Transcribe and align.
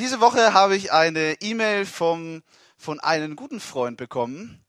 diese 0.00 0.20
Woche 0.20 0.54
habe 0.54 0.76
ich 0.76 0.92
eine 0.92 1.34
E-Mail 1.42 1.84
vom, 1.84 2.42
von 2.78 3.00
einem 3.00 3.36
guten 3.36 3.60
Freund 3.60 3.98
bekommen, 3.98 4.64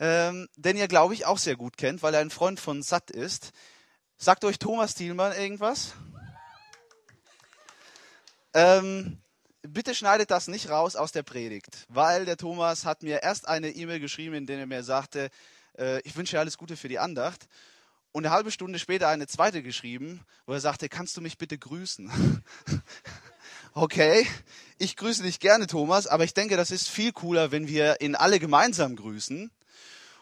ähm, 0.00 0.48
den 0.56 0.76
ihr, 0.76 0.88
glaube 0.88 1.14
ich, 1.14 1.24
auch 1.24 1.38
sehr 1.38 1.54
gut 1.54 1.76
kennt, 1.76 2.02
weil 2.02 2.14
er 2.14 2.20
ein 2.20 2.30
Freund 2.30 2.58
von 2.58 2.82
Sat 2.82 3.12
ist. 3.12 3.52
Sagt 4.16 4.44
euch 4.44 4.58
Thomas 4.58 4.94
Thielmann 4.94 5.36
irgendwas? 5.36 5.92
Ähm, 8.54 9.22
bitte 9.62 9.94
schneidet 9.94 10.32
das 10.32 10.48
nicht 10.48 10.68
raus 10.68 10.96
aus 10.96 11.12
der 11.12 11.22
Predigt, 11.22 11.86
weil 11.88 12.24
der 12.24 12.36
Thomas 12.36 12.84
hat 12.84 13.04
mir 13.04 13.22
erst 13.22 13.46
eine 13.46 13.70
E-Mail 13.70 14.00
geschrieben, 14.00 14.34
in 14.34 14.46
der 14.46 14.58
er 14.58 14.66
mir 14.66 14.82
sagte, 14.82 15.30
äh, 15.78 16.00
ich 16.00 16.16
wünsche 16.16 16.32
dir 16.36 16.40
alles 16.40 16.58
Gute 16.58 16.76
für 16.76 16.88
die 16.88 16.98
Andacht. 16.98 17.46
Und 18.10 18.26
eine 18.26 18.34
halbe 18.34 18.50
Stunde 18.50 18.80
später 18.80 19.08
eine 19.08 19.28
zweite 19.28 19.62
geschrieben, 19.62 20.22
wo 20.44 20.54
er 20.54 20.60
sagte, 20.60 20.88
kannst 20.88 21.16
du 21.16 21.20
mich 21.20 21.38
bitte 21.38 21.56
grüßen? 21.56 22.42
okay, 23.76 24.26
ich 24.78 24.96
grüße 24.96 25.22
dich 25.22 25.38
gerne, 25.38 25.66
Thomas, 25.66 26.06
aber 26.06 26.24
ich 26.24 26.34
denke, 26.34 26.56
das 26.56 26.70
ist 26.70 26.88
viel 26.88 27.12
cooler, 27.12 27.52
wenn 27.52 27.68
wir 27.68 28.00
ihn 28.00 28.14
alle 28.14 28.40
gemeinsam 28.40 28.96
grüßen. 28.96 29.50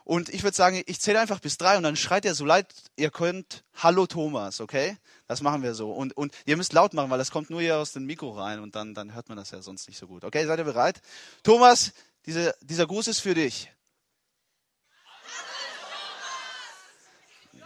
Und 0.02 0.28
ich 0.28 0.42
würde 0.42 0.56
sagen, 0.56 0.82
ich 0.84 1.00
zähle 1.00 1.20
einfach 1.20 1.40
bis 1.40 1.56
drei 1.56 1.78
und 1.78 1.84
dann 1.84 1.96
schreit 1.96 2.26
er 2.26 2.34
so 2.34 2.44
leid 2.44 2.66
ihr 2.96 3.10
könnt, 3.10 3.64
Hallo 3.74 4.06
Thomas, 4.06 4.60
okay? 4.60 4.98
Das 5.28 5.40
machen 5.40 5.62
wir 5.62 5.74
so. 5.74 5.92
Und, 5.92 6.14
und 6.14 6.34
ihr 6.44 6.58
müsst 6.58 6.74
laut 6.74 6.92
machen, 6.92 7.08
weil 7.10 7.16
das 7.18 7.30
kommt 7.30 7.48
nur 7.48 7.62
hier 7.62 7.78
aus 7.78 7.92
dem 7.92 8.04
Mikro 8.04 8.32
rein 8.32 8.60
und 8.60 8.74
dann, 8.74 8.92
dann 8.92 9.14
hört 9.14 9.28
man 9.28 9.38
das 9.38 9.52
ja 9.52 9.62
sonst 9.62 9.88
nicht 9.88 9.98
so 9.98 10.06
gut. 10.06 10.24
Okay, 10.24 10.44
seid 10.44 10.58
ihr 10.58 10.64
bereit? 10.64 11.00
Thomas, 11.42 11.92
diese, 12.26 12.54
dieser 12.60 12.86
Gruß 12.86 13.06
ist 13.06 13.20
für 13.20 13.34
dich. 13.34 13.70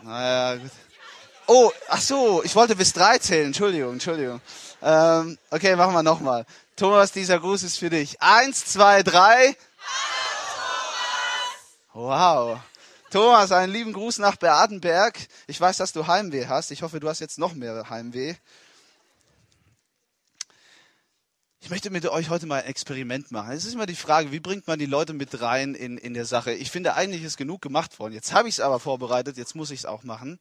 Naja, 0.03 0.57
gut. 0.57 0.71
Oh, 1.51 1.73
ach 1.89 2.03
so, 2.03 2.43
ich 2.45 2.55
wollte 2.55 2.77
bis 2.77 2.93
drei 2.93 3.17
zählen. 3.17 3.47
Entschuldigung, 3.47 3.95
Entschuldigung. 3.95 4.43
Ähm, 4.83 5.39
okay, 5.51 5.77
machen 5.77 5.95
wir 5.95 6.03
nochmal. 6.03 6.45
Thomas, 6.77 7.11
dieser 7.11 7.41
Gruß 7.41 7.63
ist 7.63 7.79
für 7.79 7.89
dich. 7.89 8.21
Eins, 8.21 8.67
zwei, 8.67 9.03
drei. 9.03 9.57
Wow. 11.95 12.61
Thomas, 13.11 13.51
einen 13.51 13.73
lieben 13.73 13.95
Gruß 13.95 14.19
nach 14.19 14.37
Beatenberg. 14.37 15.19
Ich 15.47 15.59
weiß, 15.59 15.79
dass 15.79 15.95
du 15.95 16.07
Heimweh 16.07 16.49
hast. 16.49 16.71
Ich 16.71 16.83
hoffe, 16.83 17.01
du 17.01 17.09
hast 17.09 17.21
jetzt 17.21 17.39
noch 17.39 17.55
mehr 17.55 17.89
Heimweh. 17.89 18.35
Ich 21.61 21.71
möchte 21.71 21.89
mit 21.89 22.07
euch 22.07 22.29
heute 22.29 22.45
mal 22.45 22.61
ein 22.61 22.69
Experiment 22.69 23.33
machen. 23.33 23.53
Es 23.53 23.65
ist 23.65 23.73
immer 23.73 23.87
die 23.87 23.95
Frage, 23.95 24.33
wie 24.33 24.41
bringt 24.41 24.67
man 24.67 24.79
die 24.79 24.85
Leute 24.85 25.15
mit 25.15 25.41
rein 25.41 25.75
in, 25.75 25.97
in 25.97 26.13
der 26.13 26.27
Sache? 26.27 26.53
Ich 26.53 26.71
finde, 26.71 26.93
eigentlich 26.93 27.25
ist 27.25 27.39
genug 27.39 27.63
gemacht 27.63 27.99
worden. 27.99 28.13
Jetzt 28.13 28.35
habe 28.35 28.51
ich 28.51 28.57
es 28.57 28.61
aber 28.61 28.79
vorbereitet, 28.79 29.39
jetzt 29.39 29.55
muss 29.55 29.71
ich 29.71 29.81
es 29.81 29.87
auch 29.87 30.03
machen. 30.03 30.39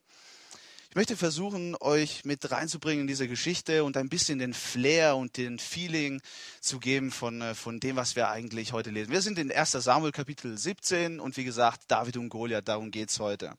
Ich 0.89 0.95
möchte 0.95 1.17
versuchen, 1.17 1.75
euch 1.81 2.23
mit 2.23 2.49
reinzubringen 2.49 3.01
in 3.01 3.07
diese 3.07 3.27
Geschichte 3.27 3.83
und 3.83 3.97
ein 3.97 4.07
bisschen 4.07 4.39
den 4.39 4.53
Flair 4.53 5.17
und 5.17 5.35
den 5.37 5.59
Feeling 5.59 6.21
zu 6.61 6.79
geben 6.79 7.11
von, 7.11 7.41
äh, 7.41 7.55
von 7.55 7.79
dem, 7.79 7.97
was 7.97 8.15
wir 8.15 8.29
eigentlich 8.29 8.71
heute 8.71 8.89
lesen. 8.89 9.11
Wir 9.11 9.21
sind 9.21 9.37
in 9.37 9.51
1 9.51 9.71
Samuel 9.73 10.13
Kapitel 10.13 10.57
17 10.57 11.19
und 11.19 11.35
wie 11.35 11.43
gesagt, 11.43 11.81
David 11.89 12.17
und 12.17 12.29
Goliath, 12.29 12.67
darum 12.67 12.89
geht 12.89 13.09
es 13.09 13.19
heute. 13.19 13.53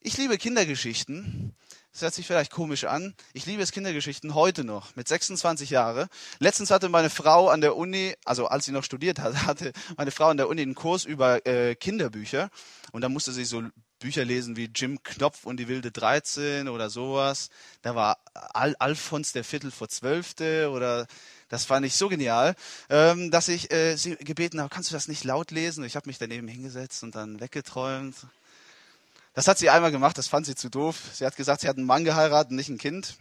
Ich 0.00 0.16
liebe 0.16 0.38
Kindergeschichten. 0.38 1.54
Das 1.92 2.02
hört 2.02 2.14
sich 2.14 2.26
vielleicht 2.26 2.50
komisch 2.50 2.84
an. 2.84 3.14
Ich 3.32 3.46
liebe 3.46 3.62
es 3.62 3.72
Kindergeschichten 3.72 4.34
heute 4.34 4.64
noch, 4.64 4.96
mit 4.96 5.08
26 5.08 5.70
Jahren. 5.70 6.08
Letztens 6.40 6.70
hatte 6.70 6.88
meine 6.88 7.08
Frau 7.08 7.48
an 7.48 7.60
der 7.60 7.76
Uni, 7.76 8.14
also 8.24 8.46
als 8.46 8.64
sie 8.64 8.72
noch 8.72 8.84
studiert 8.84 9.18
hat, 9.18 9.34
hatte 9.46 9.72
meine 9.96 10.10
Frau 10.10 10.26
an 10.26 10.36
der 10.36 10.48
Uni 10.48 10.62
einen 10.62 10.74
Kurs 10.74 11.04
über 11.04 11.46
äh, 11.46 11.74
Kinderbücher. 11.74 12.50
Und 12.92 13.02
da 13.02 13.08
musste 13.08 13.32
sie 13.32 13.44
so 13.44 13.62
Bücher 14.04 14.26
lesen 14.26 14.54
wie 14.54 14.70
Jim 14.74 15.02
Knopf 15.02 15.46
und 15.46 15.56
die 15.56 15.66
wilde 15.66 15.90
13 15.90 16.68
oder 16.68 16.90
sowas. 16.90 17.48
Da 17.80 17.94
war 17.94 18.18
Al 18.34 18.76
Alfons 18.78 19.32
der 19.32 19.44
Viertel 19.44 19.70
vor 19.70 19.88
Zwölfte 19.88 20.68
oder 20.70 21.06
das 21.48 21.64
fand 21.64 21.86
ich 21.86 21.96
so 21.96 22.10
genial, 22.10 22.54
ähm, 22.90 23.30
dass 23.30 23.48
ich 23.48 23.72
äh, 23.72 23.96
sie 23.96 24.16
gebeten 24.16 24.60
habe, 24.60 24.68
kannst 24.68 24.90
du 24.90 24.94
das 24.94 25.08
nicht 25.08 25.24
laut 25.24 25.52
lesen? 25.52 25.84
Ich 25.84 25.96
habe 25.96 26.06
mich 26.06 26.18
daneben 26.18 26.48
hingesetzt 26.48 27.02
und 27.02 27.14
dann 27.14 27.40
weggeträumt. 27.40 28.14
Das 29.32 29.48
hat 29.48 29.56
sie 29.56 29.70
einmal 29.70 29.90
gemacht, 29.90 30.18
das 30.18 30.28
fand 30.28 30.44
sie 30.44 30.54
zu 30.54 30.68
doof. 30.68 30.96
Sie 31.14 31.24
hat 31.24 31.36
gesagt, 31.36 31.62
sie 31.62 31.68
hat 31.68 31.78
einen 31.78 31.86
Mann 31.86 32.04
geheiratet, 32.04 32.52
nicht 32.52 32.68
ein 32.68 32.76
Kind. 32.76 33.16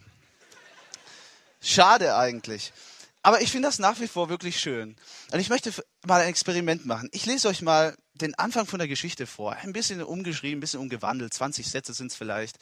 Schade 1.62 2.18
eigentlich. 2.18 2.74
Aber 3.22 3.40
ich 3.40 3.54
finde 3.54 3.70
das 3.70 3.80
nach 3.80 4.02
wie 4.02 4.10
vor 4.10 4.28
wirklich 4.28 4.60
schön. 4.60 4.98
Und 5.32 5.40
ich 5.40 5.48
möchte 5.48 5.72
mal 6.06 6.20
ein 6.20 6.28
Experiment 6.28 6.86
machen. 6.86 7.08
Ich 7.14 7.26
lese 7.26 7.48
euch 7.48 7.62
mal 7.62 7.96
den 8.16 8.36
Anfang 8.36 8.66
von 8.66 8.80
der 8.80 8.88
Geschichte 8.88 9.26
vor. 9.26 9.54
Ein 9.54 9.74
bisschen 9.74 10.02
umgeschrieben, 10.04 10.58
ein 10.58 10.62
bisschen 10.62 10.80
umgewandelt. 10.80 11.34
20 11.34 11.68
Sätze 11.68 11.94
sind 11.94 12.12
es 12.12 12.16
vielleicht. 12.16 12.58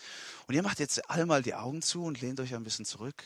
Und 0.47 0.55
ihr 0.55 0.63
macht 0.63 0.79
jetzt 0.79 1.09
alle 1.09 1.25
mal 1.25 1.41
die 1.41 1.55
Augen 1.55 1.81
zu 1.81 2.03
und 2.03 2.21
lehnt 2.21 2.39
euch 2.39 2.55
ein 2.55 2.63
bisschen 2.63 2.85
zurück 2.85 3.23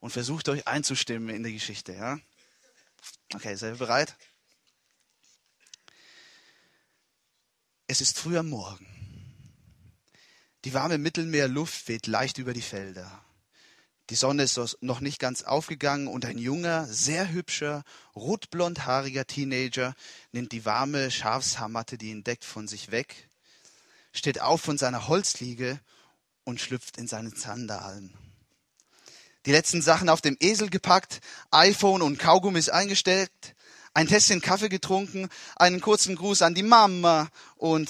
und 0.00 0.10
versucht 0.10 0.48
euch 0.48 0.66
einzustimmen 0.66 1.34
in 1.34 1.42
die 1.42 1.52
Geschichte. 1.52 1.92
Ja? 1.92 2.18
Okay, 3.34 3.54
seid 3.56 3.74
ihr 3.74 3.78
bereit? 3.78 4.16
Es 7.86 8.00
ist 8.00 8.18
früh 8.18 8.38
am 8.38 8.48
Morgen. 8.48 8.86
Die 10.64 10.72
warme 10.72 10.96
Mittelmeerluft 10.96 11.88
weht 11.88 12.06
leicht 12.06 12.38
über 12.38 12.54
die 12.54 12.62
Felder. 12.62 13.23
Die 14.10 14.16
Sonne 14.16 14.42
ist 14.42 14.58
noch 14.82 15.00
nicht 15.00 15.18
ganz 15.18 15.42
aufgegangen 15.42 16.08
und 16.08 16.26
ein 16.26 16.36
junger, 16.36 16.86
sehr 16.86 17.30
hübscher, 17.30 17.84
rotblondhaariger 18.14 19.26
Teenager 19.26 19.94
nimmt 20.32 20.52
die 20.52 20.66
warme 20.66 21.10
Schafshaarmatte, 21.10 21.96
die 21.96 22.10
ihn 22.10 22.22
deckt, 22.22 22.44
von 22.44 22.68
sich 22.68 22.90
weg, 22.90 23.28
steht 24.12 24.42
auf 24.42 24.60
von 24.60 24.76
seiner 24.76 25.08
Holzliege 25.08 25.80
und 26.44 26.60
schlüpft 26.60 26.98
in 26.98 27.08
seine 27.08 27.30
Sandalen. 27.30 28.12
Die 29.46 29.52
letzten 29.52 29.80
Sachen 29.80 30.10
auf 30.10 30.20
dem 30.20 30.36
Esel 30.38 30.68
gepackt, 30.68 31.20
iPhone 31.50 32.02
und 32.02 32.18
Kaugummis 32.18 32.68
eingesteckt, 32.68 33.54
ein 33.94 34.06
Tässchen 34.06 34.42
Kaffee 34.42 34.68
getrunken, 34.68 35.30
einen 35.56 35.80
kurzen 35.80 36.16
Gruß 36.16 36.42
an 36.42 36.54
die 36.54 36.62
Mama 36.62 37.28
und 37.56 37.88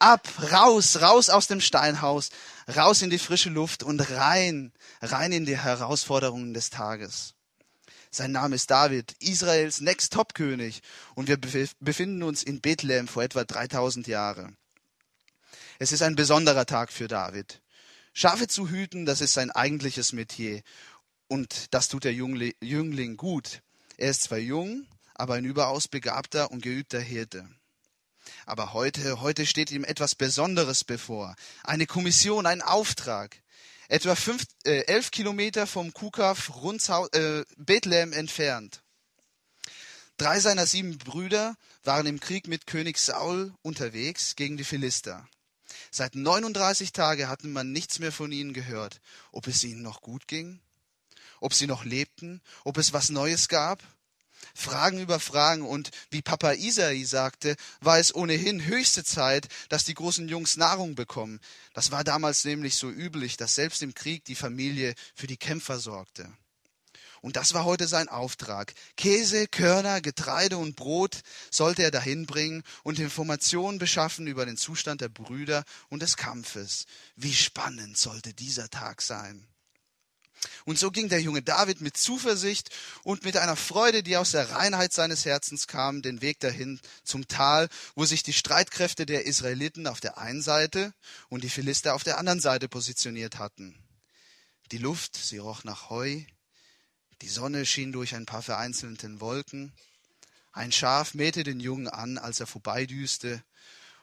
ab, 0.00 0.26
raus, 0.50 1.00
raus 1.02 1.28
aus 1.28 1.46
dem 1.46 1.60
Steinhaus, 1.60 2.30
raus 2.76 3.02
in 3.02 3.10
die 3.10 3.18
frische 3.18 3.50
Luft 3.50 3.82
und 3.82 4.00
rein, 4.10 4.72
rein 5.02 5.32
in 5.32 5.46
die 5.46 5.58
Herausforderungen 5.58 6.54
des 6.54 6.70
Tages. 6.70 7.34
Sein 8.10 8.32
Name 8.32 8.56
ist 8.56 8.70
David, 8.70 9.14
Israels 9.20 9.80
Next 9.80 10.12
Top 10.12 10.34
König, 10.34 10.80
und 11.14 11.28
wir 11.28 11.38
befinden 11.38 12.22
uns 12.22 12.42
in 12.42 12.60
Bethlehem 12.60 13.06
vor 13.06 13.22
etwa 13.22 13.44
3000 13.44 14.06
Jahren. 14.08 14.56
Es 15.78 15.92
ist 15.92 16.02
ein 16.02 16.16
besonderer 16.16 16.66
Tag 16.66 16.92
für 16.92 17.08
David. 17.08 17.62
Schafe 18.12 18.48
zu 18.48 18.68
hüten, 18.68 19.06
das 19.06 19.20
ist 19.20 19.34
sein 19.34 19.50
eigentliches 19.50 20.12
Metier. 20.12 20.62
Und 21.28 21.72
das 21.72 21.88
tut 21.88 22.04
der 22.04 22.12
Jüngling 22.12 23.16
gut. 23.16 23.62
Er 23.96 24.10
ist 24.10 24.22
zwar 24.22 24.38
jung, 24.38 24.86
aber 25.14 25.34
ein 25.34 25.44
überaus 25.44 25.86
begabter 25.86 26.50
und 26.50 26.62
geübter 26.62 27.00
Hirte. 27.00 27.48
Aber 28.50 28.72
heute, 28.72 29.20
heute 29.20 29.46
steht 29.46 29.70
ihm 29.70 29.84
etwas 29.84 30.16
Besonderes 30.16 30.82
bevor. 30.82 31.36
Eine 31.62 31.86
Kommission, 31.86 32.46
ein 32.46 32.62
Auftrag. 32.62 33.36
Etwa 33.88 34.16
fünf, 34.16 34.42
äh, 34.64 34.86
elf 34.86 35.12
Kilometer 35.12 35.68
vom 35.68 35.92
Kukaf 35.92 36.56
Runzhau, 36.56 37.06
äh, 37.10 37.44
Bethlehem 37.56 38.12
entfernt. 38.12 38.82
Drei 40.16 40.40
seiner 40.40 40.66
sieben 40.66 40.98
Brüder 40.98 41.54
waren 41.84 42.06
im 42.06 42.18
Krieg 42.18 42.48
mit 42.48 42.66
König 42.66 42.98
Saul 42.98 43.54
unterwegs 43.62 44.34
gegen 44.34 44.56
die 44.56 44.64
Philister. 44.64 45.28
Seit 45.92 46.16
39 46.16 46.90
Tagen 46.90 47.28
hatten 47.28 47.52
man 47.52 47.70
nichts 47.70 48.00
mehr 48.00 48.10
von 48.10 48.32
ihnen 48.32 48.52
gehört, 48.52 49.00
ob 49.30 49.46
es 49.46 49.62
ihnen 49.62 49.82
noch 49.82 50.00
gut 50.00 50.26
ging, 50.26 50.58
ob 51.38 51.54
sie 51.54 51.68
noch 51.68 51.84
lebten, 51.84 52.42
ob 52.64 52.78
es 52.78 52.92
was 52.92 53.10
Neues 53.10 53.46
gab. 53.46 53.80
Fragen 54.54 54.98
über 54.98 55.20
Fragen 55.20 55.62
und 55.62 55.90
wie 56.10 56.22
Papa 56.22 56.52
Isai 56.52 57.04
sagte, 57.04 57.56
war 57.80 57.98
es 57.98 58.14
ohnehin 58.14 58.64
höchste 58.64 59.04
Zeit, 59.04 59.48
dass 59.68 59.84
die 59.84 59.94
großen 59.94 60.28
Jungs 60.28 60.56
Nahrung 60.56 60.94
bekommen. 60.94 61.40
Das 61.74 61.90
war 61.90 62.04
damals 62.04 62.44
nämlich 62.44 62.76
so 62.76 62.90
üblich, 62.90 63.36
dass 63.36 63.54
selbst 63.54 63.82
im 63.82 63.94
Krieg 63.94 64.24
die 64.24 64.34
Familie 64.34 64.94
für 65.14 65.26
die 65.26 65.36
Kämpfer 65.36 65.78
sorgte. 65.78 66.30
Und 67.22 67.36
das 67.36 67.52
war 67.52 67.64
heute 67.64 67.86
sein 67.86 68.08
Auftrag. 68.08 68.72
Käse, 68.96 69.46
Körner, 69.46 70.00
Getreide 70.00 70.56
und 70.56 70.76
Brot 70.76 71.20
sollte 71.50 71.82
er 71.82 71.90
dahin 71.90 72.26
bringen 72.26 72.62
und 72.82 72.98
Informationen 72.98 73.78
beschaffen 73.78 74.26
über 74.26 74.46
den 74.46 74.56
Zustand 74.56 75.02
der 75.02 75.10
Brüder 75.10 75.64
und 75.88 76.00
des 76.00 76.16
Kampfes. 76.16 76.86
Wie 77.16 77.34
spannend 77.34 77.98
sollte 77.98 78.32
dieser 78.32 78.70
Tag 78.70 79.02
sein. 79.02 79.46
Und 80.64 80.78
so 80.78 80.90
ging 80.90 81.08
der 81.08 81.20
junge 81.20 81.42
David 81.42 81.80
mit 81.80 81.96
Zuversicht 81.96 82.70
und 83.02 83.24
mit 83.24 83.36
einer 83.36 83.56
Freude, 83.56 84.02
die 84.02 84.16
aus 84.16 84.32
der 84.32 84.50
Reinheit 84.50 84.92
seines 84.92 85.24
Herzens 85.24 85.66
kam, 85.66 86.02
den 86.02 86.22
Weg 86.22 86.40
dahin 86.40 86.80
zum 87.04 87.28
Tal, 87.28 87.68
wo 87.94 88.04
sich 88.04 88.22
die 88.22 88.32
Streitkräfte 88.32 89.06
der 89.06 89.26
Israeliten 89.26 89.86
auf 89.86 90.00
der 90.00 90.18
einen 90.18 90.42
Seite 90.42 90.94
und 91.28 91.44
die 91.44 91.50
Philister 91.50 91.94
auf 91.94 92.04
der 92.04 92.18
anderen 92.18 92.40
Seite 92.40 92.68
positioniert 92.68 93.38
hatten. 93.38 93.74
Die 94.72 94.78
Luft, 94.78 95.16
sie 95.16 95.38
roch 95.38 95.64
nach 95.64 95.90
Heu, 95.90 96.22
die 97.22 97.28
Sonne 97.28 97.66
schien 97.66 97.92
durch 97.92 98.14
ein 98.14 98.26
paar 98.26 98.42
vereinzelten 98.42 99.20
Wolken, 99.20 99.72
ein 100.52 100.72
Schaf 100.72 101.14
mähte 101.14 101.44
den 101.44 101.60
Jungen 101.60 101.88
an, 101.88 102.18
als 102.18 102.40
er 102.40 102.46
vorbeidüste, 102.46 103.42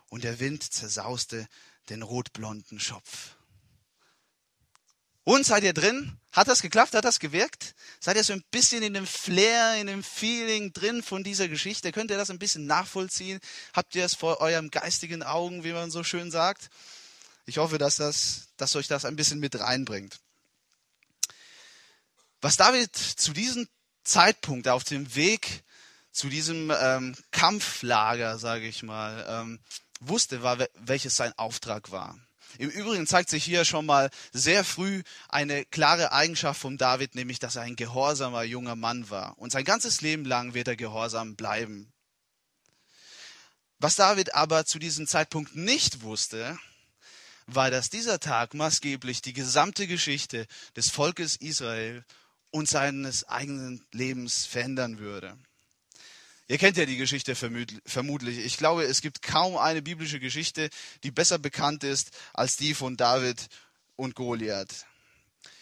und 0.10 0.24
der 0.24 0.40
Wind 0.40 0.64
zersauste 0.64 1.48
den 1.90 2.02
rotblonden 2.02 2.80
Schopf. 2.80 3.37
Und 5.28 5.46
seid 5.46 5.64
ihr 5.64 5.74
drin? 5.74 6.18
Hat 6.32 6.48
das 6.48 6.62
geklappt? 6.62 6.94
Hat 6.94 7.04
das 7.04 7.20
gewirkt? 7.20 7.76
Seid 8.00 8.16
ihr 8.16 8.24
so 8.24 8.32
ein 8.32 8.46
bisschen 8.50 8.82
in 8.82 8.94
dem 8.94 9.06
Flair, 9.06 9.76
in 9.76 9.88
dem 9.88 10.02
Feeling 10.02 10.72
drin 10.72 11.04
von 11.04 11.22
dieser 11.22 11.50
Geschichte? 11.50 11.92
Könnt 11.92 12.12
ihr 12.12 12.18
das 12.18 12.30
ein 12.30 12.40
bisschen 12.40 12.66
nachvollziehen? 12.66 13.42
Habt 13.74 13.94
ihr 13.96 14.06
es 14.06 14.16
vor 14.16 14.40
eurem 14.40 14.72
geistigen 14.72 15.24
Augen, 15.24 15.66
wie 15.66 15.74
man 15.74 15.92
so 15.92 16.06
schön 16.06 16.32
sagt? 16.32 16.70
Ich 17.46 17.58
hoffe, 17.58 17.78
dass, 17.78 17.98
das, 17.98 18.48
dass 18.56 18.78
euch 18.78 18.88
das 18.88 19.04
ein 19.04 19.18
bisschen 19.18 19.42
mit 19.42 19.60
reinbringt. 19.60 20.18
Was 22.40 22.56
David 22.56 22.96
zu 22.96 23.34
diesem 23.34 23.68
Zeitpunkt 24.06 24.70
auf 24.70 24.86
dem 24.86 25.14
Weg 25.14 25.66
zu 26.14 26.30
diesem 26.30 26.72
ähm, 26.72 27.18
Kampflager, 27.32 28.40
sage 28.40 28.66
ich 28.66 28.82
mal, 28.82 29.26
ähm, 29.28 29.60
wusste, 30.00 30.42
war, 30.42 30.58
welches 30.76 31.18
sein 31.18 31.34
Auftrag 31.38 31.92
war. 31.92 32.18
Im 32.58 32.70
Übrigen 32.70 33.08
zeigt 33.08 33.30
sich 33.30 33.44
hier 33.44 33.66
schon 33.66 33.86
mal 33.86 34.10
sehr 34.32 34.64
früh 34.64 35.04
eine 35.30 35.66
klare 35.66 36.12
Eigenschaft 36.12 36.60
von 36.60 36.78
David, 36.78 37.16
nämlich 37.16 37.40
dass 37.40 37.56
er 37.56 37.64
ein 37.64 37.76
gehorsamer 37.76 38.44
junger 38.44 38.76
Mann 38.76 39.10
war. 39.10 39.38
Und 39.38 39.52
sein 39.52 39.66
ganzes 39.66 40.02
Leben 40.02 40.26
lang 40.26 40.54
wird 40.54 40.68
er 40.68 40.76
gehorsam 40.76 41.36
bleiben. 41.36 41.92
Was 43.80 43.96
David 43.96 44.34
aber 44.34 44.66
zu 44.66 44.80
diesem 44.80 45.06
Zeitpunkt 45.06 45.56
nicht 45.56 46.02
wusste, 46.02 46.58
war, 47.46 47.72
dass 47.72 47.90
dieser 47.90 48.20
Tag 48.20 48.54
maßgeblich 48.54 49.22
die 49.22 49.34
gesamte 49.34 49.88
Geschichte 49.88 50.48
des 50.76 50.90
Volkes 50.90 51.36
Israel 51.36 52.04
und 52.50 52.68
seines 52.68 53.28
eigenen 53.28 53.86
Lebens 53.92 54.46
verändern 54.46 55.00
würde. 55.00 55.38
Ihr 56.50 56.58
kennt 56.58 56.78
ja 56.78 56.86
die 56.86 56.96
Geschichte 56.96 57.36
vermutlich. 57.36 58.38
Ich 58.38 58.56
glaube, 58.56 58.84
es 58.84 59.02
gibt 59.02 59.22
kaum 59.22 59.58
eine 59.58 59.82
biblische 59.82 60.20
Geschichte, 60.20 60.70
die 61.04 61.12
besser 61.12 61.40
bekannt 61.40 61.84
ist 61.84 62.12
als 62.34 62.56
die 62.56 62.74
von 62.74 62.96
David 62.96 63.48
und 63.98 64.16
Goliath. 64.16 64.86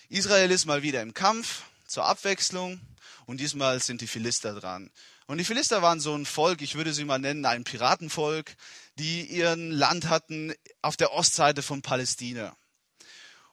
Israel 0.09 0.51
ist 0.51 0.65
mal 0.65 0.83
wieder 0.83 1.01
im 1.01 1.15
Kampf 1.15 1.63
zur 1.87 2.05
Abwechslung 2.05 2.79
und 3.25 3.39
diesmal 3.39 3.81
sind 3.81 4.01
die 4.01 4.07
Philister 4.07 4.53
dran. 4.53 4.91
Und 5.25 5.39
die 5.39 5.43
Philister 5.43 5.81
waren 5.81 5.99
so 5.99 6.13
ein 6.13 6.27
Volk, 6.27 6.61
ich 6.61 6.75
würde 6.75 6.93
sie 6.93 7.03
mal 7.03 7.17
nennen, 7.17 7.47
ein 7.47 7.63
Piratenvolk, 7.63 8.55
die 8.99 9.25
ihren 9.25 9.71
Land 9.71 10.07
hatten 10.07 10.53
auf 10.83 10.97
der 10.97 11.13
Ostseite 11.13 11.63
von 11.63 11.81
Palästina. 11.81 12.55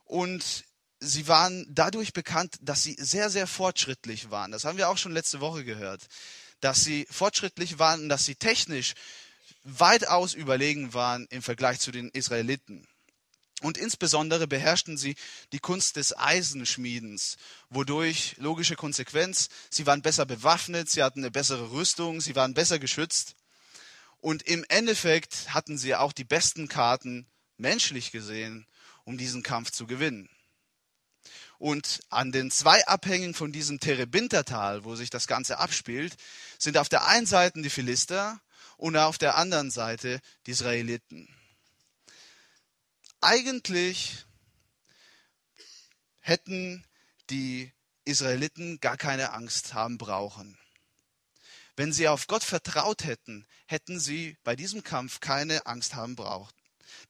Und 0.04 0.64
sie 1.00 1.28
waren 1.28 1.66
dadurch 1.70 2.12
bekannt, 2.12 2.56
dass 2.60 2.82
sie 2.82 2.94
sehr, 2.98 3.30
sehr 3.30 3.46
fortschrittlich 3.46 4.30
waren. 4.30 4.52
Das 4.52 4.66
haben 4.66 4.76
wir 4.76 4.90
auch 4.90 4.98
schon 4.98 5.12
letzte 5.12 5.40
Woche 5.40 5.64
gehört 5.64 6.06
dass 6.62 6.82
sie 6.82 7.06
fortschrittlich 7.10 7.78
waren 7.78 8.08
dass 8.08 8.24
sie 8.24 8.36
technisch 8.36 8.94
weitaus 9.64 10.32
überlegen 10.32 10.94
waren 10.94 11.26
im 11.30 11.42
Vergleich 11.42 11.78
zu 11.78 11.92
den 11.92 12.08
Israeliten. 12.10 12.86
Und 13.60 13.78
insbesondere 13.78 14.48
beherrschten 14.48 14.96
sie 14.96 15.14
die 15.52 15.60
Kunst 15.60 15.94
des 15.94 16.16
Eisenschmiedens, 16.16 17.36
wodurch 17.70 18.34
logische 18.38 18.74
Konsequenz, 18.74 19.48
sie 19.70 19.86
waren 19.86 20.02
besser 20.02 20.26
bewaffnet, 20.26 20.90
sie 20.90 21.02
hatten 21.02 21.20
eine 21.20 21.30
bessere 21.30 21.70
Rüstung, 21.70 22.20
sie 22.20 22.34
waren 22.34 22.54
besser 22.54 22.80
geschützt. 22.80 23.36
Und 24.20 24.42
im 24.42 24.64
Endeffekt 24.68 25.54
hatten 25.54 25.78
sie 25.78 25.94
auch 25.94 26.12
die 26.12 26.24
besten 26.24 26.66
Karten, 26.66 27.26
menschlich 27.56 28.10
gesehen, 28.10 28.66
um 29.04 29.16
diesen 29.16 29.44
Kampf 29.44 29.70
zu 29.70 29.86
gewinnen. 29.86 30.28
Und 31.62 32.00
an 32.08 32.32
den 32.32 32.50
zwei 32.50 32.84
Abhängen 32.88 33.34
von 33.34 33.52
diesem 33.52 33.78
Terebintertal, 33.78 34.82
wo 34.82 34.96
sich 34.96 35.10
das 35.10 35.28
Ganze 35.28 35.60
abspielt, 35.60 36.16
sind 36.58 36.76
auf 36.76 36.88
der 36.88 37.06
einen 37.06 37.24
Seite 37.24 37.62
die 37.62 37.70
Philister 37.70 38.40
und 38.78 38.96
auf 38.96 39.16
der 39.16 39.36
anderen 39.36 39.70
Seite 39.70 40.20
die 40.46 40.50
Israeliten. 40.50 41.32
Eigentlich 43.20 44.24
hätten 46.18 46.84
die 47.30 47.72
Israeliten 48.04 48.80
gar 48.80 48.96
keine 48.96 49.32
Angst 49.32 49.72
haben 49.72 49.98
brauchen. 49.98 50.58
Wenn 51.76 51.92
sie 51.92 52.08
auf 52.08 52.26
Gott 52.26 52.42
vertraut 52.42 53.04
hätten, 53.04 53.46
hätten 53.66 54.00
sie 54.00 54.36
bei 54.42 54.56
diesem 54.56 54.82
Kampf 54.82 55.20
keine 55.20 55.64
Angst 55.66 55.94
haben 55.94 56.16
braucht. 56.16 56.56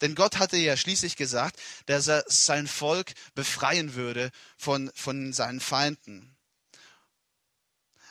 Denn 0.00 0.14
Gott 0.14 0.38
hatte 0.38 0.56
ja 0.56 0.76
schließlich 0.76 1.16
gesagt, 1.16 1.60
dass 1.86 2.08
er 2.08 2.24
sein 2.28 2.66
Volk 2.66 3.12
befreien 3.34 3.94
würde 3.94 4.30
von, 4.56 4.90
von 4.94 5.32
seinen 5.32 5.60
Feinden. 5.60 6.36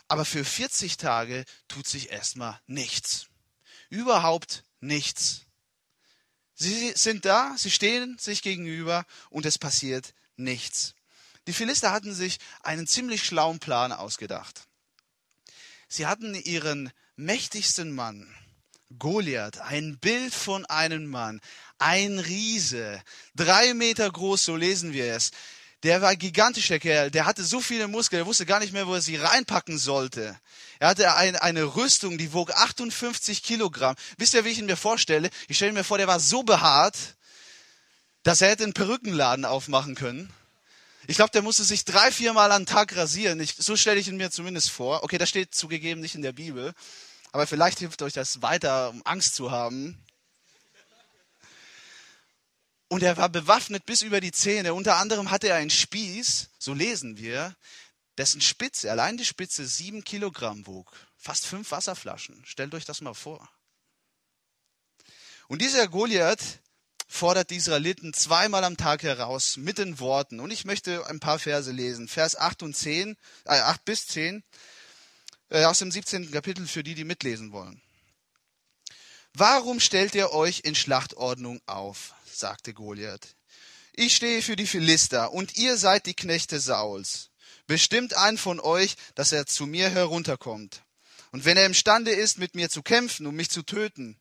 Aber 0.07 0.25
für 0.25 0.43
40 0.43 0.97
Tage 0.97 1.45
tut 1.67 1.87
sich 1.87 2.11
erstmal 2.11 2.59
nichts. 2.67 3.27
Überhaupt 3.89 4.63
nichts. 4.79 5.41
Sie 6.53 6.91
sind 6.95 7.25
da, 7.25 7.55
sie 7.57 7.71
stehen 7.71 8.17
sich 8.19 8.41
gegenüber 8.41 9.05
und 9.29 9.45
es 9.45 9.57
passiert 9.57 10.13
nichts. 10.35 10.95
Die 11.47 11.53
Philister 11.53 11.91
hatten 11.91 12.13
sich 12.13 12.39
einen 12.61 12.87
ziemlich 12.87 13.23
schlauen 13.23 13.59
Plan 13.59 13.91
ausgedacht. 13.91 14.67
Sie 15.87 16.05
hatten 16.07 16.35
ihren 16.35 16.91
mächtigsten 17.15 17.91
Mann, 17.91 18.33
Goliath, 18.97 19.59
ein 19.59 19.97
Bild 19.97 20.33
von 20.33 20.65
einem 20.65 21.07
Mann, 21.07 21.41
ein 21.79 22.19
Riese, 22.19 23.01
drei 23.35 23.73
Meter 23.73 24.09
groß, 24.09 24.45
so 24.45 24.55
lesen 24.55 24.93
wir 24.93 25.13
es. 25.15 25.31
Der 25.83 26.01
war 26.01 26.15
gigantisch, 26.15 26.67
der 26.67 26.79
Kerl. 26.79 27.09
Der 27.09 27.25
hatte 27.25 27.43
so 27.43 27.59
viele 27.59 27.87
Muskeln, 27.87 28.21
er 28.21 28.25
wusste 28.27 28.45
gar 28.45 28.59
nicht 28.59 28.71
mehr, 28.71 28.85
wo 28.85 28.93
er 28.93 29.01
sie 29.01 29.15
reinpacken 29.15 29.79
sollte. 29.79 30.39
Er 30.79 30.89
hatte 30.89 31.15
ein, 31.15 31.35
eine 31.35 31.75
Rüstung, 31.75 32.19
die 32.19 32.33
wog 32.33 32.51
58 32.51 33.41
Kilogramm. 33.41 33.95
Wisst 34.17 34.35
ihr, 34.35 34.45
wie 34.45 34.49
ich 34.49 34.59
ihn 34.59 34.67
mir 34.67 34.77
vorstelle? 34.77 35.29
Ich 35.47 35.57
stelle 35.57 35.73
mir 35.73 35.83
vor, 35.83 35.97
der 35.97 36.07
war 36.07 36.19
so 36.19 36.43
behaart, 36.43 36.97
dass 38.21 38.41
er 38.41 38.49
hätte 38.49 38.63
einen 38.63 38.73
Perückenladen 38.73 39.45
aufmachen 39.45 39.95
können. 39.95 40.31
Ich 41.07 41.15
glaube, 41.15 41.31
der 41.31 41.41
musste 41.41 41.63
sich 41.63 41.83
drei, 41.83 42.11
viermal 42.11 42.51
am 42.51 42.67
Tag 42.67 42.95
rasieren. 42.95 43.39
Ich, 43.39 43.55
so 43.57 43.75
stelle 43.75 43.99
ich 43.99 44.07
ihn 44.07 44.17
mir 44.17 44.29
zumindest 44.29 44.69
vor. 44.69 45.03
Okay, 45.03 45.17
das 45.17 45.29
steht 45.29 45.55
zugegeben 45.55 45.99
nicht 45.99 46.13
in 46.13 46.21
der 46.21 46.31
Bibel. 46.31 46.73
Aber 47.31 47.47
vielleicht 47.47 47.79
hilft 47.79 48.01
euch 48.01 48.13
das 48.13 48.41
weiter, 48.41 48.89
um 48.89 49.01
Angst 49.05 49.35
zu 49.35 49.51
haben. 49.51 50.03
Und 52.89 53.03
er 53.03 53.15
war 53.15 53.29
bewaffnet 53.29 53.85
bis 53.85 54.01
über 54.01 54.19
die 54.19 54.33
Zähne. 54.33 54.73
Unter 54.73 54.97
anderem 54.97 55.31
hatte 55.31 55.47
er 55.47 55.55
einen 55.55 55.69
Spieß, 55.69 56.49
so 56.59 56.73
lesen 56.73 57.17
wir, 57.17 57.55
dessen 58.17 58.41
Spitze, 58.41 58.91
allein 58.91 59.15
die 59.15 59.23
Spitze, 59.23 59.65
sieben 59.65 60.03
Kilogramm 60.03 60.67
wog. 60.67 60.91
Fast 61.17 61.45
fünf 61.45 61.71
Wasserflaschen. 61.71 62.43
Stellt 62.45 62.73
euch 62.73 62.83
das 62.83 62.99
mal 62.99 63.13
vor. 63.13 63.49
Und 65.47 65.61
dieser 65.61 65.87
Goliath 65.87 66.59
fordert 67.07 67.49
die 67.49 67.57
Israeliten 67.57 68.13
zweimal 68.13 68.63
am 68.63 68.77
Tag 68.77 69.03
heraus 69.03 69.55
mit 69.55 69.77
den 69.77 69.99
Worten. 69.99 70.39
Und 70.39 70.51
ich 70.51 70.65
möchte 70.65 71.05
ein 71.07 71.19
paar 71.19 71.39
Verse 71.39 71.71
lesen. 71.71 72.07
Vers 72.07 72.35
8 72.35 72.63
und 72.63 72.75
10, 72.75 73.17
äh, 73.45 73.59
8 73.59 73.85
bis 73.85 74.07
10 74.07 74.43
äh, 75.51 75.65
aus 75.65 75.79
dem 75.79 75.91
17. 75.91 76.31
Kapitel 76.31 76.65
für 76.65 76.81
die, 76.81 76.95
die 76.95 77.03
mitlesen 77.03 77.51
wollen. 77.51 77.81
Warum 79.33 79.79
stellt 79.79 80.15
ihr 80.15 80.31
euch 80.31 80.61
in 80.63 80.75
Schlachtordnung 80.75 81.61
auf? 81.65 82.13
sagte 82.25 82.73
Goliath. 82.73 83.35
Ich 83.93 84.15
stehe 84.15 84.41
für 84.41 84.55
die 84.55 84.67
Philister 84.67 85.31
und 85.31 85.57
ihr 85.57 85.77
seid 85.77 86.05
die 86.05 86.13
Knechte 86.13 86.59
Sauls. 86.59 87.29
Bestimmt 87.67 88.15
einen 88.15 88.37
von 88.37 88.59
euch, 88.59 88.95
dass 89.15 89.31
er 89.31 89.45
zu 89.45 89.67
mir 89.67 89.89
herunterkommt. 89.89 90.83
Und 91.31 91.45
wenn 91.45 91.57
er 91.57 91.65
imstande 91.65 92.11
ist, 92.11 92.37
mit 92.37 92.55
mir 92.55 92.69
zu 92.69 92.81
kämpfen, 92.81 93.27
um 93.27 93.35
mich 93.35 93.49
zu 93.49 93.63
töten, 93.63 94.17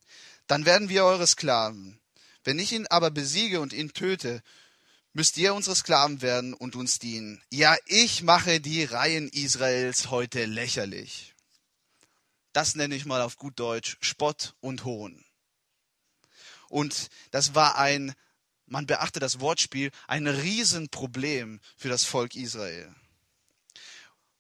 dann 0.47 0.65
werden 0.65 0.89
wir 0.89 1.05
eure 1.05 1.27
Sklaven. 1.27 2.01
Wenn 2.45 2.59
ich 2.59 2.73
ihn 2.73 2.87
aber 2.89 3.11
besiege 3.11 3.61
und 3.61 3.73
ihn 3.73 3.93
töte, 3.93 4.43
müsst 5.13 5.37
ihr 5.37 5.55
unsere 5.55 5.77
Sklaven 5.77 6.23
werden 6.23 6.55
und 6.55 6.77
uns 6.77 6.99
dienen. 6.99 7.43
Ja, 7.51 7.77
ich 7.87 8.23
mache 8.23 8.61
die 8.61 8.85
Reihen 8.85 9.29
Israels 9.29 10.11
heute 10.11 10.45
lächerlich. 10.45 11.35
Das 12.53 12.75
nenne 12.75 12.95
ich 12.95 13.07
mal 13.07 13.23
auf 13.23 13.37
gut 13.37 13.59
Deutsch 13.59 13.97
Spott 14.01 14.55
und 14.61 14.85
Hohn. 14.85 15.25
Und 16.69 17.09
das 17.31 17.55
war 17.55 17.79
ein, 17.79 18.15
man 18.67 18.87
beachte 18.87 19.21
das 19.21 19.41
Wortspiel, 19.41 19.91
ein 20.07 20.27
Riesenproblem 20.27 21.61
für 21.77 21.89
das 21.89 22.05
Volk 22.05 22.35
Israel. 22.35 22.95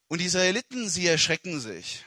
Und 0.08 0.20
die 0.20 0.26
Israeliten, 0.26 0.88
sie 0.88 1.06
erschrecken 1.06 1.60
sich. 1.60 2.04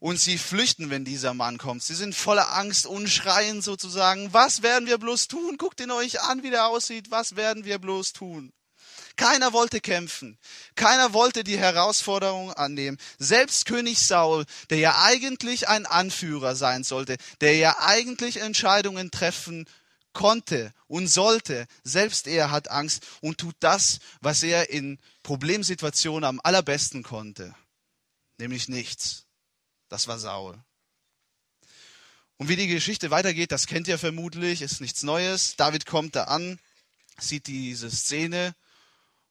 Und 0.00 0.18
sie 0.18 0.38
flüchten, 0.38 0.90
wenn 0.90 1.04
dieser 1.04 1.34
Mann 1.34 1.58
kommt. 1.58 1.82
Sie 1.82 1.94
sind 1.94 2.14
voller 2.14 2.56
Angst 2.56 2.86
und 2.86 3.08
schreien 3.08 3.60
sozusagen, 3.60 4.32
was 4.32 4.62
werden 4.62 4.88
wir 4.88 4.98
bloß 4.98 5.28
tun? 5.28 5.58
Guckt 5.58 5.80
ihn 5.80 5.90
euch 5.90 6.22
an, 6.22 6.42
wie 6.42 6.50
der 6.50 6.66
aussieht. 6.66 7.10
Was 7.10 7.36
werden 7.36 7.64
wir 7.64 7.78
bloß 7.78 8.14
tun? 8.14 8.52
Keiner 9.16 9.52
wollte 9.52 9.80
kämpfen. 9.80 10.38
Keiner 10.74 11.12
wollte 11.12 11.44
die 11.44 11.58
Herausforderung 11.58 12.52
annehmen. 12.54 12.96
Selbst 13.18 13.66
König 13.66 13.98
Saul, 13.98 14.46
der 14.70 14.78
ja 14.78 15.02
eigentlich 15.02 15.68
ein 15.68 15.84
Anführer 15.84 16.56
sein 16.56 16.82
sollte, 16.84 17.16
der 17.42 17.56
ja 17.56 17.76
eigentlich 17.80 18.38
Entscheidungen 18.38 19.10
treffen 19.10 19.66
konnte 20.14 20.72
und 20.86 21.08
sollte, 21.08 21.66
selbst 21.84 22.26
er 22.26 22.50
hat 22.50 22.70
Angst 22.70 23.06
und 23.20 23.38
tut 23.38 23.56
das, 23.60 23.98
was 24.22 24.42
er 24.42 24.70
in 24.70 24.98
Problemsituationen 25.22 26.24
am 26.24 26.40
allerbesten 26.42 27.02
konnte, 27.02 27.54
nämlich 28.38 28.68
nichts. 28.68 29.26
Das 29.90 30.06
war 30.06 30.18
Saul. 30.18 30.58
Und 32.38 32.48
wie 32.48 32.56
die 32.56 32.68
Geschichte 32.68 33.10
weitergeht, 33.10 33.52
das 33.52 33.66
kennt 33.66 33.86
ihr 33.86 33.98
vermutlich, 33.98 34.62
ist 34.62 34.80
nichts 34.80 35.02
Neues. 35.02 35.56
David 35.56 35.84
kommt 35.84 36.16
da 36.16 36.24
an, 36.24 36.58
sieht 37.18 37.48
diese 37.48 37.90
Szene 37.90 38.54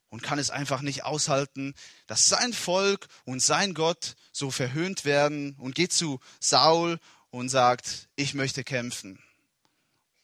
und 0.09 0.21
kann 0.21 0.37
es 0.37 0.51
einfach 0.51 0.81
nicht 0.81 1.03
aushalten, 1.05 1.73
dass 2.07 2.27
sein 2.27 2.53
Volk 2.53 3.07
und 3.23 3.41
sein 3.41 3.73
Gott 3.73 4.15
so 4.31 4.51
verhöhnt 4.51 5.05
werden 5.05 5.55
und 5.55 5.75
geht 5.75 5.93
zu 5.93 6.19
Saul 6.39 6.99
und 7.31 7.49
sagt, 7.49 8.09
ich 8.15 8.33
möchte 8.33 8.63
kämpfen. 8.63 9.23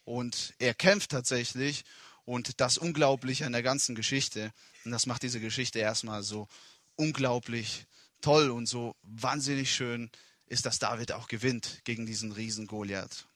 Und 0.03 0.53
er 0.59 0.73
kämpft 0.73 1.11
tatsächlich 1.11 1.85
und 2.25 2.59
das 2.59 2.77
Unglaubliche 2.77 3.45
an 3.45 3.53
der 3.53 3.63
ganzen 3.63 3.95
Geschichte, 3.95 4.51
und 4.83 4.91
das 4.91 5.05
macht 5.05 5.23
diese 5.23 5.39
Geschichte 5.39 5.79
erstmal 5.79 6.23
so 6.23 6.47
unglaublich 6.95 7.87
toll 8.25 8.49
und 8.49 8.65
so 8.65 8.95
wahnsinnig 9.03 9.71
schön, 9.71 10.09
ist, 10.47 10.65
dass 10.65 10.79
David 10.79 11.11
auch 11.11 11.27
gewinnt 11.27 11.81
gegen 11.83 12.07
diesen 12.07 12.31
Riesen 12.31 12.65
Goliath. 12.65 13.27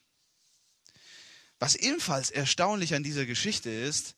Was 1.59 1.75
ebenfalls 1.75 2.31
erstaunlich 2.31 2.95
an 2.95 3.03
dieser 3.03 3.27
Geschichte 3.27 3.69
ist, 3.69 4.15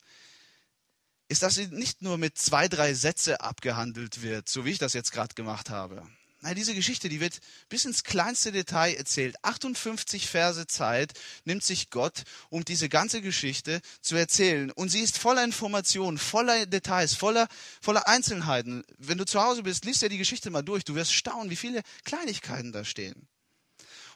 ist, 1.28 1.42
dass 1.42 1.56
sie 1.56 1.66
nicht 1.66 2.00
nur 2.00 2.16
mit 2.16 2.38
zwei, 2.38 2.68
drei 2.68 2.94
Sätze 2.94 3.42
abgehandelt 3.42 4.22
wird, 4.22 4.48
so 4.48 4.64
wie 4.64 4.70
ich 4.70 4.78
das 4.78 4.94
jetzt 4.94 5.12
gerade 5.12 5.34
gemacht 5.34 5.68
habe. 5.68 6.08
Nein, 6.44 6.56
diese 6.56 6.74
Geschichte, 6.74 7.08
die 7.08 7.20
wird 7.20 7.38
bis 7.68 7.84
ins 7.84 8.02
kleinste 8.02 8.50
Detail 8.50 8.94
erzählt. 8.94 9.36
58 9.42 10.26
Verse 10.26 10.66
Zeit 10.66 11.12
nimmt 11.44 11.62
sich 11.62 11.88
Gott, 11.88 12.24
um 12.50 12.64
diese 12.64 12.88
ganze 12.88 13.22
Geschichte 13.22 13.80
zu 14.00 14.16
erzählen. 14.16 14.72
Und 14.72 14.88
sie 14.88 15.02
ist 15.02 15.18
voller 15.18 15.44
Informationen, 15.44 16.18
voller 16.18 16.66
Details, 16.66 17.14
voller, 17.14 17.46
voller 17.80 18.08
Einzelheiten. 18.08 18.82
Wenn 18.98 19.18
du 19.18 19.24
zu 19.24 19.40
Hause 19.40 19.62
bist, 19.62 19.84
liest 19.84 20.02
ja 20.02 20.08
die 20.08 20.18
Geschichte 20.18 20.50
mal 20.50 20.62
durch. 20.62 20.84
Du 20.84 20.96
wirst 20.96 21.14
staunen, 21.14 21.48
wie 21.48 21.56
viele 21.56 21.80
Kleinigkeiten 22.04 22.72
da 22.72 22.84
stehen. 22.84 23.28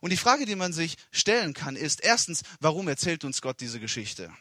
Und 0.01 0.11
die 0.11 0.17
Frage, 0.17 0.47
die 0.47 0.57
man 0.57 0.73
sich 0.73 0.97
stellen 1.13 1.55
kann, 1.55 1.77
ist 1.77 2.01
erstens, 2.01 2.43
warum 2.59 2.89
erzählt 2.89 3.25
uns 3.25 3.41
Gott 3.41 3.61
diese 3.61 3.79
Geschichte? 3.79 4.33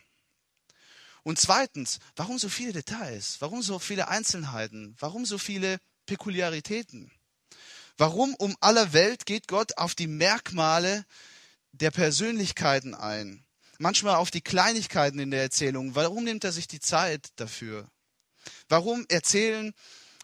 Und 1.22 1.39
zweitens, 1.39 2.00
warum 2.15 2.39
so 2.39 2.50
viele 2.50 2.74
Details? 2.74 3.38
Warum 3.42 3.62
so 3.62 3.77
viele 3.77 4.08
Einzelheiten? 4.08 4.96
Warum 4.98 5.24
so 5.27 5.38
viele 5.38 5.77
Pekuliaritäten? 6.08 7.12
Warum 7.98 8.36
um 8.36 8.56
aller 8.60 8.92
Welt 8.92 9.25
geht 9.25 9.48
Gott 9.48 9.78
auf 9.78 9.96
die 9.96 10.08
Merkmale 10.08 11.06
der 11.72 11.92
Persönlichkeiten 11.92 12.94
ein? 12.94 13.46
Manchmal 13.78 14.16
auf 14.16 14.32
die 14.32 14.42
Kleinigkeiten 14.42 15.20
in 15.20 15.32
der 15.32 15.42
Erzählung. 15.42 15.96
Warum 15.96 16.24
nimmt 16.25 16.44
er 16.44 16.52
sich 16.52 16.68
die 16.68 16.80
Zeit 16.80 17.30
dafür? 17.38 17.90
Warum 18.68 19.06
erzählen, 19.10 19.74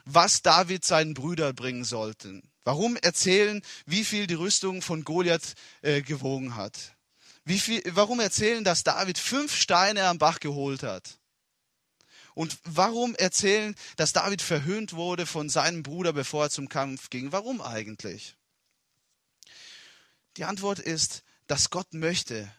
was 0.06 0.42
David 0.42 0.86
seinen 0.86 1.13
Brüdern 1.13 1.56
bringen 1.56 1.84
sollten? 1.84 2.50
Warum 2.63 2.98
erzählen, 2.98 3.62
wie 3.86 4.04
viel 4.04 4.28
die 4.28 4.36
Rüstung 4.36 4.82
von 4.82 5.04
Goliath 5.04 5.56
äh, 5.82 6.01
gewogen 6.01 6.56
hat? 6.56 6.96
Wie 7.44 7.60
viel, 7.60 7.82
warum 7.88 8.20
erzählen, 8.20 8.63
dass 8.63 8.84
David 8.84 9.18
fünf 9.18 9.56
Steine 9.56 10.06
am 10.06 10.18
Bach 10.18 10.40
geholt 10.40 10.84
hat? 10.84 11.21
Und 12.34 12.58
warum 12.64 13.16
erzählen, 13.16 13.76
dass 13.98 14.14
David 14.14 14.42
verhöhnt 14.42 14.94
wurde 14.94 15.26
von 15.26 15.50
seinem 15.50 15.84
Bruder, 15.84 16.14
bevor 16.14 16.46
er 16.46 16.50
zum 16.50 16.70
Kampf 16.70 17.10
ging? 17.10 17.32
Warum 17.32 17.62
eigentlich? 17.62 18.36
Die 20.38 20.46
Antwort 20.46 20.80
ist, 20.80 21.24
dass 21.48 21.70
Gott 21.70 21.94
möchte, 21.94 22.52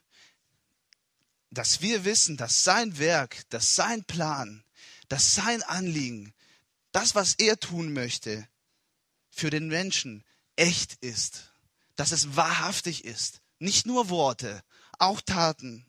dass 1.50 1.81
wir 1.81 2.05
wissen, 2.05 2.37
dass 2.37 2.64
sein 2.64 2.99
Werk, 2.99 3.49
dass 3.50 3.75
sein 3.75 4.05
Plan, 4.05 4.64
dass 5.09 5.35
sein 5.35 5.62
Anliegen, 5.62 6.35
das, 6.93 7.14
was 7.14 7.35
er 7.35 7.59
tun 7.59 7.93
möchte, 7.93 8.47
für 9.31 9.50
den 9.50 9.69
Menschen 9.69 10.25
echt 10.57 10.95
ist, 11.02 11.52
dass 11.97 12.12
es 12.12 12.37
wahrhaftig 12.37 13.05
ist, 13.05 13.41
nicht 13.59 13.87
nur 13.87 14.09
Worte, 14.11 14.62
auch 14.99 15.21
Taten. 15.21 15.87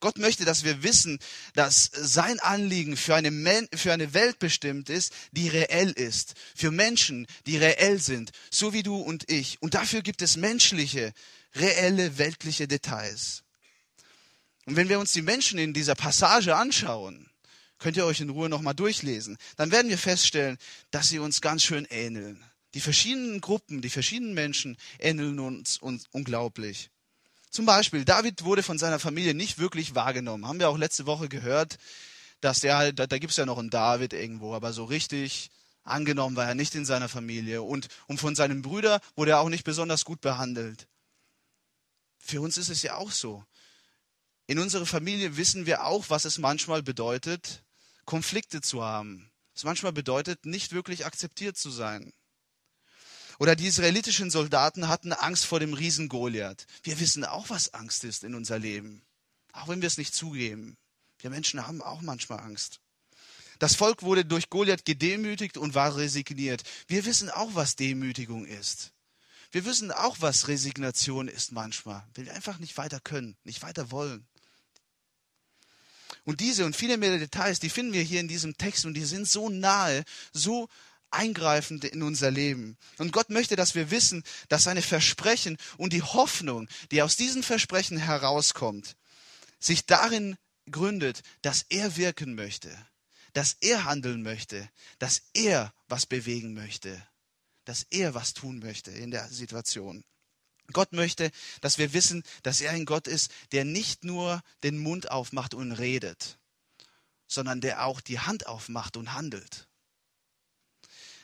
Gott 0.00 0.18
möchte, 0.18 0.44
dass 0.44 0.64
wir 0.64 0.82
wissen, 0.82 1.18
dass 1.54 1.90
sein 1.92 2.40
Anliegen 2.40 2.96
für 2.96 3.14
eine, 3.14 3.30
Men 3.30 3.68
für 3.74 3.92
eine 3.92 4.14
Welt 4.14 4.38
bestimmt 4.38 4.88
ist, 4.88 5.12
die 5.32 5.48
reell 5.48 5.90
ist. 5.90 6.34
Für 6.54 6.70
Menschen, 6.70 7.26
die 7.46 7.58
reell 7.58 8.00
sind, 8.00 8.32
so 8.50 8.72
wie 8.72 8.82
du 8.82 8.96
und 8.96 9.30
ich. 9.30 9.60
Und 9.62 9.74
dafür 9.74 10.02
gibt 10.02 10.22
es 10.22 10.36
menschliche, 10.36 11.12
reelle, 11.54 12.18
weltliche 12.18 12.66
Details. 12.66 13.42
Und 14.66 14.76
wenn 14.76 14.88
wir 14.88 15.00
uns 15.00 15.12
die 15.12 15.22
Menschen 15.22 15.58
in 15.58 15.72
dieser 15.72 15.94
Passage 15.94 16.56
anschauen, 16.56 17.28
könnt 17.78 17.96
ihr 17.96 18.06
euch 18.06 18.20
in 18.20 18.30
Ruhe 18.30 18.48
nochmal 18.48 18.74
durchlesen, 18.74 19.36
dann 19.56 19.70
werden 19.70 19.88
wir 19.88 19.98
feststellen, 19.98 20.58
dass 20.90 21.08
sie 21.08 21.18
uns 21.18 21.40
ganz 21.40 21.64
schön 21.64 21.86
ähneln. 21.86 22.44
Die 22.74 22.80
verschiedenen 22.80 23.40
Gruppen, 23.40 23.82
die 23.82 23.90
verschiedenen 23.90 24.34
Menschen 24.34 24.76
ähneln 24.98 25.40
uns, 25.40 25.78
uns 25.78 26.04
unglaublich. 26.12 26.90
Zum 27.50 27.66
Beispiel, 27.66 28.04
David 28.04 28.44
wurde 28.44 28.62
von 28.62 28.78
seiner 28.78 29.00
Familie 29.00 29.34
nicht 29.34 29.58
wirklich 29.58 29.94
wahrgenommen. 29.94 30.46
Haben 30.46 30.60
wir 30.60 30.68
auch 30.68 30.78
letzte 30.78 31.06
Woche 31.06 31.28
gehört, 31.28 31.78
dass 32.40 32.60
der 32.60 32.76
halt, 32.76 32.98
da, 32.98 33.06
da 33.06 33.18
gibt 33.18 33.32
es 33.32 33.36
ja 33.36 33.44
noch 33.46 33.58
einen 33.58 33.70
David 33.70 34.12
irgendwo, 34.12 34.54
aber 34.54 34.72
so 34.72 34.84
richtig 34.84 35.50
angenommen 35.82 36.36
war 36.36 36.46
er 36.46 36.54
nicht 36.54 36.74
in 36.76 36.84
seiner 36.84 37.08
Familie. 37.08 37.62
Und, 37.62 37.88
und 38.06 38.20
von 38.20 38.36
seinen 38.36 38.62
Brüdern 38.62 39.00
wurde 39.16 39.32
er 39.32 39.40
auch 39.40 39.48
nicht 39.48 39.64
besonders 39.64 40.04
gut 40.04 40.20
behandelt. 40.20 40.86
Für 42.18 42.40
uns 42.40 42.56
ist 42.56 42.68
es 42.68 42.82
ja 42.82 42.96
auch 42.96 43.10
so. 43.10 43.44
In 44.46 44.58
unserer 44.58 44.86
Familie 44.86 45.36
wissen 45.36 45.66
wir 45.66 45.84
auch, 45.84 46.06
was 46.08 46.24
es 46.24 46.38
manchmal 46.38 46.82
bedeutet, 46.82 47.64
Konflikte 48.04 48.60
zu 48.60 48.84
haben. 48.84 49.30
Es 49.54 49.64
manchmal 49.64 49.92
bedeutet, 49.92 50.46
nicht 50.46 50.72
wirklich 50.72 51.04
akzeptiert 51.04 51.56
zu 51.56 51.70
sein. 51.70 52.12
Oder 53.40 53.56
die 53.56 53.68
israelitischen 53.68 54.30
Soldaten 54.30 54.86
hatten 54.86 55.14
Angst 55.14 55.46
vor 55.46 55.60
dem 55.60 55.72
Riesen 55.72 56.10
Goliath. 56.10 56.66
Wir 56.82 57.00
wissen 57.00 57.24
auch, 57.24 57.48
was 57.48 57.72
Angst 57.72 58.04
ist 58.04 58.22
in 58.22 58.34
unser 58.34 58.58
Leben. 58.58 59.00
Auch 59.52 59.68
wenn 59.68 59.80
wir 59.80 59.86
es 59.86 59.96
nicht 59.96 60.14
zugeben. 60.14 60.76
Wir 61.18 61.30
Menschen 61.30 61.66
haben 61.66 61.80
auch 61.80 62.02
manchmal 62.02 62.40
Angst. 62.40 62.80
Das 63.58 63.74
Volk 63.74 64.02
wurde 64.02 64.26
durch 64.26 64.50
Goliath 64.50 64.84
gedemütigt 64.84 65.56
und 65.56 65.74
war 65.74 65.96
resigniert. 65.96 66.64
Wir 66.86 67.06
wissen 67.06 67.30
auch, 67.30 67.54
was 67.54 67.76
Demütigung 67.76 68.44
ist. 68.44 68.92
Wir 69.52 69.64
wissen 69.64 69.90
auch, 69.90 70.18
was 70.20 70.48
Resignation 70.48 71.26
ist 71.26 71.50
manchmal, 71.50 72.06
wir 72.14 72.32
einfach 72.34 72.58
nicht 72.58 72.76
weiter 72.76 73.00
können, 73.00 73.38
nicht 73.44 73.62
weiter 73.62 73.90
wollen. 73.90 74.26
Und 76.24 76.40
diese 76.40 76.66
und 76.66 76.76
viele 76.76 76.98
mehr 76.98 77.18
Details, 77.18 77.58
die 77.58 77.70
finden 77.70 77.94
wir 77.94 78.02
hier 78.02 78.20
in 78.20 78.28
diesem 78.28 78.56
Text 78.58 78.84
und 78.84 78.94
die 78.94 79.04
sind 79.04 79.26
so 79.26 79.48
nahe, 79.48 80.04
so 80.32 80.68
eingreifend 81.10 81.84
in 81.84 82.02
unser 82.02 82.30
Leben. 82.30 82.76
Und 82.98 83.12
Gott 83.12 83.30
möchte, 83.30 83.56
dass 83.56 83.74
wir 83.74 83.90
wissen, 83.90 84.22
dass 84.48 84.64
seine 84.64 84.82
Versprechen 84.82 85.56
und 85.76 85.92
die 85.92 86.02
Hoffnung, 86.02 86.68
die 86.90 87.02
aus 87.02 87.16
diesen 87.16 87.42
Versprechen 87.42 87.98
herauskommt, 87.98 88.96
sich 89.58 89.86
darin 89.86 90.36
gründet, 90.70 91.22
dass 91.42 91.66
er 91.68 91.96
wirken 91.96 92.34
möchte, 92.34 92.70
dass 93.32 93.56
er 93.60 93.84
handeln 93.84 94.22
möchte, 94.22 94.68
dass 94.98 95.22
er 95.34 95.72
was 95.88 96.06
bewegen 96.06 96.54
möchte, 96.54 97.00
dass 97.64 97.86
er 97.90 98.14
was 98.14 98.34
tun 98.34 98.58
möchte 98.58 98.90
in 98.90 99.10
der 99.10 99.28
Situation. 99.28 100.04
Gott 100.72 100.92
möchte, 100.92 101.30
dass 101.60 101.78
wir 101.78 101.92
wissen, 101.92 102.22
dass 102.42 102.60
er 102.60 102.70
ein 102.72 102.84
Gott 102.84 103.08
ist, 103.08 103.30
der 103.52 103.64
nicht 103.64 104.04
nur 104.04 104.42
den 104.62 104.78
Mund 104.78 105.10
aufmacht 105.10 105.54
und 105.54 105.72
redet, 105.72 106.38
sondern 107.26 107.60
der 107.60 107.84
auch 107.84 108.00
die 108.00 108.20
Hand 108.20 108.46
aufmacht 108.46 108.96
und 108.96 109.14
handelt. 109.14 109.68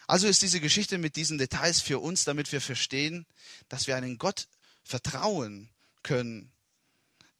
Also 0.06 0.28
ist 0.28 0.42
diese 0.42 0.60
Geschichte 0.60 0.98
mit 0.98 1.16
diesen 1.16 1.38
Details 1.38 1.80
für 1.80 1.98
uns, 1.98 2.24
damit 2.24 2.52
wir 2.52 2.60
verstehen, 2.60 3.26
dass 3.68 3.86
wir 3.86 3.96
einen 3.96 4.18
Gott 4.18 4.48
vertrauen 4.84 5.68
können, 6.02 6.52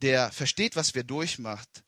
der 0.02 0.32
versteht, 0.32 0.74
was 0.74 0.94
wir 0.94 1.04
durchmacht 1.04 1.84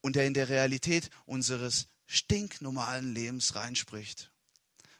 und 0.00 0.16
der 0.16 0.26
in 0.26 0.34
der 0.34 0.48
Realität 0.48 1.10
unseres 1.26 1.86
stinknormalen 2.06 3.14
Lebens 3.14 3.54
reinspricht. 3.54 4.30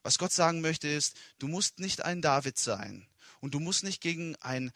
Was 0.02 0.18
Gott 0.18 0.32
sagen 0.32 0.60
möchte 0.60 0.88
ist, 0.88 1.16
du 1.38 1.48
musst 1.48 1.78
nicht 1.78 2.04
ein 2.04 2.22
David 2.22 2.58
sein 2.58 3.06
und 3.40 3.54
du 3.54 3.60
musst 3.60 3.84
nicht 3.84 4.00
gegen 4.00 4.36
ein, 4.36 4.72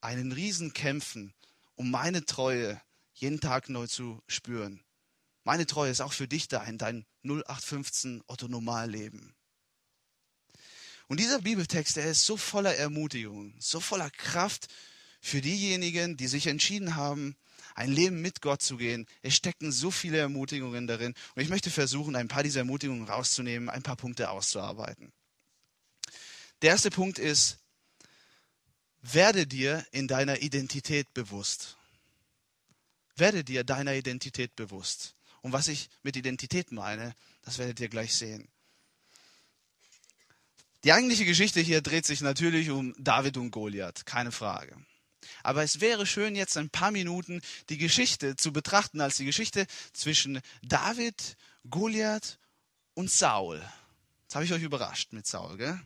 einen 0.00 0.32
Riesen 0.32 0.72
kämpfen, 0.72 1.34
um 1.76 1.90
meine 1.90 2.24
Treue 2.24 2.80
jeden 3.14 3.40
Tag 3.40 3.68
neu 3.68 3.86
zu 3.86 4.22
spüren. 4.26 4.82
Meine 5.44 5.66
Treue 5.66 5.90
ist 5.90 6.00
auch 6.00 6.12
für 6.12 6.28
dich 6.28 6.48
da 6.48 6.62
in 6.64 6.78
dein 6.78 7.04
0815 7.24 8.22
Otto 8.26 8.48
Normalleben. 8.48 9.34
Und 11.12 11.20
dieser 11.20 11.42
Bibeltext, 11.42 11.96
der 11.96 12.06
ist 12.06 12.24
so 12.24 12.38
voller 12.38 12.74
Ermutigung, 12.74 13.52
so 13.58 13.80
voller 13.80 14.08
Kraft 14.08 14.68
für 15.20 15.42
diejenigen, 15.42 16.16
die 16.16 16.26
sich 16.26 16.46
entschieden 16.46 16.96
haben, 16.96 17.36
ein 17.74 17.92
Leben 17.92 18.22
mit 18.22 18.40
Gott 18.40 18.62
zu 18.62 18.78
gehen. 18.78 19.06
Es 19.20 19.36
stecken 19.36 19.72
so 19.72 19.90
viele 19.90 20.16
Ermutigungen 20.16 20.86
darin. 20.86 21.12
Und 21.34 21.42
ich 21.42 21.50
möchte 21.50 21.70
versuchen, 21.70 22.16
ein 22.16 22.28
paar 22.28 22.42
dieser 22.42 22.60
Ermutigungen 22.60 23.06
rauszunehmen, 23.06 23.68
ein 23.68 23.82
paar 23.82 23.96
Punkte 23.96 24.30
auszuarbeiten. 24.30 25.12
Der 26.62 26.70
erste 26.70 26.90
Punkt 26.90 27.18
ist, 27.18 27.58
werde 29.02 29.46
dir 29.46 29.84
in 29.90 30.08
deiner 30.08 30.40
Identität 30.40 31.12
bewusst. 31.12 31.76
Werde 33.16 33.44
dir 33.44 33.64
deiner 33.64 33.92
Identität 33.92 34.56
bewusst. 34.56 35.14
Und 35.42 35.52
was 35.52 35.68
ich 35.68 35.90
mit 36.02 36.16
Identität 36.16 36.72
meine, 36.72 37.14
das 37.42 37.58
werdet 37.58 37.80
ihr 37.80 37.90
gleich 37.90 38.14
sehen. 38.14 38.48
Die 40.84 40.92
eigentliche 40.92 41.24
Geschichte 41.24 41.60
hier 41.60 41.80
dreht 41.80 42.06
sich 42.06 42.22
natürlich 42.22 42.70
um 42.70 42.94
David 42.98 43.36
und 43.36 43.52
Goliath, 43.52 44.04
keine 44.04 44.32
Frage. 44.32 44.76
Aber 45.44 45.62
es 45.62 45.80
wäre 45.80 46.06
schön, 46.06 46.34
jetzt 46.34 46.56
ein 46.56 46.70
paar 46.70 46.90
Minuten 46.90 47.40
die 47.68 47.78
Geschichte 47.78 48.34
zu 48.34 48.52
betrachten 48.52 49.00
als 49.00 49.16
die 49.16 49.24
Geschichte 49.24 49.66
zwischen 49.92 50.40
David, 50.62 51.36
Goliath 51.70 52.38
und 52.94 53.10
Saul. 53.10 53.62
Jetzt 54.22 54.34
habe 54.34 54.44
ich 54.44 54.52
euch 54.52 54.62
überrascht 54.62 55.12
mit 55.12 55.26
Saul, 55.26 55.56
gell? 55.56 55.80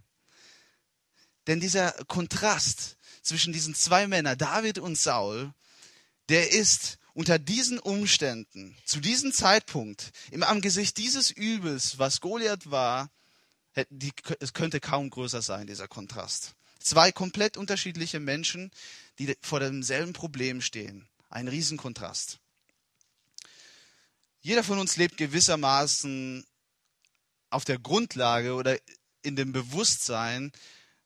Denn 1.47 1.61
dieser 1.61 1.93
Kontrast 2.07 2.97
zwischen 3.23 3.53
diesen 3.53 3.75
zwei 3.75 4.07
Männern, 4.07 4.39
David 4.39 4.79
und 4.79 4.99
Saul, 4.99 5.53
der 6.29 6.53
ist 6.53 6.99
unter 7.13 7.39
diesen 7.39 7.79
Umständen, 7.79 8.77
zu 8.85 9.01
diesem 9.01 9.33
Zeitpunkt, 9.33 10.11
im 10.31 10.43
Angesicht 10.43 10.97
dieses 10.97 11.31
Übels, 11.31 11.99
was 11.99 12.21
Goliath 12.21 12.71
war, 12.71 13.11
die, 13.91 14.13
es 14.41 14.53
könnte 14.53 14.81
kaum 14.81 15.11
größer 15.11 15.43
sein, 15.43 15.67
dieser 15.67 15.89
Kontrast. 15.89 16.55
Zwei 16.79 17.13
komplett 17.13 17.57
unterschiedliche 17.57 18.21
Menschen, 18.21 18.71
die 19.19 19.37
vor 19.41 19.61
demselben 19.61 20.13
Problem 20.13 20.61
stehen. 20.61 21.09
Ein 21.29 21.49
Riesenkontrast. 21.49 22.39
Jeder 24.41 24.63
von 24.63 24.79
uns 24.79 24.97
lebt 24.97 25.17
gewissermaßen 25.17 26.45
auf 27.51 27.65
der 27.65 27.79
Grundlage 27.79 28.55
oder 28.55 28.79
in 29.23 29.37
dem 29.37 29.53
Bewusstsein 29.53 30.53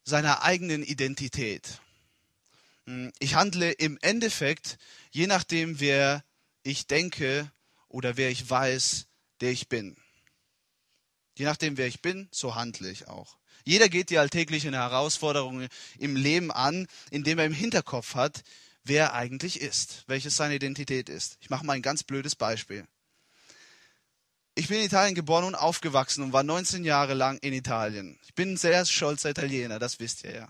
seiner 0.03 0.43
eigenen 0.43 0.83
Identität. 0.83 1.79
Ich 3.19 3.35
handle 3.35 3.71
im 3.71 3.97
Endeffekt, 4.01 4.77
je 5.11 5.27
nachdem, 5.27 5.79
wer 5.79 6.23
ich 6.63 6.87
denke 6.87 7.51
oder 7.87 8.17
wer 8.17 8.29
ich 8.29 8.49
weiß, 8.49 9.07
der 9.39 9.51
ich 9.51 9.69
bin. 9.69 10.00
Je 11.41 11.47
nachdem, 11.47 11.75
wer 11.75 11.87
ich 11.87 12.03
bin, 12.03 12.29
so 12.29 12.53
handle 12.53 12.87
ich 12.91 13.07
auch. 13.07 13.35
Jeder 13.65 13.89
geht 13.89 14.11
die 14.11 14.19
alltäglichen 14.19 14.75
Herausforderungen 14.75 15.69
im 15.97 16.15
Leben 16.15 16.51
an, 16.51 16.85
indem 17.09 17.39
er 17.39 17.47
im 17.47 17.53
Hinterkopf 17.53 18.13
hat, 18.13 18.43
wer 18.83 19.05
er 19.05 19.13
eigentlich 19.15 19.59
ist, 19.59 20.03
welches 20.05 20.35
seine 20.35 20.53
Identität 20.53 21.09
ist. 21.09 21.39
Ich 21.41 21.49
mache 21.49 21.65
mal 21.65 21.73
ein 21.73 21.81
ganz 21.81 22.03
blödes 22.03 22.35
Beispiel. 22.35 22.85
Ich 24.53 24.67
bin 24.67 24.77
in 24.77 24.85
Italien 24.85 25.15
geboren 25.15 25.45
und 25.45 25.55
aufgewachsen 25.55 26.23
und 26.23 26.31
war 26.31 26.43
19 26.43 26.83
Jahre 26.83 27.15
lang 27.15 27.39
in 27.39 27.53
Italien. 27.53 28.19
Ich 28.27 28.35
bin 28.35 28.53
ein 28.53 28.57
sehr 28.57 28.85
stolzer 28.85 29.31
Italiener, 29.31 29.79
das 29.79 29.99
wisst 29.99 30.23
ihr 30.23 30.35
ja. 30.35 30.49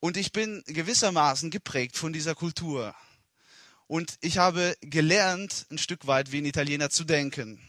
Und 0.00 0.16
ich 0.16 0.32
bin 0.32 0.64
gewissermaßen 0.66 1.50
geprägt 1.50 1.98
von 1.98 2.14
dieser 2.14 2.34
Kultur. 2.34 2.94
Und 3.86 4.16
ich 4.22 4.38
habe 4.38 4.74
gelernt, 4.80 5.66
ein 5.70 5.76
Stück 5.76 6.06
weit 6.06 6.32
wie 6.32 6.38
ein 6.38 6.46
Italiener 6.46 6.88
zu 6.88 7.04
denken. 7.04 7.60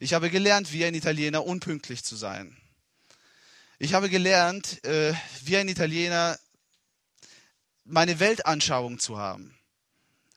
Ich 0.00 0.14
habe 0.14 0.30
gelernt, 0.30 0.72
wie 0.72 0.84
ein 0.84 0.94
Italiener 0.94 1.44
unpünktlich 1.44 2.04
zu 2.04 2.14
sein. 2.14 2.56
Ich 3.78 3.94
habe 3.94 4.08
gelernt, 4.08 4.84
äh, 4.84 5.12
wie 5.42 5.56
ein 5.56 5.68
Italiener 5.68 6.38
meine 7.84 8.20
Weltanschauung 8.20 8.98
zu 8.98 9.18
haben. 9.18 9.56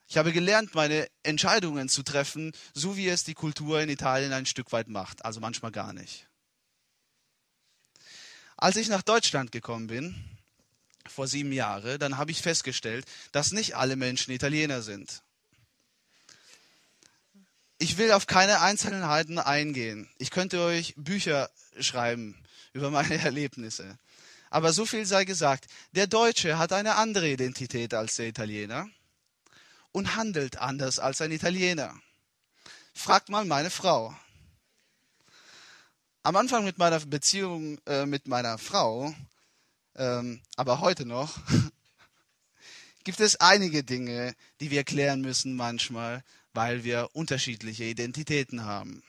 Ich 0.07 0.17
habe 0.17 0.31
gelernt, 0.31 0.75
meine 0.75 1.07
Entscheidungen 1.23 1.89
zu 1.89 2.03
treffen, 2.03 2.53
so 2.73 2.97
wie 2.97 3.07
es 3.07 3.23
die 3.23 3.33
Kultur 3.33 3.81
in 3.81 3.89
Italien 3.89 4.33
ein 4.33 4.45
Stück 4.45 4.71
weit 4.71 4.87
macht, 4.87 5.23
also 5.23 5.39
manchmal 5.39 5.71
gar 5.71 5.93
nicht. 5.93 6.27
Als 8.57 8.75
ich 8.75 8.89
nach 8.89 9.01
Deutschland 9.01 9.51
gekommen 9.51 9.87
bin, 9.87 10.23
vor 11.07 11.27
sieben 11.27 11.51
Jahren, 11.51 11.99
dann 11.99 12.17
habe 12.17 12.31
ich 12.31 12.41
festgestellt, 12.41 13.05
dass 13.31 13.51
nicht 13.51 13.75
alle 13.75 13.95
Menschen 13.95 14.31
Italiener 14.31 14.81
sind. 14.81 15.23
Ich 17.81 17.97
will 17.97 18.11
auf 18.11 18.27
keine 18.27 18.61
Einzelheiten 18.61 19.39
eingehen. 19.39 20.07
Ich 20.19 20.29
könnte 20.29 20.61
euch 20.61 20.93
Bücher 20.97 21.49
schreiben 21.79 22.37
über 22.73 22.91
meine 22.91 23.17
Erlebnisse. 23.17 23.97
Aber 24.51 24.71
so 24.71 24.85
viel 24.85 25.07
sei 25.07 25.25
gesagt, 25.25 25.65
der 25.93 26.05
Deutsche 26.05 26.59
hat 26.59 26.73
eine 26.73 26.93
andere 26.93 27.27
Identität 27.27 27.95
als 27.95 28.17
der 28.17 28.27
Italiener 28.27 28.87
und 29.91 30.15
handelt 30.15 30.59
anders 30.59 30.99
als 30.99 31.21
ein 31.21 31.31
Italiener. 31.31 31.99
Fragt 32.93 33.29
mal 33.29 33.45
meine 33.45 33.71
Frau. 33.71 34.15
Am 36.21 36.35
Anfang 36.35 36.63
mit 36.63 36.77
meiner 36.77 36.99
Beziehung 36.99 37.79
äh, 37.87 38.05
mit 38.05 38.27
meiner 38.27 38.59
Frau, 38.59 39.11
ähm, 39.95 40.39
aber 40.55 40.81
heute 40.81 41.07
noch, 41.07 41.35
gibt 43.05 43.19
es 43.19 43.37
einige 43.37 43.83
Dinge, 43.83 44.35
die 44.59 44.69
wir 44.69 44.83
klären 44.83 45.21
müssen 45.21 45.55
manchmal, 45.55 46.23
weil 46.53 46.83
wir 46.83 47.09
unterschiedliche 47.13 47.85
Identitäten 47.85 48.65
haben. 48.65 49.03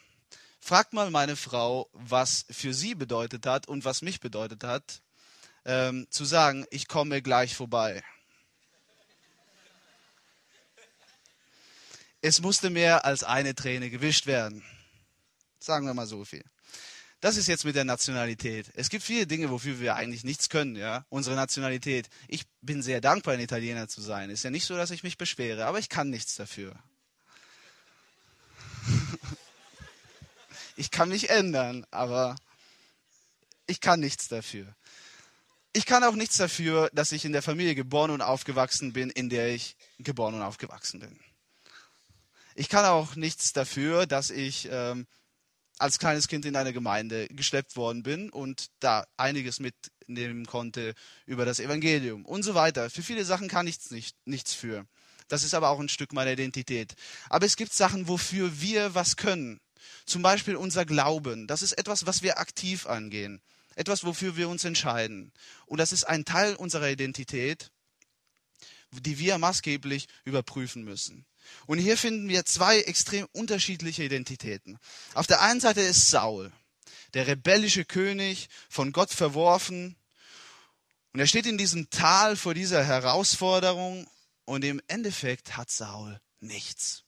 Fragt 0.61 0.93
mal 0.93 1.11
meine 1.11 1.37
Frau, 1.37 1.89
was 1.93 2.45
für 2.51 2.73
sie 2.73 2.95
bedeutet 2.95 3.47
hat 3.47 3.67
und 3.67 3.85
was 3.85 4.03
mich 4.03 4.21
bedeutet 4.21 4.63
hat, 4.63 5.03
ähm, 5.65 6.07
zu 6.11 6.25
sagen, 6.25 6.67
ich 6.71 6.89
komme 6.89 7.23
gleich 7.23 7.55
vorbei. 7.55 8.03
Es 12.21 12.41
musste 12.41 12.71
mehr 12.71 13.05
als 13.05 13.25
eine 13.25 13.55
Träne 13.57 13.91
gewischt 13.91 14.27
werden. 14.27 14.63
Sagen 15.59 15.87
wir 15.87 15.95
mal 15.95 16.07
so 16.07 16.25
viel. 16.25 16.45
Das 17.21 17.37
ist 17.37 17.47
jetzt 17.47 17.65
mit 17.65 17.77
der 17.77 17.85
Nationalität. 17.85 18.71
Es 18.75 18.91
gibt 18.91 19.05
viele 19.05 19.29
Dinge, 19.29 19.51
wofür 19.51 19.79
wir 19.81 19.95
eigentlich 19.95 20.25
nichts 20.25 20.49
können, 20.49 20.75
ja. 20.75 21.07
Unsere 21.09 21.37
Nationalität. 21.37 22.09
Ich 22.27 22.45
bin 22.61 22.83
sehr 22.83 23.01
dankbar, 23.01 23.35
ein 23.35 23.41
Italiener 23.41 23.87
zu 23.89 24.01
sein. 24.01 24.31
Ist 24.31 24.43
ja 24.43 24.51
nicht 24.51 24.65
so, 24.65 24.77
dass 24.77 24.91
ich 24.91 25.05
mich 25.05 25.19
beschwere, 25.19 25.67
aber 25.67 25.79
ich 25.79 25.89
kann 25.89 26.11
nichts 26.11 26.35
dafür. 26.35 26.75
Ich 30.77 30.91
kann 30.91 31.09
mich 31.09 31.31
ändern, 31.31 31.87
aber 31.91 32.37
ich 33.67 33.81
kann 33.81 34.01
nichts 34.01 34.29
dafür. 34.29 34.75
Ich 35.73 35.87
kann 35.87 36.05
auch 36.05 36.15
nichts 36.15 36.37
dafür, 36.37 36.91
dass 36.93 37.13
ich 37.13 37.25
in 37.25 37.33
der 37.33 37.43
Familie 37.43 37.75
geboren 37.75 38.11
und 38.11 38.21
aufgewachsen 38.21 38.93
bin, 38.93 39.09
in 39.09 39.31
der 39.31 39.55
ich 39.55 39.77
geboren 39.99 40.35
und 40.35 40.43
aufgewachsen 40.43 41.01
bin. 41.01 41.19
Ich 42.55 42.69
kann 42.69 42.85
auch 42.85 43.17
nichts 43.17 43.55
dafür, 43.55 44.07
dass 44.07 44.29
ich 44.29 44.69
ähm, 44.71 45.07
als 45.79 45.99
kleines 45.99 46.29
Kind 46.29 46.45
in 46.45 46.57
eine 46.57 46.75
Gemeinde 46.75 47.27
geschleppt 47.29 47.77
worden 47.77 48.03
bin 48.03 48.29
und 48.29 48.67
da 48.81 49.07
einiges 49.17 49.61
mitnehmen 49.61 50.47
konnte 50.47 50.95
über 51.25 51.47
das 51.47 51.59
Evangelium 51.59 52.27
und 52.27 52.43
so 52.43 52.55
weiter. 52.55 52.91
Für 52.91 53.03
viele 53.03 53.25
Sachen 53.25 53.49
kann 53.49 53.67
ich 53.67 53.91
nicht, 53.91 54.17
nichts 54.27 54.53
für. 54.53 54.87
Das 55.29 55.45
ist 55.45 55.55
aber 55.55 55.71
auch 55.71 55.81
ein 55.81 55.89
Stück 55.89 56.13
meiner 56.13 56.33
Identität. 56.33 56.95
Aber 57.31 57.47
es 57.47 57.57
gibt 57.57 57.73
Sachen, 57.73 58.07
wofür 58.07 58.61
wir 58.61 58.95
was 58.95 59.17
können. 59.17 59.61
Zum 60.07 60.23
Beispiel 60.23 60.57
unser 60.57 60.85
Glauben. 60.85 61.47
Das 61.47 61.63
ist 61.63 61.73
etwas, 61.73 62.07
was 62.07 62.23
wir 62.23 62.39
aktiv 62.39 62.87
angehen. 62.87 63.41
Etwas, 63.75 64.05
wofür 64.05 64.37
wir 64.37 64.49
uns 64.49 64.65
entscheiden. 64.65 65.33
Und 65.67 65.79
das 65.79 65.93
ist 65.93 66.05
ein 66.05 66.25
Teil 66.25 66.55
unserer 66.57 66.91
Identität, 66.91 67.71
die 68.91 69.19
wir 69.19 69.39
maßgeblich 69.39 70.09
überprüfen 70.25 70.85
müssen. 70.85 71.25
Und 71.67 71.79
hier 71.79 71.97
finden 71.97 72.29
wir 72.29 72.45
zwei 72.45 72.81
extrem 72.81 73.27
unterschiedliche 73.33 74.05
Identitäten. 74.05 74.79
Auf 75.15 75.27
der 75.27 75.41
einen 75.41 75.61
Seite 75.61 75.81
ist 75.81 76.09
Saul, 76.09 76.53
der 77.15 77.27
rebellische 77.27 77.85
König, 77.85 78.49
von 78.69 78.93
Gott 78.93 79.11
verworfen. 79.11 79.97
Und 81.13 81.21
er 81.21 81.27
steht 81.27 81.47
in 81.47 81.59
diesem 81.59 81.91
Tal 81.91 82.37
vor 82.37 82.55
dieser 82.55 82.85
Herausforderung 82.85 84.07
und 84.45 84.65
im 84.65 84.81
Endeffekt 84.89 85.57
hat 85.57 85.71
Saul 85.71 86.21
nichts. 86.41 87.05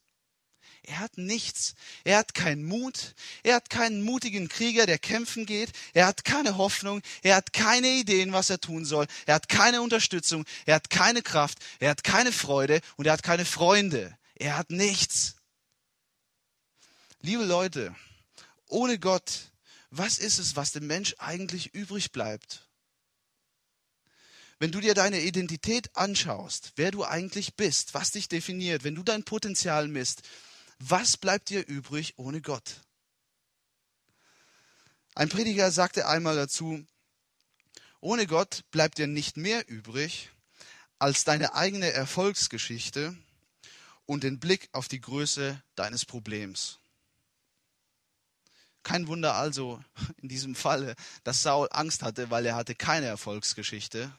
Er 0.87 0.99
hat 0.99 1.17
nichts. 1.17 1.75
Er 2.05 2.19
hat 2.19 2.35
keinen 2.35 2.65
Mut. 2.65 3.15
Er 3.43 3.57
hat 3.57 3.71
keinen 3.71 4.03
mutigen 4.03 4.49
Krieger, 4.49 4.85
der 4.85 4.99
kämpfen 4.99 5.47
geht. 5.47 5.73
Er 5.95 6.07
hat 6.07 6.25
keine 6.25 6.59
Hoffnung. 6.59 7.01
Er 7.23 7.37
hat 7.37 7.55
keine 7.55 7.89
Ideen, 7.89 8.33
was 8.33 8.51
er 8.51 8.61
tun 8.61 8.85
soll. 8.85 9.07
Er 9.25 9.37
hat 9.37 9.49
keine 9.49 9.81
Unterstützung. 9.81 10.45
Er 10.67 10.75
hat 10.75 10.91
keine 10.91 11.23
Kraft. 11.23 11.59
Er 11.81 11.91
hat 11.91 12.05
keine 12.05 12.33
Freude 12.33 12.81
und 12.97 13.07
er 13.07 13.15
hat 13.15 13.23
keine 13.23 13.47
Freunde. 13.47 14.17
Er 14.35 14.59
hat 14.59 14.71
nichts. 14.71 15.37
Liebe 17.23 17.45
Leute, 17.45 17.95
ohne 18.69 18.99
Gott, 18.99 19.53
was 19.91 20.19
ist 20.19 20.39
es, 20.39 20.57
was 20.57 20.73
dem 20.73 20.87
Mensch 20.87 21.15
eigentlich 21.19 21.73
übrig 21.73 22.13
bleibt? 22.13 22.69
Wenn 24.59 24.73
du 24.73 24.81
dir 24.81 24.93
deine 24.93 25.21
Identität 25.21 25.97
anschaust, 25.97 26.73
wer 26.77 26.91
du 26.91 27.05
eigentlich 27.05 27.55
bist, 27.55 27.95
was 27.95 28.11
dich 28.11 28.29
definiert, 28.29 28.85
wenn 28.85 28.95
du 28.95 29.03
dein 29.03 29.25
Potenzial 29.25 29.89
misst, 29.89 30.23
was 30.79 31.17
bleibt 31.17 31.51
dir 31.51 31.67
übrig 31.67 32.15
ohne 32.17 32.41
Gott? 32.41 32.81
Ein 35.15 35.29
Prediger 35.29 35.71
sagte 35.71 36.09
einmal 36.09 36.37
dazu, 36.37 36.85
ohne 38.01 38.27
Gott 38.27 38.65
bleibt 38.71 38.99
dir 38.99 39.07
nicht 39.07 39.37
mehr 39.37 39.69
übrig 39.69 40.31
als 40.99 41.25
deine 41.25 41.55
eigene 41.55 41.93
Erfolgsgeschichte 41.93 43.17
und 44.07 44.25
den 44.25 44.41
Blick 44.41 44.69
auf 44.73 44.89
die 44.89 45.01
Größe 45.01 45.63
deines 45.77 46.05
Problems. 46.05 46.79
Kein 48.83 49.07
Wunder 49.07 49.35
also 49.35 49.83
in 50.23 50.29
diesem 50.29 50.55
Falle, 50.55 50.95
dass 51.23 51.43
Saul 51.43 51.69
Angst 51.71 52.03
hatte, 52.03 52.31
weil 52.31 52.45
er 52.45 52.57
hatte 52.57 52.75
keine 52.75 53.07
Erfolgsgeschichte, 53.07 54.13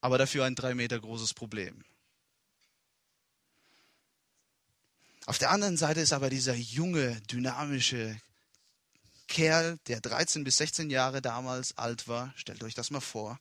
aber 0.00 0.18
dafür 0.18 0.44
ein 0.44 0.54
drei 0.54 0.74
Meter 0.74 1.00
großes 1.00 1.32
Problem. 1.32 1.84
Auf 5.26 5.38
der 5.38 5.50
anderen 5.50 5.76
Seite 5.76 6.00
ist 6.00 6.12
aber 6.12 6.30
dieser 6.30 6.54
junge, 6.54 7.20
dynamische 7.30 8.20
Kerl, 9.28 9.78
der 9.86 10.00
13 10.00 10.44
bis 10.44 10.56
16 10.56 10.90
Jahre 10.90 11.22
damals 11.22 11.78
alt 11.78 12.08
war, 12.08 12.32
stellt 12.36 12.62
euch 12.64 12.74
das 12.74 12.90
mal 12.90 13.00
vor, 13.00 13.38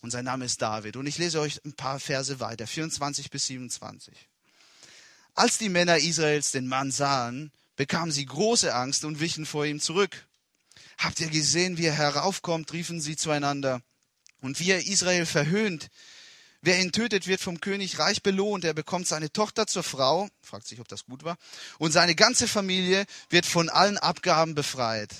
und 0.00 0.10
sein 0.10 0.24
Name 0.24 0.44
ist 0.44 0.60
David. 0.60 0.96
Und 0.96 1.06
ich 1.06 1.18
lese 1.18 1.40
euch 1.40 1.64
ein 1.64 1.72
paar 1.74 2.00
Verse 2.00 2.38
weiter, 2.40 2.66
24 2.66 3.30
bis 3.30 3.46
27. 3.46 4.14
Als 5.34 5.58
die 5.58 5.68
Männer 5.68 5.98
Israels 5.98 6.50
den 6.50 6.66
Mann 6.66 6.90
sahen, 6.90 7.52
bekamen 7.76 8.12
sie 8.12 8.26
große 8.26 8.74
Angst 8.74 9.04
und 9.04 9.20
wichen 9.20 9.46
vor 9.46 9.64
ihm 9.64 9.80
zurück. 9.80 10.26
Habt 10.98 11.20
ihr 11.20 11.28
gesehen, 11.28 11.78
wie 11.78 11.86
er 11.86 11.94
heraufkommt, 11.94 12.72
riefen 12.72 13.00
sie 13.00 13.16
zueinander. 13.16 13.82
Und 14.40 14.60
wie 14.60 14.70
er 14.70 14.86
Israel 14.86 15.26
verhöhnt. 15.26 15.88
Wer 16.62 16.80
ihn 16.80 16.92
tötet, 16.92 17.26
wird 17.26 17.40
vom 17.40 17.60
König 17.60 17.98
reich 17.98 18.22
belohnt. 18.22 18.64
Er 18.64 18.74
bekommt 18.74 19.06
seine 19.06 19.32
Tochter 19.32 19.66
zur 19.66 19.82
Frau, 19.82 20.28
fragt 20.42 20.66
sich, 20.66 20.80
ob 20.80 20.88
das 20.88 21.04
gut 21.04 21.24
war, 21.24 21.36
und 21.78 21.92
seine 21.92 22.14
ganze 22.14 22.48
Familie 22.48 23.06
wird 23.30 23.46
von 23.46 23.68
allen 23.68 23.98
Abgaben 23.98 24.54
befreit. 24.54 25.10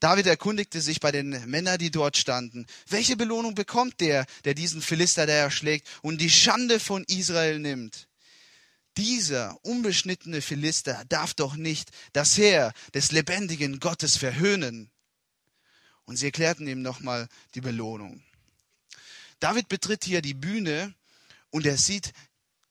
David 0.00 0.26
erkundigte 0.26 0.80
sich 0.80 1.00
bei 1.00 1.10
den 1.10 1.30
Männern, 1.46 1.78
die 1.78 1.90
dort 1.90 2.16
standen, 2.16 2.66
welche 2.88 3.16
Belohnung 3.16 3.54
bekommt 3.54 4.00
der, 4.00 4.26
der 4.44 4.54
diesen 4.54 4.80
Philister 4.80 5.26
der 5.26 5.38
erschlägt 5.38 5.88
und 6.02 6.20
die 6.20 6.30
Schande 6.30 6.78
von 6.78 7.02
Israel 7.04 7.58
nimmt? 7.58 8.08
Dieser 8.96 9.58
unbeschnittene 9.64 10.40
Philister 10.40 11.04
darf 11.08 11.34
doch 11.34 11.56
nicht 11.56 11.90
das 12.12 12.36
Heer 12.36 12.72
des 12.94 13.12
lebendigen 13.12 13.80
Gottes 13.80 14.16
verhöhnen. 14.16 14.90
Und 16.04 16.16
sie 16.16 16.26
erklärten 16.26 16.66
ihm 16.66 16.82
nochmal 16.82 17.28
die 17.54 17.60
Belohnung. 17.60 18.22
David 19.40 19.68
betritt 19.68 20.04
hier 20.04 20.22
die 20.22 20.34
Bühne 20.34 20.94
und 21.50 21.66
er 21.66 21.76
sieht 21.76 22.12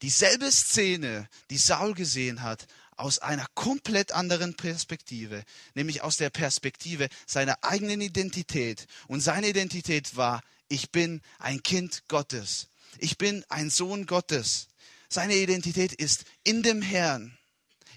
dieselbe 0.02 0.52
Szene, 0.52 1.30
die 1.50 1.58
Saul 1.58 1.94
gesehen 1.94 2.44
hat, 2.44 2.68
aus 2.98 3.20
einer 3.20 3.46
komplett 3.54 4.12
anderen 4.12 4.56
Perspektive, 4.56 5.44
nämlich 5.76 6.02
aus 6.02 6.18
der 6.18 6.30
Perspektive 6.30 7.10
seiner 7.26 7.64
eigenen 7.64 8.02
Identität. 8.02 8.88
Und 9.08 9.22
seine 9.22 9.50
Identität 9.50 10.16
war, 10.16 10.42
ich 10.68 10.92
bin 10.92 11.22
ein 11.38 11.62
Kind 11.62 12.04
Gottes. 12.08 12.68
Ich 12.98 13.18
bin 13.18 13.46
ein 13.50 13.70
Sohn 13.70 14.08
Gottes. 14.08 14.68
Seine 15.10 15.36
Identität 15.36 15.94
ist 15.94 16.26
in 16.44 16.64
dem 16.64 16.82
Herrn. 16.82 17.38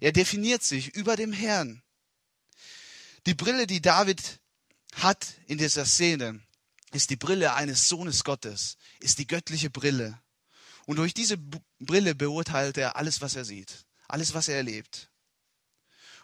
Er 0.01 0.13
definiert 0.13 0.63
sich 0.63 0.95
über 0.95 1.17
dem 1.17 1.33
Herrn. 1.33 1.83
Die 3.27 3.35
Brille, 3.35 3.67
die 3.67 3.81
David 3.81 4.39
hat 4.95 5.35
in 5.47 5.59
dieser 5.59 5.87
Szene, 5.87 6.41
ist 6.93 7.11
die 7.11 7.17
Brille 7.17 7.55
eines 7.55 7.89
Sohnes 7.89 8.25
Gottes, 8.25 8.77
ist 9.01 9.19
die 9.19 9.27
göttliche 9.27 9.71
Brille. 9.71 10.21
Und 10.87 10.97
durch 10.97 11.15
diese 11.15 11.39
Brille 11.79 12.15
beurteilt 12.15 12.77
er 12.79 12.97
alles, 12.97 13.21
was 13.21 13.37
er 13.37 13.45
sieht 13.45 13.87
alles, 14.11 14.35
was 14.35 14.49
er 14.49 14.57
erlebt. 14.57 15.09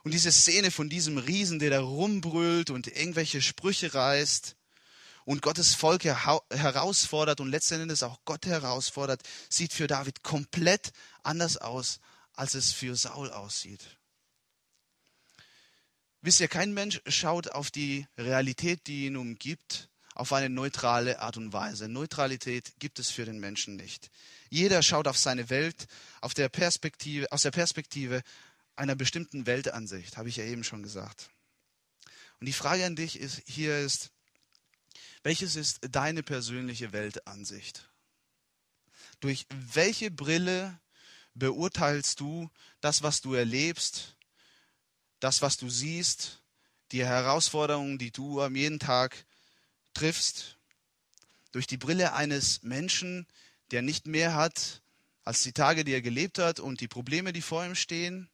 Und 0.03 0.13
diese 0.13 0.31
Szene 0.31 0.71
von 0.71 0.89
diesem 0.89 1.19
Riesen, 1.19 1.59
der 1.59 1.71
da 1.71 1.81
rumbrüllt 1.81 2.71
und 2.71 2.87
irgendwelche 2.87 3.43
Sprüche 3.43 3.93
reißt 3.93 4.57
und 5.25 5.43
Gottes 5.43 5.75
Volk 5.75 6.05
herausfordert 6.05 7.41
und 7.41 7.51
letzten 7.51 7.81
Endes 7.81 8.03
auch 8.03 8.21
Gott 8.25 8.47
herausfordert, 8.47 9.23
sieht 9.49 9.73
für 9.73 9.89
David 9.89 10.23
komplett 10.23 10.93
anders 11.25 11.57
aus, 11.57 11.99
als 12.35 12.55
es 12.55 12.73
für 12.73 12.95
Saul 12.95 13.31
aussieht. 13.31 13.99
Wisst 16.21 16.41
ihr, 16.41 16.49
kein 16.49 16.73
Mensch 16.73 17.01
schaut 17.07 17.49
auf 17.49 17.71
die 17.71 18.07
Realität, 18.17 18.87
die 18.87 19.07
ihn 19.07 19.17
umgibt, 19.17 19.89
auf 20.17 20.33
eine 20.33 20.49
neutrale 20.49 21.21
Art 21.21 21.37
und 21.37 21.53
Weise. 21.53 21.89
Neutralität 21.89 22.73
gibt 22.79 22.99
es 22.99 23.11
für 23.11 23.27
den 23.27 23.39
Menschen 23.39 23.77
nicht. 23.77 24.11
Jeder 24.49 24.83
schaut 24.83 25.09
auf 25.09 25.19
seine 25.19 25.51
Welt 25.51 25.87
auf 26.23 26.33
der 26.33 26.49
Perspektive, 26.49 27.31
aus 27.33 27.43
der 27.43 27.51
Perspektive 27.51 28.23
einer 28.77 28.95
bestimmten 28.95 29.47
Weltansicht, 29.47 30.17
habe 30.17 30.31
ich 30.31 30.37
ja 30.37 30.45
eben 30.45 30.65
schon 30.65 30.83
gesagt. 30.83 31.29
Und 32.41 32.47
die 32.47 32.55
Frage 32.55 32.87
an 32.87 32.97
dich 32.97 33.21
ist, 33.21 33.43
hier 33.47 33.79
ist, 33.79 34.11
welches 35.23 35.55
ist 35.55 35.81
deine 35.91 36.23
persönliche 36.23 36.95
Weltansicht? 36.95 37.91
Durch 39.21 39.47
welche 39.51 40.11
Brille 40.11 40.81
beurteilst 41.35 42.21
du 42.21 42.51
das, 42.81 43.03
was 43.03 43.21
du 43.21 43.35
erlebst, 43.35 44.17
das, 45.21 45.43
was 45.43 45.59
du 45.59 45.69
siehst, 45.69 46.43
die 46.93 47.05
Herausforderungen, 47.05 47.99
die 47.99 48.13
du 48.13 48.41
am 48.41 48.57
jeden 48.57 48.79
Tag 48.79 49.26
triffst? 49.97 50.57
Durch 51.53 51.67
die 51.67 51.77
Brille 51.77 52.13
eines 52.13 52.63
Menschen, 52.63 53.27
der 53.71 53.83
nicht 53.83 54.07
mehr 54.07 54.35
hat 54.35 54.83
als 55.25 55.43
die 55.43 55.53
Tage, 55.53 55.85
die 55.85 55.93
er 55.93 56.03
gelebt 56.03 56.39
hat 56.39 56.61
und 56.61 56.81
die 56.81 56.89
Probleme, 56.89 57.33
die 57.33 57.43
vor 57.43 57.65
ihm 57.65 57.75
stehen? 57.75 58.29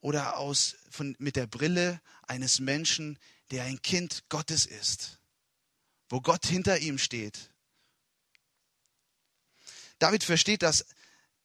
Oder 0.00 0.36
aus, 0.36 0.76
von, 0.90 1.16
mit 1.18 1.36
der 1.36 1.46
Brille 1.46 2.00
eines 2.26 2.60
Menschen, 2.60 3.18
der 3.50 3.64
ein 3.64 3.80
Kind 3.82 4.24
Gottes 4.28 4.66
ist, 4.66 5.18
wo 6.08 6.20
Gott 6.20 6.46
hinter 6.46 6.78
ihm 6.78 6.98
steht? 6.98 7.50
David 9.98 10.22
versteht, 10.22 10.62
dass 10.62 10.84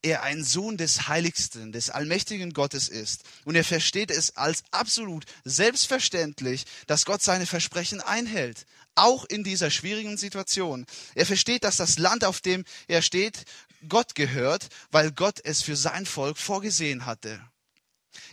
er 0.03 0.21
ein 0.21 0.43
Sohn 0.43 0.77
des 0.77 1.07
Heiligsten, 1.07 1.71
des 1.71 1.89
allmächtigen 1.89 2.53
Gottes 2.53 2.89
ist. 2.89 3.23
Und 3.45 3.55
er 3.55 3.63
versteht 3.63 4.11
es 4.11 4.35
als 4.35 4.63
absolut 4.71 5.25
selbstverständlich, 5.45 6.65
dass 6.87 7.05
Gott 7.05 7.23
seine 7.23 7.45
Versprechen 7.45 8.01
einhält, 8.01 8.67
auch 8.95 9.25
in 9.25 9.43
dieser 9.43 9.71
schwierigen 9.71 10.17
Situation. 10.17 10.85
Er 11.15 11.25
versteht, 11.25 11.63
dass 11.63 11.77
das 11.77 11.97
Land, 11.97 12.23
auf 12.23 12.41
dem 12.41 12.65
er 12.87 13.01
steht, 13.01 13.45
Gott 13.87 14.15
gehört, 14.15 14.69
weil 14.91 15.11
Gott 15.11 15.39
es 15.43 15.61
für 15.61 15.75
sein 15.75 16.05
Volk 16.05 16.37
vorgesehen 16.37 17.05
hatte. 17.05 17.43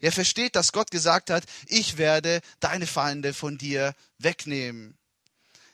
Er 0.01 0.13
versteht, 0.13 0.57
dass 0.57 0.73
Gott 0.73 0.91
gesagt 0.91 1.31
hat, 1.31 1.45
ich 1.67 1.97
werde 1.97 2.41
deine 2.61 2.87
Feinde 2.87 3.33
von 3.35 3.59
dir 3.59 3.95
wegnehmen. 4.19 4.97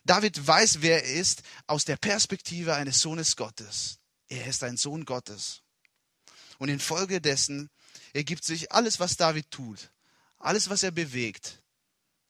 David 0.04 0.46
weiß, 0.46 0.82
wer 0.82 1.04
er 1.04 1.14
ist, 1.14 1.42
aus 1.66 1.84
der 1.84 1.96
Perspektive 1.96 2.74
eines 2.74 3.00
Sohnes 3.00 3.36
Gottes. 3.36 3.98
Er 4.28 4.46
ist 4.46 4.62
ein 4.62 4.76
Sohn 4.76 5.04
Gottes. 5.04 5.62
Und 6.58 6.68
infolgedessen 6.68 7.70
ergibt 8.12 8.44
sich 8.44 8.72
alles, 8.72 9.00
was 9.00 9.16
David 9.16 9.50
tut, 9.50 9.90
alles, 10.38 10.70
was 10.70 10.82
er 10.82 10.90
bewegt, 10.90 11.62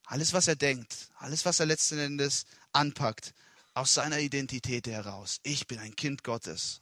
alles, 0.06 0.32
was 0.32 0.46
er 0.48 0.56
denkt, 0.56 1.10
alles, 1.16 1.44
was 1.44 1.60
er 1.60 1.66
letzten 1.66 1.98
Endes 1.98 2.46
anpackt, 2.72 3.34
aus 3.74 3.94
seiner 3.94 4.20
Identität 4.20 4.86
heraus. 4.86 5.40
Ich 5.42 5.66
bin 5.66 5.78
ein 5.78 5.94
Kind 5.94 6.24
Gottes. 6.24 6.80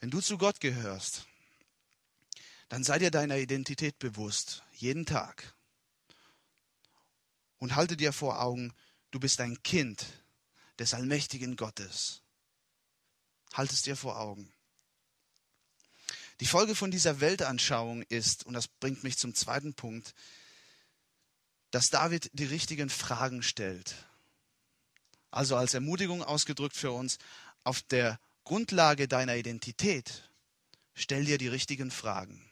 Wenn 0.00 0.10
du 0.10 0.20
zu 0.20 0.36
Gott 0.36 0.60
gehörst, 0.60 1.24
dann 2.68 2.84
sei 2.84 2.98
dir 2.98 3.10
deiner 3.10 3.36
Identität 3.36 3.98
bewusst, 3.98 4.64
jeden 4.72 5.06
Tag. 5.06 5.54
Und 7.58 7.76
halte 7.76 7.96
dir 7.96 8.12
vor 8.12 8.40
Augen, 8.40 8.74
du 9.12 9.20
bist 9.20 9.40
ein 9.40 9.62
Kind 9.62 10.04
des 10.78 10.92
allmächtigen 10.92 11.54
Gottes. 11.56 12.22
Halte 13.52 13.74
es 13.74 13.82
dir 13.82 13.96
vor 13.96 14.18
Augen. 14.18 14.52
Die 16.40 16.46
Folge 16.46 16.74
von 16.74 16.90
dieser 16.90 17.20
Weltanschauung 17.20 18.02
ist, 18.02 18.44
und 18.44 18.54
das 18.54 18.66
bringt 18.66 19.04
mich 19.04 19.16
zum 19.16 19.34
zweiten 19.34 19.74
Punkt, 19.74 20.14
dass 21.72 21.90
David 21.90 22.30
die 22.34 22.44
richtigen 22.44 22.88
Fragen 22.88 23.42
stellt. 23.42 23.96
Also 25.32 25.56
als 25.56 25.74
Ermutigung 25.74 26.22
ausgedrückt 26.22 26.76
für 26.76 26.92
uns, 26.92 27.18
auf 27.64 27.82
der 27.82 28.20
Grundlage 28.44 29.08
deiner 29.08 29.36
Identität 29.36 30.28
stell 30.94 31.24
dir 31.24 31.38
die 31.38 31.48
richtigen 31.48 31.90
Fragen. 31.90 32.44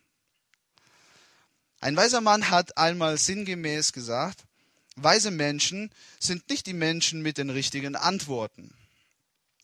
Ein 1.80 1.96
weiser 1.96 2.20
Mann 2.20 2.50
hat 2.50 2.76
einmal 2.76 3.16
sinngemäß 3.16 3.92
gesagt, 3.92 4.44
weise 4.96 5.30
Menschen 5.30 5.90
sind 6.18 6.48
nicht 6.48 6.66
die 6.66 6.74
Menschen 6.74 7.22
mit 7.22 7.38
den 7.38 7.50
richtigen 7.50 7.96
Antworten. 7.96 8.74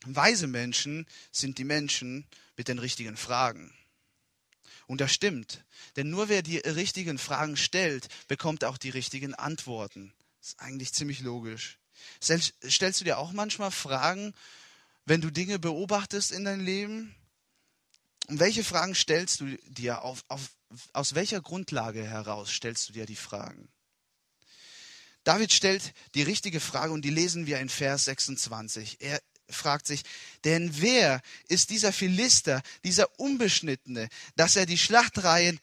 Weise 0.05 0.47
Menschen 0.47 1.07
sind 1.33 1.59
die 1.59 1.65
Menschen 1.65 2.27
mit 2.57 2.69
den 2.69 2.79
richtigen 2.79 3.17
Fragen. 3.17 3.76
Und 4.87 5.01
das 5.01 5.13
stimmt. 5.13 5.65
Denn 5.97 6.11
nur 6.11 6.29
wer 6.29 6.43
die 6.43 6.59
richtigen 6.59 7.19
Fragen 7.19 7.57
stellt, 7.57 8.09
bekommt 8.29 8.65
auch 8.65 8.79
die 8.79 8.91
richtigen 8.91 9.35
Antworten. 9.35 10.13
Das 10.41 10.51
ist 10.51 10.61
eigentlich 10.61 10.93
ziemlich 10.93 11.21
logisch. 11.21 11.79
Stellst 12.21 13.01
du 13.01 13.05
dir 13.05 13.19
auch 13.19 13.33
manchmal 13.33 13.71
Fragen, 13.71 14.33
wenn 15.05 15.21
du 15.21 15.31
Dinge 15.31 15.59
beobachtest 15.59 16.31
in 16.31 16.45
deinem 16.45 16.65
Leben? 16.65 17.15
Und 18.29 18.39
welche 18.39 18.65
Fragen 18.65 18.95
stellst 18.95 19.41
du 19.41 19.57
dir? 19.69 20.03
Auf, 20.03 20.25
auf, 20.29 20.51
aus 20.93 21.15
welcher 21.15 21.41
Grundlage 21.41 22.05
heraus 22.05 22.51
stellst 22.51 22.89
du 22.89 22.93
dir 22.93 23.07
die 23.07 23.17
Fragen? 23.17 23.69
David 25.25 25.53
stellt 25.53 25.93
die 26.15 26.23
richtige 26.23 26.61
Frage 26.61 26.93
und 26.93 27.03
die 27.03 27.11
lesen 27.11 27.47
wir 27.47 27.59
in 27.59 27.69
Vers 27.69 28.05
26. 28.05 29.01
Er 29.01 29.21
fragt 29.51 29.87
sich, 29.87 30.03
denn 30.45 30.81
wer 30.81 31.21
ist 31.49 31.71
dieser 31.71 31.93
Philister, 31.93 32.63
dieser 32.85 33.19
Unbeschnittene, 33.19 34.09
dass 34.37 34.57
er 34.57 34.67
die 34.67 34.79
Schlachtreihen 34.79 35.61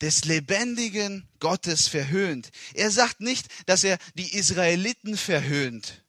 des 0.00 0.24
lebendigen 0.24 1.28
Gottes 1.40 1.88
verhöhnt? 1.88 2.50
Er 2.74 2.90
sagt 2.90 3.20
nicht, 3.20 3.48
dass 3.66 3.84
er 3.84 3.98
die 4.14 4.34
Israeliten 4.34 5.16
verhöhnt, 5.16 6.04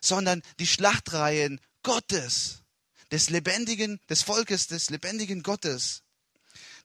sondern 0.00 0.42
die 0.58 0.66
Schlachtreihen 0.66 1.60
Gottes, 1.82 2.62
des 3.10 3.28
lebendigen, 3.28 4.00
des 4.08 4.22
Volkes, 4.22 4.68
des 4.68 4.88
lebendigen 4.88 5.42
Gottes. 5.42 6.02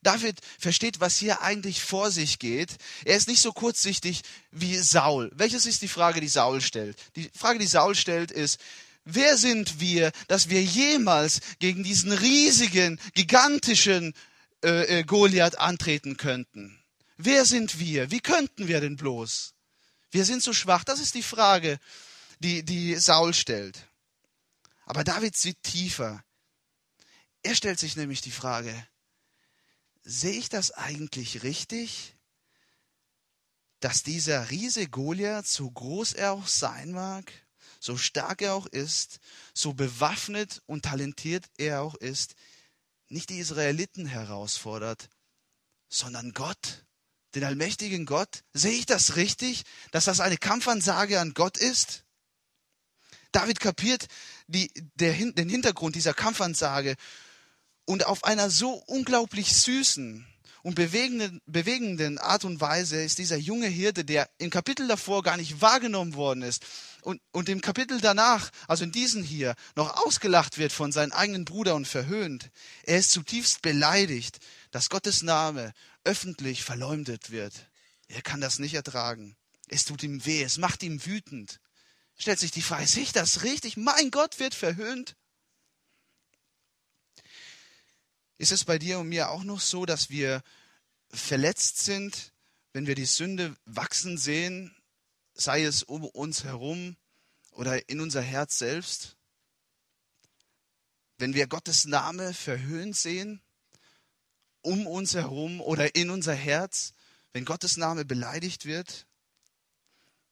David 0.03 0.39
versteht, 0.59 0.99
was 0.99 1.17
hier 1.17 1.41
eigentlich 1.41 1.81
vor 1.81 2.11
sich 2.11 2.37
geht. 2.37 2.77
Er 3.05 3.17
ist 3.17 3.27
nicht 3.27 3.41
so 3.41 3.51
kurzsichtig 3.51 4.21
wie 4.51 4.77
Saul. 4.77 5.31
Welches 5.33 5.65
ist 5.65 5.81
die 5.81 5.87
Frage, 5.87 6.21
die 6.21 6.27
Saul 6.27 6.61
stellt? 6.61 6.97
Die 7.15 7.29
Frage, 7.33 7.59
die 7.59 7.67
Saul 7.67 7.95
stellt, 7.95 8.31
ist, 8.31 8.59
Wer 9.09 9.37
sind 9.37 9.79
wir, 9.79 10.11
dass 10.27 10.49
wir 10.49 10.61
jemals 10.61 11.39
gegen 11.59 11.81
diesen 11.81 12.11
riesigen, 12.11 12.99
gigantischen 13.13 14.13
äh, 14.63 14.99
äh, 14.99 15.03
Goliath 15.03 15.57
antreten 15.59 16.17
könnten. 16.17 16.77
Wer 17.15 17.45
sind 17.45 17.79
wir? 17.79 18.11
Wie 18.11 18.19
könnten 18.19 18.67
wir 18.67 18.81
denn 18.81 18.97
bloß? 18.97 19.53
Wir 20.11 20.25
sind 20.25 20.43
so 20.43 20.51
schwach. 20.51 20.83
Das 20.83 20.99
ist 20.99 21.15
die 21.15 21.23
Frage, 21.23 21.79
die, 22.39 22.63
die 22.63 22.95
Saul 22.95 23.33
stellt. 23.33 23.87
Aber 24.85 25.05
David 25.05 25.37
sieht 25.37 25.63
tiefer. 25.63 26.21
Er 27.43 27.55
stellt 27.55 27.79
sich 27.79 27.95
nämlich 27.95 28.19
die 28.19 28.31
Frage, 28.31 28.73
sehe 30.03 30.37
ich 30.37 30.49
das 30.49 30.71
eigentlich 30.71 31.43
richtig, 31.43 32.13
dass 33.79 34.03
dieser 34.03 34.49
Riese 34.49 34.89
Goliath, 34.89 35.47
so 35.47 35.71
groß 35.71 36.11
er 36.11 36.33
auch 36.33 36.47
sein 36.47 36.91
mag, 36.91 37.31
so 37.79 37.97
stark 37.97 38.41
er 38.41 38.53
auch 38.53 38.65
ist, 38.65 39.19
so 39.53 39.73
bewaffnet 39.73 40.61
und 40.65 40.85
talentiert 40.85 41.45
er 41.57 41.81
auch 41.81 41.95
ist, 41.95 42.35
nicht 43.09 43.29
die 43.29 43.39
Israeliten 43.39 44.05
herausfordert, 44.05 45.09
sondern 45.89 46.33
Gott, 46.33 46.85
den 47.35 47.43
allmächtigen 47.43 48.05
Gott? 48.05 48.43
Sehe 48.53 48.73
ich 48.77 48.85
das 48.85 49.15
richtig, 49.15 49.63
dass 49.91 50.05
das 50.05 50.19
eine 50.19 50.37
Kampfansage 50.37 51.19
an 51.19 51.33
Gott 51.33 51.57
ist? 51.57 52.03
David 53.31 53.59
kapiert 53.59 54.07
die, 54.47 54.71
der, 54.95 55.13
den 55.13 55.49
Hintergrund 55.49 55.95
dieser 55.95 56.13
Kampfansage 56.13 56.95
und 57.85 58.05
auf 58.05 58.23
einer 58.23 58.49
so 58.49 58.71
unglaublich 58.87 59.55
süßen 59.55 60.25
und 60.63 60.75
bewegenden, 60.75 61.41
bewegenden 61.45 62.17
Art 62.17 62.45
und 62.45 62.59
Weise 62.61 63.01
ist 63.03 63.17
dieser 63.17 63.37
junge 63.37 63.67
Hirte, 63.67 64.03
der 64.03 64.29
im 64.37 64.49
Kapitel 64.49 64.87
davor 64.87 65.23
gar 65.23 65.37
nicht 65.37 65.61
wahrgenommen 65.61 66.15
worden 66.15 66.41
ist 66.41 66.65
und, 67.01 67.21
und 67.31 67.47
im 67.49 67.61
Kapitel 67.61 68.01
danach, 68.01 68.51
also 68.67 68.83
in 68.83 68.91
diesem 68.91 69.23
hier, 69.23 69.55
noch 69.75 70.05
ausgelacht 70.05 70.57
wird 70.57 70.71
von 70.71 70.91
seinem 70.91 71.13
eigenen 71.13 71.45
Bruder 71.45 71.75
und 71.75 71.87
verhöhnt. 71.87 72.51
Er 72.83 72.97
ist 72.97 73.11
zutiefst 73.11 73.61
beleidigt, 73.61 74.39
dass 74.71 74.89
Gottes 74.89 75.23
Name 75.23 75.73
öffentlich 76.03 76.63
verleumdet 76.63 77.31
wird. 77.31 77.53
Er 78.07 78.21
kann 78.21 78.41
das 78.41 78.59
nicht 78.59 78.73
ertragen. 78.73 79.35
Es 79.69 79.85
tut 79.85 80.03
ihm 80.03 80.25
weh, 80.25 80.43
es 80.43 80.57
macht 80.57 80.83
ihm 80.83 81.05
wütend. 81.05 81.59
Stellt 82.17 82.39
sich 82.39 82.51
die 82.51 82.61
Frage, 82.61 82.87
sehe 82.87 83.03
ich 83.03 83.11
das 83.11 83.43
richtig? 83.43 83.77
Mein 83.77 84.11
Gott 84.11 84.39
wird 84.39 84.55
verhöhnt. 84.55 85.15
Ist 88.37 88.51
es 88.51 88.65
bei 88.65 88.77
dir 88.77 88.99
und 88.99 89.09
mir 89.09 89.29
auch 89.29 89.43
noch 89.43 89.59
so, 89.59 89.85
dass 89.85 90.09
wir 90.09 90.43
verletzt 91.09 91.79
sind, 91.79 92.33
wenn 92.73 92.85
wir 92.85 92.95
die 92.95 93.05
Sünde 93.05 93.55
wachsen 93.65 94.17
sehen, 94.17 94.75
sei 95.33 95.63
es 95.63 95.83
um 95.83 96.05
uns 96.05 96.43
herum 96.43 96.97
oder 97.51 97.89
in 97.89 97.99
unser 97.99 98.21
Herz 98.21 98.59
selbst? 98.59 99.17
Wenn 101.17 101.33
wir 101.33 101.47
Gottes 101.47 101.85
Name 101.85 102.33
verhöhnt 102.33 102.95
sehen, 102.95 103.41
um 104.61 104.85
uns 104.85 105.15
herum 105.15 105.61
oder 105.61 105.95
in 105.95 106.11
unser 106.11 106.35
Herz, 106.35 106.93
wenn 107.33 107.45
Gottes 107.45 107.77
Name 107.77 108.05
beleidigt 108.05 108.65
wird, 108.65 109.07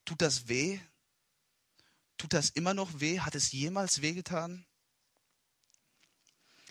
tut 0.05 0.21
das 0.21 0.47
weh? 0.47 0.79
Tut 2.17 2.33
das 2.33 2.49
immer 2.49 2.75
noch 2.75 2.99
weh? 2.99 3.19
Hat 3.19 3.33
es 3.33 3.51
jemals 3.51 4.01
wehgetan? 4.01 4.65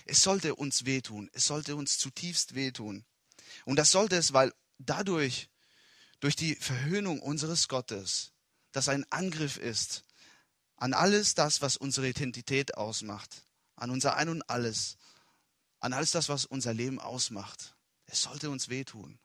Es 0.05 0.23
sollte 0.23 0.55
uns 0.55 0.85
wehtun. 0.85 1.31
Es 1.33 1.47
sollte 1.47 1.77
uns 1.77 1.99
zutiefst 1.99 2.55
wehtun. 2.55 3.05
Und 3.65 3.77
das 3.77 3.91
sollte 3.91 4.17
es, 4.17 4.33
weil 4.33 4.53
dadurch, 4.79 5.49
durch 6.21 6.37
die 6.37 6.55
Verhöhnung 6.57 7.21
unseres 7.21 7.69
Gottes, 7.69 8.33
das 8.73 8.89
ein 8.89 9.05
Angriff 9.11 9.57
ist 9.57 10.05
an 10.77 10.93
alles 10.93 11.35
das, 11.35 11.63
was 11.63 11.77
unsere 11.77 12.09
Identität 12.09 12.77
ausmacht, 12.77 13.47
an 13.77 13.91
unser 13.91 14.17
Ein 14.17 14.29
und 14.29 14.43
alles, 14.51 14.97
an 15.81 15.93
alles 15.93 16.11
das, 16.11 16.29
was 16.29 16.45
unser 16.45 16.75
Leben 16.75 17.01
ausmacht. 17.01 17.75
Es 18.07 18.23
sollte 18.23 18.51
uns 18.51 18.69
wehtun. 18.69 19.19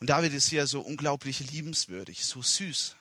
Und 0.00 0.08
David 0.08 0.32
ist 0.32 0.48
hier 0.48 0.66
so 0.66 0.80
unglaublich 0.80 1.40
liebenswürdig, 1.50 2.24
so 2.24 2.42
süß. 2.42 2.96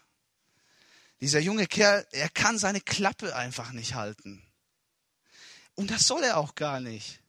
Dieser 1.21 1.39
junge 1.39 1.65
Kerl, 1.65 2.05
er 2.11 2.29
kann 2.29 2.57
seine 2.57 2.81
Klappe 2.81 3.35
einfach 3.35 3.71
nicht 3.71 3.93
halten. 3.93 4.45
Und 5.79 5.91
das 5.91 6.07
soll 6.07 6.25
er 6.25 6.35
auch 6.35 6.55
gar 6.55 6.81
nicht. 6.81 7.21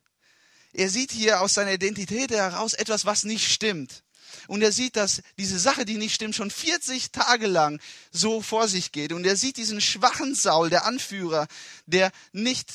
Er 0.73 0.91
sieht 0.91 1.13
hier 1.13 1.41
aus 1.41 1.55
seiner 1.55 1.73
Identität 1.73 2.33
heraus 2.33 2.73
etwas, 2.73 3.05
was 3.05 3.23
nicht 3.23 3.49
stimmt. 3.49 4.03
Und 4.49 4.61
er 4.61 4.73
sieht, 4.73 4.97
dass 4.97 5.23
diese 5.39 5.61
Sache, 5.61 5.85
die 5.85 5.99
nicht 5.99 6.17
stimmt, 6.17 6.35
schon 6.35 6.51
40 6.51 7.13
Tage 7.13 7.47
lang 7.47 7.81
so 8.11 8.43
vor 8.43 8.67
sich 8.67 8.91
geht. 8.91 9.13
Und 9.13 9.25
er 9.25 9.37
sieht 9.37 9.57
diesen 9.57 9.81
schwachen 9.81 10.35
Saul, 10.35 10.69
der 10.69 10.85
Anführer, 10.85 11.47
der 11.87 12.11
nicht 12.33 12.69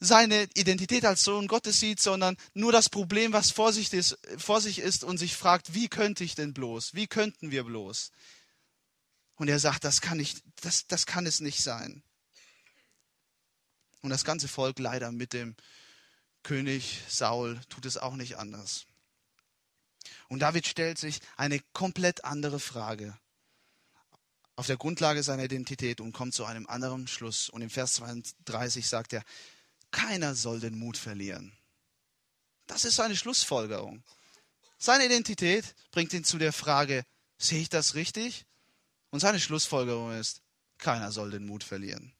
seine 0.00 0.48
Identität 0.54 1.04
als 1.04 1.22
Sohn 1.22 1.46
Gottes 1.46 1.78
sieht, 1.78 2.00
sondern 2.00 2.36
nur 2.52 2.72
das 2.72 2.88
Problem, 2.88 3.32
was 3.32 3.52
vor 3.52 3.72
sich 3.72 3.92
ist, 3.92 4.18
vor 4.36 4.60
sich 4.60 4.80
ist 4.80 5.04
und 5.04 5.18
sich 5.18 5.36
fragt, 5.36 5.74
wie 5.74 5.86
könnte 5.86 6.24
ich 6.24 6.34
denn 6.34 6.54
bloß? 6.54 6.94
Wie 6.94 7.06
könnten 7.06 7.52
wir 7.52 7.62
bloß? 7.62 8.10
Und 9.36 9.46
er 9.46 9.60
sagt, 9.60 9.84
das 9.84 10.00
kann, 10.00 10.18
nicht, 10.18 10.42
das, 10.60 10.88
das 10.88 11.06
kann 11.06 11.24
es 11.24 11.38
nicht 11.38 11.62
sein. 11.62 12.02
Und 14.02 14.10
das 14.10 14.24
ganze 14.24 14.48
Volk 14.48 14.78
leider 14.78 15.12
mit 15.12 15.32
dem 15.32 15.56
König 16.42 17.02
Saul 17.08 17.60
tut 17.68 17.86
es 17.86 17.98
auch 17.98 18.16
nicht 18.16 18.38
anders. 18.38 18.86
Und 20.28 20.40
David 20.40 20.66
stellt 20.66 20.98
sich 20.98 21.20
eine 21.36 21.60
komplett 21.72 22.24
andere 22.24 22.60
Frage 22.60 23.18
auf 24.60 24.66
der 24.66 24.76
Grundlage 24.76 25.22
seiner 25.22 25.44
Identität 25.44 26.02
und 26.02 26.12
kommt 26.12 26.34
zu 26.34 26.44
einem 26.44 26.66
anderen 26.66 27.08
Schluss. 27.08 27.48
Und 27.48 27.62
im 27.62 27.70
Vers 27.70 27.94
32 27.94 28.86
sagt 28.86 29.14
er, 29.14 29.24
keiner 29.90 30.34
soll 30.34 30.60
den 30.60 30.78
Mut 30.78 30.98
verlieren. 30.98 31.52
Das 32.66 32.84
ist 32.84 32.96
seine 32.96 33.16
Schlussfolgerung. 33.16 34.04
Seine 34.76 35.06
Identität 35.06 35.74
bringt 35.92 36.12
ihn 36.12 36.24
zu 36.24 36.36
der 36.36 36.52
Frage, 36.52 37.04
sehe 37.38 37.62
ich 37.62 37.70
das 37.70 37.94
richtig? 37.94 38.44
Und 39.08 39.20
seine 39.20 39.40
Schlussfolgerung 39.40 40.12
ist, 40.12 40.42
keiner 40.76 41.10
soll 41.10 41.30
den 41.30 41.46
Mut 41.46 41.64
verlieren. 41.64 42.12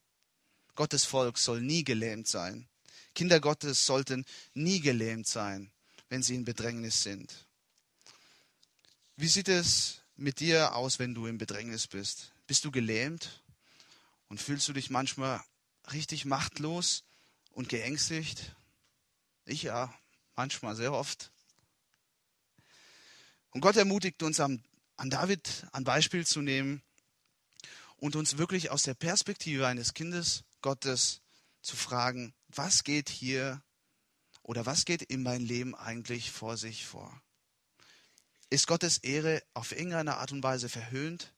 Gottes 0.75 1.05
Volk 1.05 1.37
soll 1.37 1.61
nie 1.61 1.83
gelähmt 1.83 2.27
sein. 2.27 2.67
Kinder 3.13 3.39
Gottes 3.39 3.85
sollten 3.85 4.25
nie 4.53 4.79
gelähmt 4.79 5.27
sein, 5.27 5.71
wenn 6.09 6.23
sie 6.23 6.35
in 6.35 6.45
Bedrängnis 6.45 7.03
sind. 7.03 7.45
Wie 9.17 9.27
sieht 9.27 9.49
es 9.49 10.01
mit 10.15 10.39
dir 10.39 10.75
aus, 10.75 10.99
wenn 10.99 11.13
du 11.13 11.27
in 11.27 11.37
Bedrängnis 11.37 11.87
bist? 11.87 12.31
Bist 12.47 12.65
du 12.65 12.71
gelähmt 12.71 13.43
und 14.29 14.41
fühlst 14.41 14.67
du 14.67 14.73
dich 14.73 14.89
manchmal 14.89 15.43
richtig 15.91 16.25
machtlos 16.25 17.03
und 17.51 17.69
geängstigt? 17.69 18.55
Ich 19.45 19.63
ja, 19.63 19.93
manchmal, 20.35 20.75
sehr 20.75 20.93
oft. 20.93 21.31
Und 23.51 23.61
Gott 23.61 23.75
ermutigt 23.75 24.23
uns 24.23 24.39
am 24.39 24.63
an 25.01 25.09
David 25.09 25.65
ein 25.71 25.83
Beispiel 25.83 26.27
zu 26.27 26.41
nehmen 26.41 26.83
und 27.97 28.15
uns 28.15 28.37
wirklich 28.37 28.69
aus 28.69 28.83
der 28.83 28.93
Perspektive 28.93 29.65
eines 29.65 29.95
Kindes 29.95 30.43
Gottes 30.61 31.21
zu 31.61 31.75
fragen, 31.75 32.33
was 32.47 32.83
geht 32.83 33.09
hier 33.09 33.61
oder 34.43 34.65
was 34.65 34.85
geht 34.85 35.01
in 35.01 35.23
meinem 35.23 35.45
Leben 35.45 35.75
eigentlich 35.75 36.31
vor 36.31 36.57
sich 36.57 36.85
vor? 36.85 37.21
Ist 38.49 38.67
Gottes 38.67 38.97
Ehre 38.97 39.41
auf 39.53 39.71
irgendeine 39.71 40.17
Art 40.17 40.31
und 40.31 40.43
Weise 40.43 40.67
verhöhnt? 40.67 41.33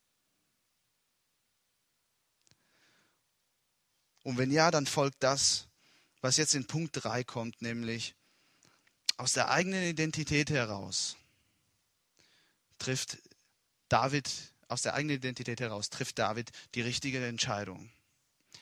Und 4.24 4.38
wenn 4.38 4.52
ja, 4.52 4.72
dann 4.72 4.88
folgt 4.88 5.22
das, 5.22 5.68
was 6.22 6.38
jetzt 6.38 6.56
in 6.56 6.66
Punkt 6.66 7.04
3 7.04 7.24
kommt, 7.24 7.62
nämlich 7.62 8.16
aus 9.18 9.34
der 9.34 9.52
eigenen 9.52 9.84
Identität 9.84 10.50
heraus 10.50 11.18
trifft 12.80 13.18
David, 13.90 14.30
aus 14.68 14.82
der 14.82 14.94
eigenen 14.94 15.18
Identität 15.18 15.62
heraus, 15.62 15.90
trifft 15.90 16.20
David 16.20 16.52
die 16.76 16.82
richtige 16.82 17.26
Entscheidung. 17.26 17.90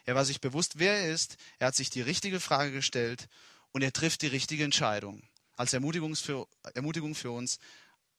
Er 0.06 0.16
war 0.16 0.26
sich 0.26 0.42
bewusst, 0.42 0.80
wer 0.80 0.98
er 0.98 1.14
ist, 1.14 1.38
er 1.60 1.68
hat 1.68 1.76
sich 1.76 1.90
die 1.90 2.02
richtige 2.02 2.40
Frage 2.40 2.72
gestellt 2.72 3.28
und 3.72 3.82
er 3.82 3.94
trifft 3.94 4.22
die 4.22 4.28
richtige 4.28 4.64
Entscheidung. 4.64 5.24
Als 5.56 5.74
Ermutigung 5.74 6.16
für, 6.16 6.48
Ermutigung 6.74 7.16
für 7.16 7.32
uns, 7.32 7.60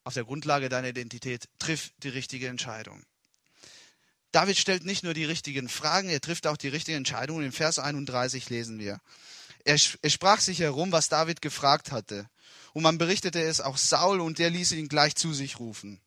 auf 0.04 0.14
der 0.14 0.24
Grundlage 0.24 0.68
deiner 0.68 0.88
Identität, 0.88 1.48
triff 1.58 1.92
die 1.98 2.08
richtige 2.08 2.48
Entscheidung. 2.48 3.04
David 4.32 4.56
stellt 4.56 4.84
nicht 4.84 5.04
nur 5.04 5.14
die 5.14 5.24
richtigen 5.24 5.68
Fragen, 5.68 6.08
er 6.08 6.20
trifft 6.20 6.46
auch 6.46 6.56
die 6.56 6.68
richtige 6.68 6.96
Entscheidung. 6.96 7.42
In 7.42 7.52
Vers 7.52 7.78
31 7.78 8.48
lesen 8.48 8.78
wir. 8.78 9.00
Er, 9.64 9.78
er 10.00 10.10
sprach 10.10 10.40
sich 10.40 10.60
herum, 10.60 10.90
was 10.90 11.08
David 11.08 11.42
gefragt 11.42 11.92
hatte. 11.92 12.28
Und 12.72 12.82
man 12.82 12.98
berichtete 12.98 13.42
es 13.42 13.60
auch 13.60 13.76
Saul 13.76 14.20
und 14.20 14.38
der 14.38 14.50
ließ 14.50 14.72
ihn 14.72 14.88
gleich 14.88 15.14
zu 15.14 15.34
sich 15.34 15.58
rufen. 15.60 16.00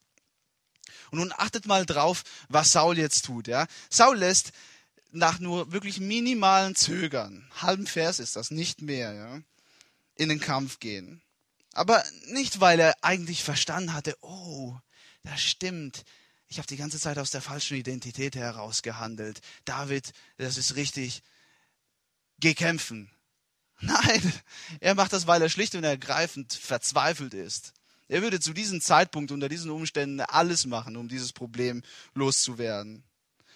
Und 1.11 1.19
nun 1.19 1.33
achtet 1.37 1.67
mal 1.67 1.85
drauf, 1.85 2.23
was 2.49 2.71
Saul 2.71 2.97
jetzt 2.97 3.25
tut. 3.25 3.47
Ja? 3.47 3.67
Saul 3.89 4.17
lässt 4.17 4.51
nach 5.11 5.39
nur 5.39 5.71
wirklich 5.71 5.99
minimalen 5.99 6.75
Zögern, 6.75 7.49
halben 7.61 7.87
Vers 7.87 8.19
ist 8.19 8.35
das, 8.35 8.51
nicht 8.51 8.81
mehr, 8.81 9.13
ja, 9.13 9.41
in 10.15 10.29
den 10.29 10.39
Kampf 10.39 10.79
gehen. 10.79 11.21
Aber 11.73 12.03
nicht, 12.27 12.61
weil 12.61 12.79
er 12.79 12.95
eigentlich 13.03 13.43
verstanden 13.43 13.93
hatte, 13.93 14.17
oh, 14.21 14.75
das 15.23 15.41
stimmt, 15.41 16.05
ich 16.47 16.57
habe 16.57 16.67
die 16.67 16.77
ganze 16.77 16.99
Zeit 16.99 17.17
aus 17.17 17.31
der 17.31 17.41
falschen 17.41 17.77
Identität 17.77 18.35
heraus 18.35 18.81
gehandelt. 18.81 19.41
David, 19.65 20.13
das 20.37 20.57
ist 20.57 20.75
richtig, 20.75 21.23
geh 22.39 22.53
kämpfen. 22.53 23.09
Nein, 23.81 24.33
er 24.79 24.95
macht 24.95 25.11
das, 25.11 25.27
weil 25.27 25.41
er 25.41 25.49
schlicht 25.49 25.75
und 25.75 25.83
ergreifend 25.83 26.53
verzweifelt 26.53 27.33
ist. 27.33 27.73
Er 28.07 28.21
würde 28.21 28.39
zu 28.39 28.53
diesem 28.53 28.79
Zeitpunkt 28.81 29.31
unter 29.31 29.49
diesen 29.49 29.71
Umständen 29.71 30.21
alles 30.21 30.65
machen, 30.65 30.95
um 30.95 31.07
dieses 31.07 31.33
Problem 31.33 31.83
loszuwerden. 32.13 33.03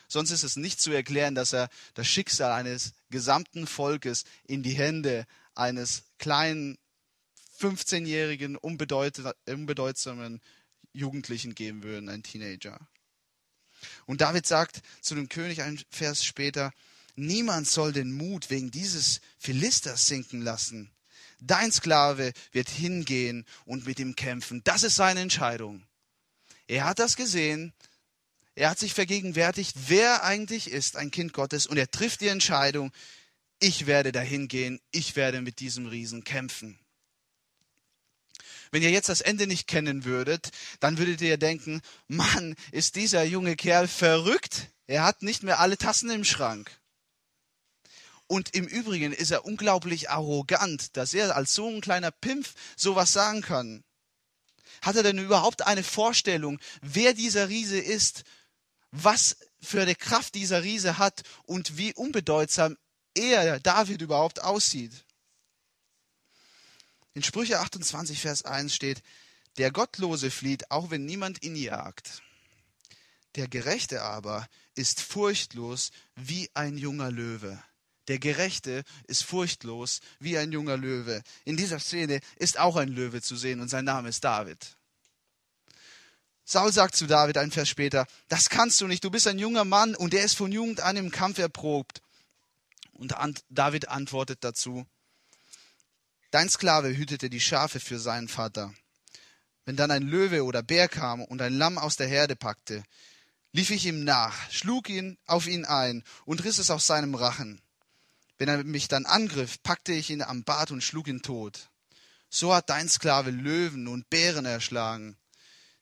Sonst 0.09 0.31
ist 0.31 0.43
es 0.43 0.57
nicht 0.57 0.81
zu 0.81 0.91
erklären, 0.91 1.35
dass 1.35 1.53
er 1.53 1.69
das 1.93 2.07
Schicksal 2.07 2.51
eines 2.51 2.93
gesamten 3.11 3.67
Volkes 3.67 4.25
in 4.47 4.63
die 4.63 4.73
Hände 4.73 5.25
eines 5.53 6.03
kleinen 6.17 6.77
15-jährigen, 7.59 8.57
unbedeutsamen 8.57 10.41
Jugendlichen 10.93 11.53
geben 11.53 11.83
würde, 11.83 12.11
ein 12.11 12.23
Teenager. 12.23 12.79
Und 14.07 14.21
David 14.21 14.47
sagt 14.47 14.81
zu 15.01 15.13
dem 15.15 15.29
König 15.29 15.61
ein 15.61 15.79
Vers 15.89 16.25
später, 16.25 16.73
niemand 17.15 17.67
soll 17.67 17.93
den 17.93 18.11
Mut 18.11 18.49
wegen 18.49 18.71
dieses 18.71 19.21
Philisters 19.37 20.07
sinken 20.07 20.41
lassen. 20.41 20.91
Dein 21.39 21.71
Sklave 21.71 22.33
wird 22.51 22.69
hingehen 22.69 23.45
und 23.65 23.85
mit 23.85 23.99
ihm 23.99 24.15
kämpfen. 24.15 24.61
Das 24.63 24.81
ist 24.83 24.95
seine 24.95 25.21
Entscheidung. 25.21 25.85
Er 26.67 26.85
hat 26.85 26.99
das 26.99 27.15
gesehen. 27.15 27.73
Er 28.59 28.69
hat 28.69 28.77
sich 28.77 28.93
vergegenwärtigt, 28.93 29.73
wer 29.87 30.25
eigentlich 30.25 30.69
ist, 30.69 30.97
ein 30.97 31.11
Kind 31.11 31.31
Gottes. 31.31 31.65
Und 31.65 31.77
er 31.77 31.89
trifft 31.89 32.19
die 32.19 32.27
Entscheidung, 32.27 32.91
ich 33.61 33.87
werde 33.87 34.11
dahin 34.11 34.49
gehen, 34.49 34.81
ich 34.91 35.15
werde 35.15 35.39
mit 35.39 35.61
diesem 35.61 35.85
Riesen 35.85 36.25
kämpfen. 36.25 36.77
Wenn 38.69 38.83
ihr 38.83 38.91
jetzt 38.91 39.07
das 39.07 39.21
Ende 39.21 39.47
nicht 39.47 39.65
kennen 39.65 40.03
würdet, 40.03 40.49
dann 40.81 40.97
würdet 40.97 41.21
ihr 41.21 41.37
denken, 41.37 41.81
Mann, 42.09 42.53
ist 42.73 42.97
dieser 42.97 43.23
junge 43.23 43.55
Kerl 43.55 43.87
verrückt? 43.87 44.67
Er 44.87 45.05
hat 45.05 45.23
nicht 45.23 45.41
mehr 45.41 45.61
alle 45.61 45.77
Tassen 45.77 46.09
im 46.09 46.25
Schrank. 46.25 46.69
Und 48.27 48.55
im 48.55 48.67
Übrigen 48.67 49.13
ist 49.13 49.31
er 49.31 49.45
unglaublich 49.45 50.09
arrogant, 50.09 50.97
dass 50.97 51.13
er 51.13 51.33
als 51.33 51.53
so 51.53 51.69
ein 51.69 51.79
kleiner 51.79 52.11
Pimpf 52.11 52.55
sowas 52.75 53.13
sagen 53.13 53.41
kann. 53.41 53.85
Hat 54.81 54.97
er 54.97 55.03
denn 55.03 55.17
überhaupt 55.17 55.65
eine 55.65 55.83
Vorstellung, 55.83 56.59
wer 56.81 57.13
dieser 57.13 57.47
Riese 57.47 57.79
ist, 57.79 58.25
was 58.91 59.37
für 59.61 59.81
eine 59.81 59.95
Kraft 59.95 60.35
dieser 60.35 60.63
Riese 60.63 60.97
hat 60.97 61.23
und 61.43 61.77
wie 61.77 61.93
unbedeutsam 61.93 62.77
er, 63.13 63.59
David, 63.59 64.01
überhaupt 64.01 64.41
aussieht? 64.41 65.05
In 67.13 67.23
Sprüche 67.23 67.59
28, 67.59 68.21
Vers 68.21 68.45
1 68.45 68.73
steht, 68.73 69.01
der 69.57 69.71
Gottlose 69.71 70.31
flieht, 70.31 70.71
auch 70.71 70.89
wenn 70.89 71.05
niemand 71.05 71.43
ihn 71.43 71.55
jagt. 71.55 72.21
Der 73.35 73.47
Gerechte 73.47 74.01
aber 74.01 74.47
ist 74.75 75.01
furchtlos 75.01 75.91
wie 76.15 76.49
ein 76.53 76.77
junger 76.77 77.11
Löwe. 77.11 77.61
Der 78.07 78.17
Gerechte 78.17 78.83
ist 79.07 79.23
furchtlos 79.23 79.99
wie 80.19 80.37
ein 80.37 80.51
junger 80.51 80.77
Löwe. 80.77 81.21
In 81.45 81.57
dieser 81.57 81.79
Szene 81.79 82.21
ist 82.37 82.57
auch 82.57 82.75
ein 82.75 82.89
Löwe 82.89 83.21
zu 83.21 83.35
sehen 83.35 83.59
und 83.59 83.69
sein 83.69 83.85
Name 83.85 84.09
ist 84.09 84.23
David. 84.23 84.78
Saul 86.51 86.73
sagt 86.73 86.95
zu 86.95 87.05
David 87.05 87.37
ein 87.37 87.51
Vers 87.51 87.69
später, 87.69 88.07
das 88.27 88.49
kannst 88.49 88.81
du 88.81 88.87
nicht, 88.87 89.03
du 89.03 89.11
bist 89.11 89.27
ein 89.27 89.37
junger 89.37 89.65
Mann 89.65 89.93
und 89.93 90.13
der 90.13 90.23
ist 90.23 90.35
von 90.35 90.51
Jugend 90.51 90.81
an 90.81 90.97
im 90.97 91.11
Kampf 91.11 91.37
erprobt. 91.37 92.01
Und 92.91 93.13
David 93.49 93.89
antwortet 93.89 94.39
dazu, 94.41 94.87
dein 96.31 96.49
Sklave 96.49 96.97
hütete 96.97 97.29
die 97.29 97.39
Schafe 97.39 97.79
für 97.79 97.99
seinen 97.99 98.27
Vater. 98.27 98.73
Wenn 99.65 99.75
dann 99.75 99.91
ein 99.91 100.01
Löwe 100.01 100.43
oder 100.43 100.63
Bär 100.63 100.87
kam 100.87 101.21
und 101.21 101.39
ein 101.39 101.53
Lamm 101.53 101.77
aus 101.77 101.97
der 101.97 102.07
Herde 102.07 102.35
packte, 102.35 102.83
lief 103.51 103.69
ich 103.69 103.85
ihm 103.85 104.03
nach, 104.03 104.49
schlug 104.49 104.89
ihn 104.89 105.19
auf 105.27 105.45
ihn 105.45 105.65
ein 105.65 106.03
und 106.25 106.43
riss 106.43 106.57
es 106.57 106.71
aus 106.71 106.87
seinem 106.87 107.13
Rachen. 107.13 107.61
Wenn 108.39 108.49
er 108.49 108.63
mich 108.63 108.87
dann 108.87 109.05
angriff, 109.05 109.61
packte 109.61 109.93
ich 109.93 110.09
ihn 110.09 110.23
am 110.23 110.43
Bart 110.43 110.71
und 110.71 110.83
schlug 110.83 111.09
ihn 111.09 111.21
tot. 111.21 111.69
So 112.27 112.55
hat 112.55 112.71
dein 112.71 112.89
Sklave 112.89 113.29
Löwen 113.29 113.87
und 113.87 114.09
Bären 114.09 114.45
erschlagen. 114.45 115.15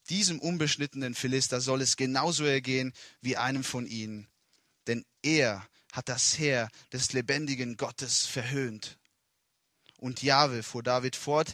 Diesem 0.10 0.40
unbeschnittenen 0.40 1.16
Philister 1.16 1.60
soll 1.60 1.82
es 1.82 1.98
genauso 1.98 2.46
ergehen 2.46 2.94
wie 3.22 3.38
einem 3.38 3.64
von 3.64 3.86
ihnen. 3.86 4.28
Denn 4.88 5.06
er 5.22 5.68
hat 5.92 6.10
das 6.10 6.38
Heer 6.38 6.70
des 6.94 7.14
lebendigen 7.14 7.76
Gottes 7.76 8.26
verhöhnt. 8.26 8.98
Und 9.98 10.22
Jahwe, 10.22 10.64
fuhr 10.64 10.84
David 10.84 11.16
fort, 11.16 11.54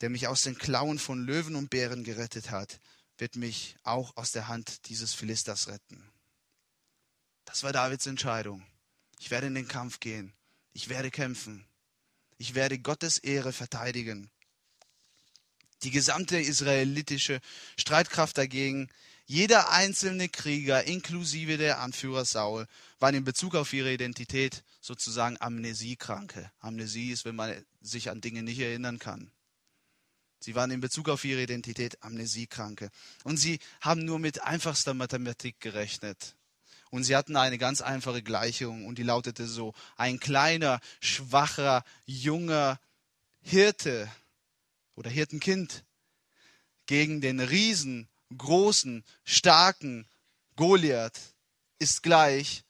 der 0.00 0.10
mich 0.10 0.26
aus 0.26 0.42
den 0.42 0.56
Klauen 0.56 0.98
von 0.98 1.24
Löwen 1.24 1.54
und 1.54 1.70
Bären 1.70 2.04
gerettet 2.04 2.50
hat, 2.50 2.80
wird 3.18 3.36
mich 3.36 3.76
auch 3.82 4.16
aus 4.16 4.32
der 4.32 4.48
Hand 4.48 4.88
dieses 4.88 5.14
Philisters 5.14 5.68
retten. 5.68 6.10
Das 7.44 7.62
war 7.62 7.72
Davids 7.72 8.06
Entscheidung. 8.06 8.64
Ich 9.18 9.30
werde 9.30 9.48
in 9.48 9.54
den 9.54 9.68
Kampf 9.68 10.00
gehen. 10.00 10.32
Ich 10.72 10.88
werde 10.88 11.10
kämpfen. 11.10 11.64
Ich 12.38 12.54
werde 12.54 12.78
Gottes 12.78 13.18
Ehre 13.18 13.52
verteidigen. 13.52 14.30
Die 15.82 15.90
gesamte 15.90 16.38
israelitische 16.38 17.40
Streitkraft 17.76 18.38
dagegen, 18.38 18.88
jeder 19.26 19.70
einzelne 19.70 20.28
Krieger, 20.28 20.84
inklusive 20.84 21.56
der 21.56 21.80
Anführer 21.80 22.24
Saul, 22.24 22.66
waren 22.98 23.14
in 23.14 23.24
Bezug 23.24 23.54
auf 23.54 23.72
ihre 23.72 23.92
Identität 23.92 24.62
sozusagen 24.80 25.40
Amnesiekranke. 25.40 26.50
Amnesie 26.60 27.10
ist, 27.10 27.24
wenn 27.24 27.36
man 27.36 27.54
sich 27.80 28.10
an 28.10 28.20
Dinge 28.20 28.42
nicht 28.42 28.58
erinnern 28.58 28.98
kann. 28.98 29.30
Sie 30.38 30.54
waren 30.54 30.72
in 30.72 30.80
Bezug 30.80 31.08
auf 31.08 31.24
ihre 31.24 31.42
Identität 31.42 32.02
Amnesiekranke. 32.02 32.90
Und 33.22 33.36
sie 33.36 33.60
haben 33.80 34.04
nur 34.04 34.18
mit 34.18 34.42
einfachster 34.42 34.92
Mathematik 34.92 35.60
gerechnet. 35.60 36.34
Und 36.90 37.04
sie 37.04 37.16
hatten 37.16 37.36
eine 37.36 37.58
ganz 37.58 37.80
einfache 37.80 38.22
Gleichung 38.22 38.86
und 38.86 38.98
die 38.98 39.02
lautete 39.04 39.46
so, 39.46 39.72
ein 39.96 40.20
kleiner, 40.20 40.80
schwacher, 41.00 41.84
junger 42.06 42.78
Hirte 43.40 44.10
oder 45.02 45.10
Hirtenkind 45.10 45.84
gegen 46.86 47.20
den 47.20 47.40
riesen, 47.40 48.08
großen, 48.38 49.04
starken 49.24 50.06
Goliath 50.54 51.18
ist 51.80 52.04
gleich 52.04 52.62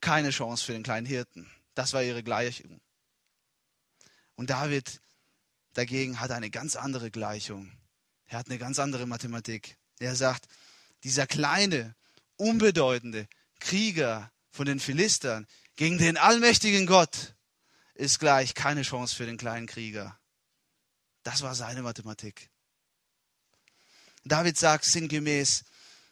keine 0.00 0.30
Chance 0.30 0.64
für 0.64 0.72
den 0.72 0.84
kleinen 0.84 1.04
Hirten. 1.04 1.50
Das 1.74 1.92
war 1.92 2.00
ihre 2.04 2.22
Gleichung. 2.22 2.80
Und 4.36 4.50
David 4.50 5.00
dagegen 5.72 6.20
hat 6.20 6.30
eine 6.30 6.48
ganz 6.48 6.76
andere 6.76 7.10
Gleichung. 7.10 7.72
Er 8.26 8.38
hat 8.38 8.46
eine 8.46 8.58
ganz 8.58 8.78
andere 8.78 9.06
Mathematik. 9.06 9.76
Er 9.98 10.14
sagt, 10.14 10.46
dieser 11.02 11.26
kleine, 11.26 11.96
unbedeutende, 12.36 13.26
Krieger 13.58 14.30
von 14.52 14.66
den 14.66 14.78
Philistern 14.78 15.48
gegen 15.74 15.98
den 15.98 16.18
allmächtigen 16.18 16.86
Gott 16.86 17.34
ist 17.94 18.20
gleich 18.20 18.54
keine 18.54 18.82
Chance 18.82 19.16
für 19.16 19.26
den 19.26 19.38
kleinen 19.38 19.66
Krieger. 19.66 20.16
Das 21.24 21.42
war 21.42 21.56
seine 21.56 21.82
Mathematik. 21.82 22.50
David 24.24 24.56
sagt 24.56 24.84
sinngemäß, 24.84 25.64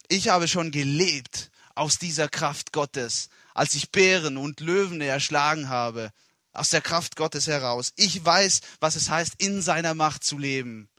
ich 0.08 0.28
habe 0.28 0.48
schon 0.48 0.72
gelebt 0.72 1.50
aus 1.76 1.98
dieser 1.98 2.28
Kraft 2.28 2.72
Gottes, 2.72 3.28
als 3.54 3.74
ich 3.74 3.92
Bären 3.92 4.36
und 4.36 4.58
Löwen 4.58 5.00
erschlagen 5.00 5.68
habe, 5.68 6.10
aus 6.52 6.70
der 6.70 6.82
Kraft 6.82 7.14
Gottes 7.14 7.46
heraus. 7.46 7.92
Ich 7.94 8.22
weiß, 8.24 8.60
was 8.80 8.96
es 8.96 9.08
heißt, 9.08 9.34
in 9.38 9.62
seiner 9.62 9.94
Macht 9.94 10.24
zu 10.24 10.36
leben. 10.36 10.90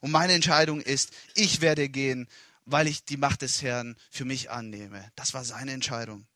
Und 0.00 0.10
meine 0.10 0.34
Entscheidung 0.34 0.80
ist, 0.80 1.12
ich 1.34 1.60
werde 1.60 1.88
gehen 1.88 2.28
weil 2.66 2.88
ich 2.88 3.04
die 3.04 3.16
Macht 3.16 3.42
des 3.42 3.62
Herrn 3.62 3.96
für 4.10 4.24
mich 4.24 4.50
annehme. 4.50 5.10
Das 5.14 5.32
war 5.32 5.44
seine 5.44 5.72
Entscheidung. 5.72 6.26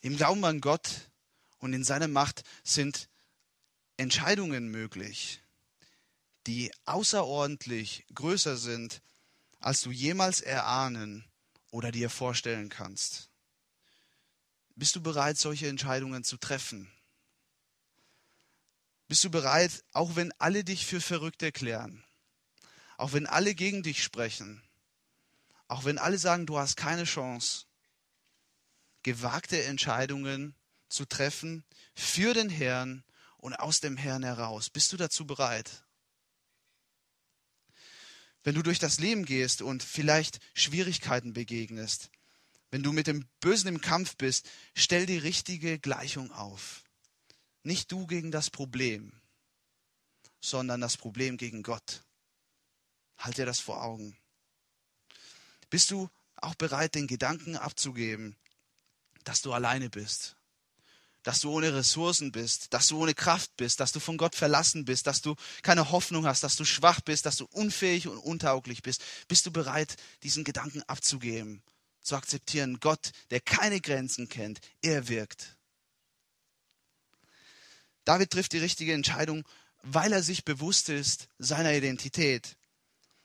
Im 0.00 0.16
Glauben 0.16 0.44
an 0.44 0.60
Gott 0.60 1.10
und 1.58 1.72
in 1.72 1.84
seine 1.84 2.08
Macht 2.08 2.44
sind 2.62 3.08
Entscheidungen 3.98 4.68
möglich, 4.68 5.42
die 6.46 6.72
außerordentlich 6.84 8.06
größer 8.14 8.56
sind, 8.56 9.02
als 9.58 9.80
du 9.80 9.90
jemals 9.90 10.40
erahnen 10.40 11.24
oder 11.72 11.90
dir 11.90 12.08
vorstellen 12.08 12.68
kannst. 12.68 13.28
Bist 14.76 14.94
du 14.94 15.02
bereit, 15.02 15.36
solche 15.36 15.66
Entscheidungen 15.66 16.22
zu 16.22 16.36
treffen? 16.36 16.88
Bist 19.08 19.24
du 19.24 19.30
bereit, 19.30 19.84
auch 19.92 20.14
wenn 20.14 20.32
alle 20.38 20.62
dich 20.62 20.86
für 20.86 21.00
verrückt 21.00 21.42
erklären, 21.42 22.04
auch 22.98 23.14
wenn 23.14 23.26
alle 23.26 23.56
gegen 23.56 23.82
dich 23.82 24.04
sprechen, 24.04 24.62
auch 25.66 25.84
wenn 25.84 25.98
alle 25.98 26.18
sagen, 26.18 26.46
du 26.46 26.56
hast 26.56 26.76
keine 26.76 27.04
Chance, 27.04 27.64
gewagte 29.02 29.64
Entscheidungen 29.64 30.54
zu 30.88 31.04
treffen 31.04 31.64
für 31.94 32.32
den 32.32 32.48
Herrn 32.48 33.02
und 33.38 33.54
aus 33.54 33.80
dem 33.80 33.96
Herrn 33.96 34.22
heraus. 34.22 34.70
Bist 34.70 34.92
du 34.92 34.96
dazu 34.96 35.26
bereit? 35.26 35.84
Wenn 38.44 38.54
du 38.54 38.62
durch 38.62 38.78
das 38.78 39.00
Leben 39.00 39.24
gehst 39.24 39.62
und 39.62 39.82
vielleicht 39.82 40.38
Schwierigkeiten 40.54 41.32
begegnest, 41.32 42.10
wenn 42.70 42.82
du 42.82 42.92
mit 42.92 43.06
dem 43.06 43.26
Bösen 43.40 43.68
im 43.68 43.80
Kampf 43.80 44.16
bist, 44.16 44.48
stell 44.74 45.06
die 45.06 45.18
richtige 45.18 45.78
Gleichung 45.78 46.30
auf. 46.32 46.84
Nicht 47.62 47.90
du 47.92 48.06
gegen 48.06 48.30
das 48.30 48.50
Problem, 48.50 49.12
sondern 50.40 50.80
das 50.80 50.96
Problem 50.96 51.36
gegen 51.36 51.62
Gott. 51.62 52.02
Halt 53.16 53.38
dir 53.38 53.46
das 53.46 53.60
vor 53.60 53.82
Augen. 53.82 54.16
Bist 55.70 55.90
du 55.90 56.08
auch 56.36 56.54
bereit, 56.54 56.94
den 56.94 57.06
Gedanken 57.06 57.56
abzugeben, 57.56 58.36
dass 59.24 59.42
du 59.42 59.52
alleine 59.52 59.90
bist? 59.90 60.37
Dass 61.22 61.40
du 61.40 61.50
ohne 61.50 61.74
Ressourcen 61.74 62.32
bist, 62.32 62.72
dass 62.72 62.88
du 62.88 63.02
ohne 63.02 63.14
Kraft 63.14 63.56
bist, 63.56 63.80
dass 63.80 63.92
du 63.92 64.00
von 64.00 64.16
Gott 64.16 64.34
verlassen 64.34 64.84
bist, 64.84 65.06
dass 65.06 65.20
du 65.20 65.34
keine 65.62 65.90
Hoffnung 65.90 66.26
hast, 66.26 66.42
dass 66.42 66.56
du 66.56 66.64
schwach 66.64 67.00
bist, 67.00 67.26
dass 67.26 67.36
du 67.36 67.46
unfähig 67.46 68.08
und 68.08 68.18
untauglich 68.18 68.82
bist, 68.82 69.02
bist 69.28 69.46
du 69.46 69.50
bereit, 69.50 69.96
diesen 70.22 70.44
Gedanken 70.44 70.82
abzugeben, 70.82 71.62
zu 72.00 72.16
akzeptieren, 72.16 72.78
Gott, 72.80 73.12
der 73.30 73.40
keine 73.40 73.80
Grenzen 73.80 74.28
kennt, 74.28 74.60
er 74.82 75.08
wirkt. 75.08 75.56
David 78.04 78.30
trifft 78.30 78.52
die 78.52 78.58
richtige 78.58 78.94
Entscheidung, 78.94 79.44
weil 79.82 80.12
er 80.12 80.22
sich 80.22 80.44
bewusst 80.44 80.88
ist 80.88 81.28
seiner 81.38 81.74
Identität. 81.74 82.56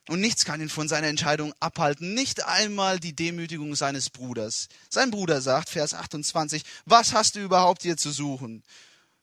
Und 0.10 0.20
nichts 0.20 0.43
kann 0.43 0.60
ihn 0.60 0.70
von 0.70 0.89
seiner 0.89 1.08
Entscheidung 1.08 1.54
abhalten, 1.62 2.14
nicht 2.14 2.43
einmal 2.45 2.99
die 2.99 3.16
Demütigung 3.16 3.76
seines 3.76 4.10
Bruders. 4.10 4.68
Sein 4.89 5.12
Bruder 5.12 5.41
sagt, 5.41 5.70
Vers 5.70 5.93
28, 5.93 6.64
was 6.86 7.14
hast 7.14 7.36
du 7.36 7.39
überhaupt 7.39 7.84
hier 7.84 7.95
zu 7.95 8.12
suchen? 8.12 8.64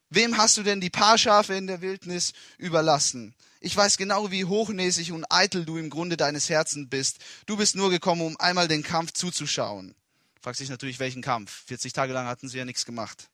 Wem 0.08 0.38
hast 0.38 0.56
du 0.56 0.62
denn 0.62 0.80
die 0.80 0.90
paar 0.90 1.18
Schafe 1.18 1.54
in 1.54 1.66
der 1.66 1.82
Wildnis 1.82 2.32
überlassen? 2.56 3.34
Ich 3.60 3.76
weiß 3.76 3.98
genau, 3.98 4.30
wie 4.30 4.46
hochnäsig 4.46 5.12
und 5.12 5.26
eitel 5.30 5.66
du 5.66 5.76
im 5.76 5.90
Grunde 5.90 6.16
deines 6.16 6.48
Herzens 6.48 6.88
bist. 6.88 7.18
Du 7.44 7.58
bist 7.58 7.76
nur 7.76 7.90
gekommen, 7.90 8.22
um 8.22 8.40
einmal 8.40 8.66
den 8.66 8.82
Kampf 8.82 9.12
zuzuschauen. 9.12 9.94
Fragt 10.40 10.56
sich 10.56 10.70
natürlich, 10.70 10.98
welchen 10.98 11.20
Kampf? 11.20 11.64
40 11.66 11.92
Tage 11.92 12.14
lang 12.14 12.26
hatten 12.26 12.48
sie 12.48 12.56
ja 12.56 12.64
nichts 12.64 12.86
gemacht. 12.86 13.28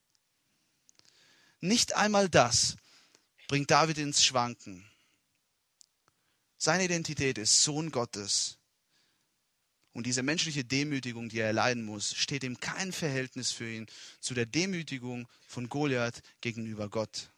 Nicht 1.61 1.95
einmal 1.95 2.27
das 2.27 2.75
bringt 3.47 3.71
David 3.71 3.97
ins 3.97 4.23
Schwanken. 4.23 4.86
Seine 6.57 6.85
Identität 6.85 7.37
ist 7.37 7.63
Sohn 7.63 7.91
Gottes. 7.91 8.57
Und 9.93 10.05
diese 10.05 10.23
menschliche 10.23 10.63
Demütigung, 10.63 11.29
die 11.29 11.39
er 11.39 11.47
erleiden 11.47 11.83
muss, 11.83 12.13
steht 12.13 12.43
im 12.43 12.59
kein 12.59 12.91
Verhältnis 12.91 13.51
für 13.51 13.69
ihn 13.69 13.87
zu 14.19 14.33
der 14.33 14.45
Demütigung 14.45 15.27
von 15.47 15.69
Goliath 15.69 16.21
gegenüber 16.41 16.89
Gott. 16.89 17.31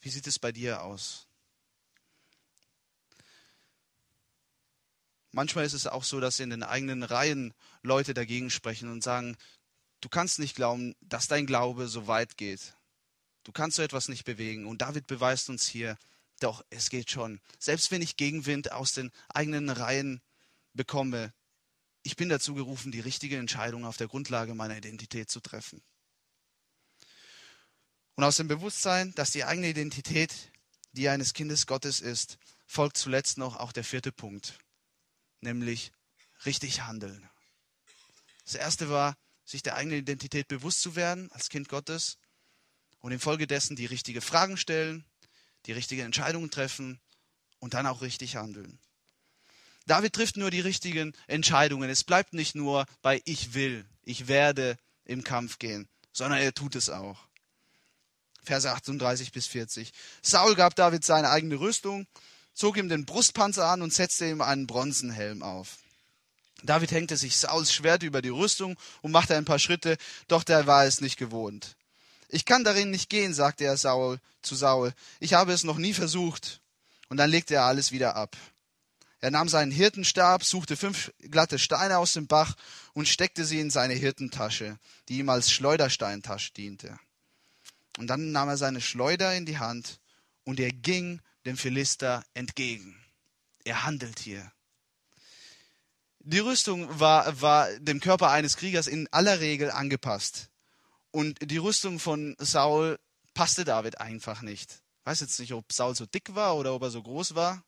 Wie 0.00 0.10
sieht 0.10 0.26
es 0.26 0.38
bei 0.38 0.50
dir 0.50 0.82
aus? 0.82 1.26
Manchmal 5.32 5.64
ist 5.64 5.74
es 5.74 5.86
auch 5.86 6.02
so, 6.02 6.18
dass 6.18 6.40
in 6.40 6.50
den 6.50 6.64
eigenen 6.64 7.02
Reihen 7.02 7.54
Leute 7.82 8.14
dagegen 8.14 8.50
sprechen 8.50 8.90
und 8.90 9.04
sagen, 9.04 9.36
du 10.00 10.08
kannst 10.08 10.38
nicht 10.38 10.56
glauben, 10.56 10.96
dass 11.00 11.28
dein 11.28 11.46
Glaube 11.46 11.86
so 11.86 12.08
weit 12.08 12.36
geht. 12.36 12.74
Du 13.50 13.52
kannst 13.52 13.78
so 13.78 13.82
etwas 13.82 14.06
nicht 14.06 14.22
bewegen. 14.22 14.64
Und 14.64 14.80
David 14.80 15.08
beweist 15.08 15.50
uns 15.50 15.66
hier, 15.66 15.98
doch, 16.38 16.64
es 16.70 16.88
geht 16.88 17.10
schon. 17.10 17.40
Selbst 17.58 17.90
wenn 17.90 18.00
ich 18.00 18.16
Gegenwind 18.16 18.70
aus 18.70 18.92
den 18.92 19.10
eigenen 19.28 19.70
Reihen 19.70 20.20
bekomme, 20.72 21.32
ich 22.04 22.14
bin 22.14 22.28
dazu 22.28 22.54
gerufen, 22.54 22.92
die 22.92 23.00
richtige 23.00 23.38
Entscheidung 23.38 23.86
auf 23.86 23.96
der 23.96 24.06
Grundlage 24.06 24.54
meiner 24.54 24.76
Identität 24.76 25.32
zu 25.32 25.40
treffen. 25.40 25.82
Und 28.14 28.22
aus 28.22 28.36
dem 28.36 28.46
Bewusstsein, 28.46 29.12
dass 29.16 29.32
die 29.32 29.42
eigene 29.42 29.70
Identität 29.70 30.32
die 30.92 31.08
eines 31.08 31.34
Kindes 31.34 31.66
Gottes 31.66 32.00
ist, 32.00 32.38
folgt 32.68 32.98
zuletzt 32.98 33.36
noch 33.36 33.56
auch 33.56 33.72
der 33.72 33.82
vierte 33.82 34.12
Punkt, 34.12 34.60
nämlich 35.40 35.90
richtig 36.46 36.82
handeln. 36.82 37.28
Das 38.44 38.54
erste 38.54 38.90
war, 38.90 39.16
sich 39.44 39.64
der 39.64 39.74
eigenen 39.74 39.98
Identität 39.98 40.46
bewusst 40.46 40.82
zu 40.82 40.94
werden 40.94 41.32
als 41.32 41.48
Kind 41.48 41.68
Gottes 41.68 42.19
und 43.00 43.12
infolgedessen 43.12 43.76
die 43.76 43.86
richtigen 43.86 44.20
Fragen 44.20 44.56
stellen, 44.56 45.04
die 45.66 45.72
richtigen 45.72 46.02
Entscheidungen 46.02 46.50
treffen 46.50 47.00
und 47.58 47.74
dann 47.74 47.86
auch 47.86 48.02
richtig 48.02 48.36
handeln. 48.36 48.78
David 49.86 50.12
trifft 50.12 50.36
nur 50.36 50.50
die 50.50 50.60
richtigen 50.60 51.14
Entscheidungen. 51.26 51.90
Es 51.90 52.04
bleibt 52.04 52.32
nicht 52.32 52.54
nur 52.54 52.86
bei 53.02 53.20
ich 53.24 53.54
will, 53.54 53.84
ich 54.04 54.28
werde 54.28 54.78
im 55.04 55.24
Kampf 55.24 55.58
gehen, 55.58 55.88
sondern 56.12 56.40
er 56.40 56.54
tut 56.54 56.76
es 56.76 56.90
auch. 56.90 57.18
Verse 58.42 58.70
38 58.70 59.32
bis 59.32 59.46
40. 59.46 59.92
Saul 60.22 60.54
gab 60.54 60.74
David 60.74 61.04
seine 61.04 61.30
eigene 61.30 61.60
Rüstung, 61.60 62.06
zog 62.54 62.76
ihm 62.76 62.88
den 62.88 63.04
Brustpanzer 63.04 63.66
an 63.66 63.82
und 63.82 63.92
setzte 63.92 64.28
ihm 64.28 64.40
einen 64.40 64.66
Bronzenhelm 64.66 65.42
auf. 65.42 65.78
David 66.62 66.90
hängte 66.90 67.16
sich 67.16 67.36
Sauls 67.36 67.72
Schwert 67.72 68.02
über 68.02 68.22
die 68.22 68.28
Rüstung 68.28 68.78
und 69.02 69.12
machte 69.12 69.36
ein 69.36 69.44
paar 69.44 69.58
Schritte, 69.58 69.96
doch 70.28 70.44
der 70.44 70.66
war 70.66 70.84
es 70.84 71.00
nicht 71.00 71.16
gewohnt. 71.16 71.76
Ich 72.32 72.44
kann 72.44 72.64
darin 72.64 72.90
nicht 72.90 73.10
gehen, 73.10 73.34
sagte 73.34 73.64
er 73.64 73.76
Saul, 73.76 74.20
zu 74.40 74.54
Saul. 74.54 74.92
Ich 75.18 75.34
habe 75.34 75.52
es 75.52 75.64
noch 75.64 75.78
nie 75.78 75.92
versucht. 75.92 76.60
Und 77.08 77.16
dann 77.16 77.28
legte 77.28 77.54
er 77.54 77.64
alles 77.64 77.90
wieder 77.90 78.14
ab. 78.14 78.36
Er 79.20 79.30
nahm 79.30 79.48
seinen 79.48 79.72
Hirtenstab, 79.72 80.44
suchte 80.44 80.76
fünf 80.76 81.12
glatte 81.18 81.58
Steine 81.58 81.98
aus 81.98 82.14
dem 82.14 82.26
Bach 82.26 82.54
und 82.94 83.08
steckte 83.08 83.44
sie 83.44 83.60
in 83.60 83.70
seine 83.70 83.94
Hirtentasche, 83.94 84.78
die 85.08 85.18
ihm 85.18 85.28
als 85.28 85.50
Schleudersteintasche 85.50 86.52
diente. 86.52 86.98
Und 87.98 88.06
dann 88.06 88.32
nahm 88.32 88.48
er 88.48 88.56
seine 88.56 88.80
Schleuder 88.80 89.34
in 89.34 89.44
die 89.44 89.58
Hand 89.58 89.98
und 90.44 90.60
er 90.60 90.70
ging 90.70 91.20
dem 91.44 91.56
Philister 91.56 92.24
entgegen. 92.32 92.96
Er 93.64 93.84
handelt 93.84 94.20
hier. 94.20 94.50
Die 96.20 96.38
Rüstung 96.38 96.88
war, 97.00 97.40
war 97.40 97.70
dem 97.78 98.00
Körper 98.00 98.30
eines 98.30 98.56
Kriegers 98.56 98.86
in 98.86 99.08
aller 99.10 99.40
Regel 99.40 99.70
angepasst. 99.70 100.48
Und 101.10 101.38
die 101.50 101.56
Rüstung 101.56 101.98
von 101.98 102.36
Saul 102.38 102.98
passte 103.34 103.64
David 103.64 104.00
einfach 104.00 104.42
nicht. 104.42 104.82
Ich 105.00 105.06
weiß 105.06 105.20
jetzt 105.20 105.40
nicht, 105.40 105.52
ob 105.52 105.72
Saul 105.72 105.94
so 105.94 106.06
dick 106.06 106.34
war 106.34 106.56
oder 106.56 106.74
ob 106.74 106.82
er 106.82 106.90
so 106.90 107.02
groß 107.02 107.34
war, 107.34 107.64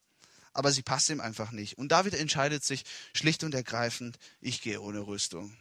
aber 0.53 0.71
sie 0.71 0.83
passte 0.83 1.13
ihm 1.13 1.21
einfach 1.21 1.51
nicht. 1.51 1.79
Und 1.79 1.89
David 1.89 2.15
entscheidet 2.15 2.65
sich 2.65 2.85
schlicht 3.15 3.43
und 3.43 3.55
ergreifend, 3.55 4.19
ich 4.41 4.61
gehe 4.61 4.81
ohne 4.81 5.01
Rüstung. 5.01 5.57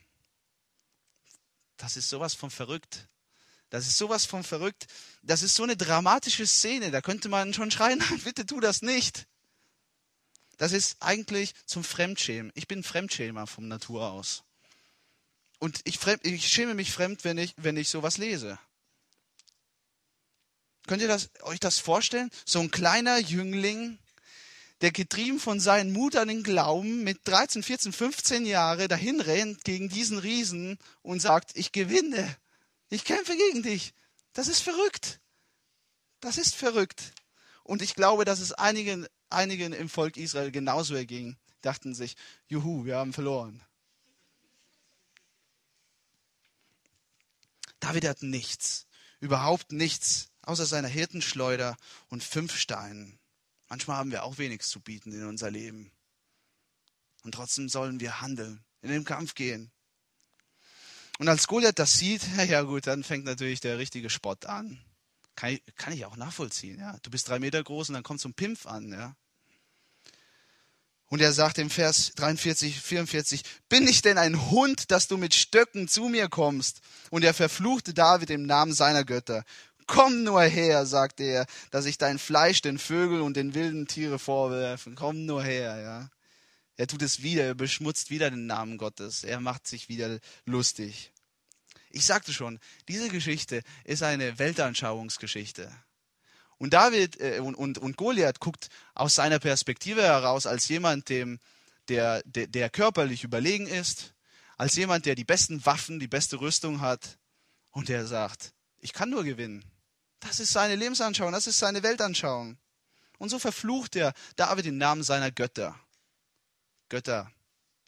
Das 1.77 1.97
ist 1.97 2.09
sowas 2.09 2.35
von 2.35 2.51
verrückt. 2.51 3.07
Das 3.71 3.87
ist 3.87 3.97
sowas 3.97 4.25
von 4.25 4.43
verrückt. 4.43 4.85
Das 5.23 5.43
ist 5.43 5.55
so 5.55 5.63
eine 5.63 5.77
dramatische 5.77 6.45
Szene. 6.45 6.91
Da 6.91 7.01
könnte 7.01 7.29
man 7.29 7.53
schon 7.53 7.71
schreien, 7.71 8.03
bitte 8.23 8.45
tu 8.45 8.59
das 8.59 8.81
nicht. 8.81 9.27
Das 10.57 10.73
ist 10.73 10.97
eigentlich 10.99 11.53
zum 11.65 11.83
Fremdschämen. 11.83 12.51
Ich 12.53 12.67
bin 12.67 12.83
Fremdschämer 12.83 13.47
vom 13.47 13.67
Natur 13.67 14.11
aus. 14.11 14.43
Und 15.61 15.79
ich, 15.83 15.99
ich 16.23 16.47
schäme 16.47 16.73
mich 16.73 16.91
fremd, 16.91 17.23
wenn 17.23 17.37
ich, 17.37 17.53
wenn 17.55 17.77
ich 17.77 17.87
sowas 17.87 18.17
lese. 18.17 18.57
Könnt 20.87 21.03
ihr 21.03 21.07
das, 21.07 21.29
euch 21.43 21.59
das 21.59 21.77
vorstellen? 21.77 22.31
So 22.45 22.61
ein 22.61 22.71
kleiner 22.71 23.19
Jüngling, 23.19 23.99
der 24.81 24.91
getrieben 24.91 25.39
von 25.39 25.59
seinem 25.59 25.93
Mut 25.93 26.15
an 26.15 26.29
den 26.29 26.41
Glauben 26.41 27.03
mit 27.03 27.19
13, 27.25 27.61
14, 27.61 27.93
15 27.93 28.47
Jahren 28.47 28.87
dahin 28.87 29.21
rennt 29.21 29.63
gegen 29.63 29.87
diesen 29.87 30.17
Riesen 30.17 30.79
und 31.03 31.21
sagt, 31.21 31.51
ich 31.55 31.71
gewinne, 31.71 32.35
ich 32.89 33.05
kämpfe 33.05 33.37
gegen 33.37 33.61
dich. 33.61 33.93
Das 34.33 34.47
ist 34.47 34.61
verrückt. 34.61 35.19
Das 36.21 36.39
ist 36.39 36.55
verrückt. 36.55 37.13
Und 37.63 37.83
ich 37.83 37.93
glaube, 37.93 38.25
dass 38.25 38.39
es 38.39 38.51
einigen, 38.51 39.05
einigen 39.29 39.73
im 39.73 39.89
Volk 39.89 40.17
Israel 40.17 40.49
genauso 40.49 40.95
erging. 40.95 41.37
Dachten 41.61 41.93
sich, 41.93 42.17
juhu, 42.47 42.83
wir 42.83 42.95
haben 42.95 43.13
verloren. 43.13 43.61
David 47.81 48.07
hat 48.07 48.23
nichts, 48.23 48.87
überhaupt 49.19 49.73
nichts, 49.73 50.29
außer 50.43 50.65
seiner 50.65 50.87
Hirtenschleuder 50.87 51.75
und 52.07 52.23
fünf 52.23 52.55
Steinen. 52.55 53.19
Manchmal 53.67 53.97
haben 53.97 54.11
wir 54.11 54.23
auch 54.23 54.37
wenig 54.37 54.61
zu 54.61 54.79
bieten 54.79 55.11
in 55.11 55.25
unser 55.25 55.51
Leben. 55.51 55.91
Und 57.23 57.33
trotzdem 57.33 57.69
sollen 57.69 57.99
wir 57.99 58.21
handeln, 58.21 58.63
in 58.81 58.89
den 58.89 59.03
Kampf 59.03 59.35
gehen. 59.35 59.71
Und 61.19 61.27
als 61.27 61.47
Goliath 61.47 61.79
das 61.79 61.97
sieht, 61.97 62.21
ja 62.47 62.61
gut, 62.61 62.87
dann 62.87 63.03
fängt 63.03 63.25
natürlich 63.25 63.59
der 63.59 63.77
richtige 63.77 64.09
Spott 64.09 64.45
an. 64.45 64.79
Kann 65.35 65.51
ich, 65.51 65.63
kann 65.75 65.93
ich 65.93 66.05
auch 66.05 66.17
nachvollziehen, 66.17 66.79
ja. 66.79 66.97
Du 67.01 67.09
bist 67.09 67.27
drei 67.27 67.39
Meter 67.39 67.63
groß 67.63 67.89
und 67.89 67.95
dann 67.95 68.03
kommt 68.03 68.19
so 68.19 68.29
ein 68.29 68.33
Pimpf 68.33 68.65
an, 68.65 68.91
ja. 68.91 69.15
Und 71.11 71.21
er 71.21 71.33
sagt 71.33 71.57
im 71.57 71.69
Vers 71.69 72.13
43, 72.15 72.79
44, 72.79 73.43
bin 73.67 73.85
ich 73.85 74.01
denn 74.01 74.17
ein 74.17 74.49
Hund, 74.49 74.91
dass 74.91 75.09
du 75.09 75.17
mit 75.17 75.33
Stöcken 75.33 75.89
zu 75.89 76.05
mir 76.05 76.29
kommst? 76.29 76.79
Und 77.09 77.25
er 77.25 77.33
verfluchte 77.33 77.93
David 77.93 78.29
im 78.29 78.45
Namen 78.45 78.71
seiner 78.71 79.03
Götter. 79.03 79.43
Komm 79.87 80.23
nur 80.23 80.41
her, 80.41 80.85
sagte 80.85 81.23
er, 81.23 81.47
dass 81.69 81.85
ich 81.85 81.97
dein 81.97 82.17
Fleisch 82.17 82.61
den 82.61 82.79
Vögeln 82.79 83.23
und 83.23 83.35
den 83.35 83.53
wilden 83.53 83.87
Tiere 83.87 84.19
vorwerfe. 84.19 84.93
Komm 84.95 85.25
nur 85.25 85.43
her, 85.43 85.81
ja. 85.81 86.09
Er 86.77 86.87
tut 86.87 87.01
es 87.01 87.21
wieder, 87.21 87.43
er 87.43 87.55
beschmutzt 87.55 88.09
wieder 88.09 88.29
den 88.29 88.45
Namen 88.45 88.77
Gottes. 88.77 89.25
Er 89.25 89.41
macht 89.41 89.67
sich 89.67 89.89
wieder 89.89 90.17
lustig. 90.45 91.11
Ich 91.89 92.05
sagte 92.05 92.31
schon, 92.31 92.57
diese 92.87 93.09
Geschichte 93.09 93.63
ist 93.83 94.01
eine 94.01 94.39
Weltanschauungsgeschichte. 94.39 95.69
Und 96.61 96.73
David 96.73 97.19
äh, 97.19 97.39
und, 97.39 97.55
und, 97.55 97.79
und 97.79 97.97
Goliath 97.97 98.39
guckt 98.39 98.69
aus 98.93 99.15
seiner 99.15 99.39
Perspektive 99.39 100.03
heraus 100.03 100.45
als 100.45 100.67
jemand, 100.67 101.09
dem, 101.09 101.39
der, 101.87 102.21
der, 102.21 102.45
der 102.45 102.69
körperlich 102.69 103.23
überlegen 103.23 103.65
ist, 103.65 104.13
als 104.57 104.75
jemand, 104.75 105.07
der 105.07 105.15
die 105.15 105.23
besten 105.23 105.65
Waffen, 105.65 105.99
die 105.99 106.07
beste 106.07 106.39
Rüstung 106.39 106.79
hat 106.79 107.17
und 107.71 107.89
der 107.89 108.05
sagt, 108.05 108.53
ich 108.77 108.93
kann 108.93 109.09
nur 109.09 109.23
gewinnen. 109.23 109.65
Das 110.19 110.39
ist 110.39 110.51
seine 110.51 110.75
Lebensanschauung, 110.75 111.31
das 111.31 111.47
ist 111.47 111.57
seine 111.57 111.81
Weltanschauung. 111.81 112.59
Und 113.17 113.29
so 113.29 113.39
verflucht 113.39 113.95
er 113.95 114.13
David 114.35 114.67
im 114.67 114.77
Namen 114.77 115.01
seiner 115.01 115.31
Götter. 115.31 115.79
Götter, 116.89 117.31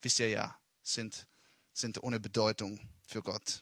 wisst 0.01 0.17
ihr 0.17 0.29
ja, 0.29 0.57
sind, 0.81 1.27
sind 1.73 2.01
ohne 2.01 2.19
Bedeutung 2.19 2.79
für 3.05 3.21
Gott. 3.21 3.61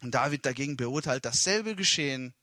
Und 0.00 0.16
David 0.16 0.46
dagegen 0.46 0.76
beurteilt 0.76 1.24
dasselbe 1.24 1.76
Geschehen 1.76 2.34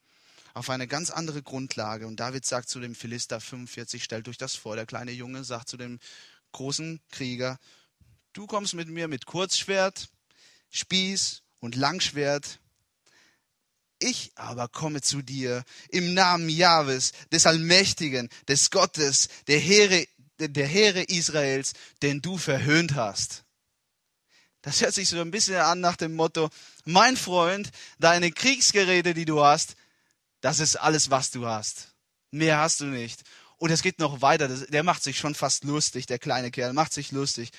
auf 0.54 0.70
eine 0.70 0.88
ganz 0.88 1.10
andere 1.10 1.42
Grundlage. 1.42 2.08
Und 2.08 2.20
David 2.20 2.46
sagt 2.46 2.70
zu 2.70 2.80
dem 2.80 2.96
Philister 2.96 3.40
45, 3.40 4.04
stellt 4.04 4.28
euch 4.28 4.38
das 4.38 4.56
vor, 4.56 4.76
der 4.76 4.86
kleine 4.86 5.12
Junge 5.12 5.44
sagt 5.44 5.70
zu 5.70 5.78
dem 5.78 6.00
großen 6.52 7.00
Krieger, 7.12 7.60
du 8.34 8.48
kommst 8.48 8.74
mit 8.74 8.88
mir 8.88 9.08
mit 9.08 9.26
Kurzschwert, 9.26 10.10
Spieß 10.72 11.42
und 11.60 11.76
Langschwert. 11.76 12.60
Ich 14.00 14.32
aber 14.36 14.68
komme 14.68 15.02
zu 15.02 15.22
dir 15.22 15.64
im 15.90 16.14
Namen 16.14 16.50
Jahwes, 16.50 17.12
des 17.32 17.46
Allmächtigen, 17.46 18.30
des 18.48 18.72
Gottes, 18.72 19.28
der 19.48 19.60
Heere, 19.60 20.08
der 20.40 20.68
Heere 20.68 21.04
Israels, 21.04 21.74
den 22.02 22.22
du 22.22 22.38
verhöhnt 22.38 22.96
hast. 22.96 23.44
Das 24.62 24.82
hört 24.82 24.94
sich 24.94 25.10
so 25.10 25.20
ein 25.22 25.32
bisschen 25.32 25.56
an 25.56 25.80
nach 25.80 25.96
dem 25.96 26.16
Motto, 26.16 26.50
mein 26.86 27.16
Freund, 27.18 27.72
deine 27.98 28.32
Kriegsgeräte, 28.32 29.14
die 29.14 29.26
du 29.26 29.44
hast, 29.44 29.76
das 30.42 30.60
ist 30.60 30.76
alles, 30.76 31.10
was 31.10 31.32
du 31.32 31.46
hast. 31.46 31.90
Mehr 32.32 32.60
hast 32.60 32.80
du 32.80 32.86
nicht. 32.86 33.24
Und 33.58 33.72
es 33.72 33.82
geht 33.82 34.00
noch 34.00 34.22
weiter. 34.22 34.48
Der 34.48 34.84
macht 34.84 35.04
sich 35.04 35.18
schon 35.18 35.36
fast 35.36 35.64
lustig, 35.64 36.06
der 36.06 36.20
kleine 36.20 36.52
Kerl, 36.52 36.74
macht 36.74 36.94
sich 36.94 37.12
lustig. 37.12 37.52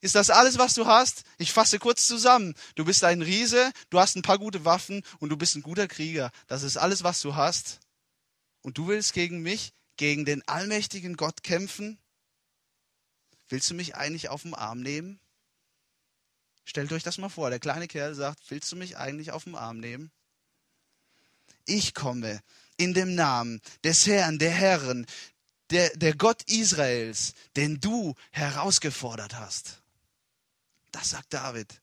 Ist 0.00 0.14
das 0.14 0.30
alles, 0.30 0.58
was 0.58 0.74
du 0.74 0.86
hast? 0.86 1.24
Ich 1.38 1.52
fasse 1.52 1.78
kurz 1.78 2.06
zusammen. 2.06 2.54
Du 2.76 2.84
bist 2.84 3.02
ein 3.04 3.22
Riese, 3.22 3.72
du 3.90 3.98
hast 3.98 4.16
ein 4.16 4.22
paar 4.22 4.38
gute 4.38 4.64
Waffen 4.64 5.02
und 5.18 5.30
du 5.30 5.36
bist 5.36 5.56
ein 5.56 5.62
guter 5.62 5.88
Krieger. 5.88 6.30
Das 6.46 6.62
ist 6.62 6.76
alles, 6.76 7.02
was 7.02 7.20
du 7.20 7.34
hast. 7.34 7.80
Und 8.62 8.78
du 8.78 8.86
willst 8.88 9.12
gegen 9.12 9.42
mich, 9.42 9.72
gegen 9.96 10.24
den 10.24 10.46
allmächtigen 10.46 11.16
Gott 11.16 11.42
kämpfen? 11.42 11.98
Willst 13.48 13.70
du 13.70 13.74
mich 13.74 13.96
eigentlich 13.96 14.28
auf 14.28 14.42
den 14.42 14.54
Arm 14.54 14.80
nehmen? 14.80 15.20
Stellt 16.64 16.92
euch 16.92 17.02
das 17.02 17.18
mal 17.18 17.28
vor. 17.28 17.50
Der 17.50 17.60
kleine 17.60 17.88
Kerl 17.88 18.14
sagt, 18.14 18.40
willst 18.50 18.70
du 18.70 18.76
mich 18.76 18.96
eigentlich 18.96 19.32
auf 19.32 19.44
den 19.44 19.54
Arm 19.54 19.78
nehmen? 19.78 20.12
Ich 21.68 21.94
komme 21.94 22.42
in 22.78 22.94
dem 22.94 23.14
Namen 23.14 23.60
des 23.84 24.06
Herrn, 24.06 24.38
der 24.38 24.50
Herren, 24.50 25.06
der, 25.70 25.94
der 25.96 26.14
Gott 26.14 26.42
Israels, 26.44 27.34
den 27.56 27.80
du 27.80 28.14
herausgefordert 28.30 29.34
hast. 29.34 29.82
Das 30.92 31.10
sagt 31.10 31.34
David. 31.34 31.80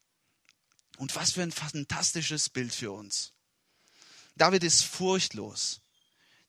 Und 0.98 1.16
was 1.16 1.34
für 1.34 1.44
ein 1.44 1.52
fantastisches 1.52 2.50
Bild 2.50 2.74
für 2.74 2.92
uns. 2.92 3.34
David 4.36 4.64
ist 4.64 4.84
furchtlos. 4.84 5.82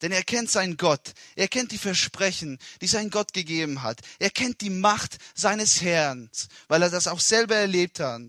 Denn 0.03 0.12
er 0.12 0.24
kennt 0.24 0.51
seinen 0.51 0.76
Gott. 0.76 1.12
Er 1.37 1.49
kennt 1.49 1.72
die 1.72 1.78
Versprechen, 1.78 2.59
die 2.80 2.87
sein 2.87 3.11
Gott 3.11 3.32
gegeben 3.32 3.82
hat. 3.82 4.01
Er 4.18 4.30
kennt 4.30 4.61
die 4.61 4.70
Macht 4.70 5.18
seines 5.34 5.82
Herrn, 5.82 6.30
weil 6.68 6.82
er 6.82 6.91
das 6.91 7.07
auch 7.07 7.20
selber 7.20 7.57
erlebt 7.57 8.01
hat. 8.01 8.22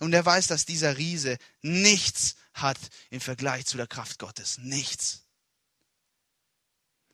Und 0.00 0.12
er 0.12 0.24
weiß, 0.24 0.48
dass 0.48 0.64
dieser 0.64 0.96
Riese 0.96 1.38
nichts 1.60 2.36
hat 2.54 2.78
im 3.10 3.20
Vergleich 3.20 3.66
zu 3.66 3.76
der 3.76 3.86
Kraft 3.86 4.18
Gottes. 4.18 4.58
Nichts. 4.58 5.24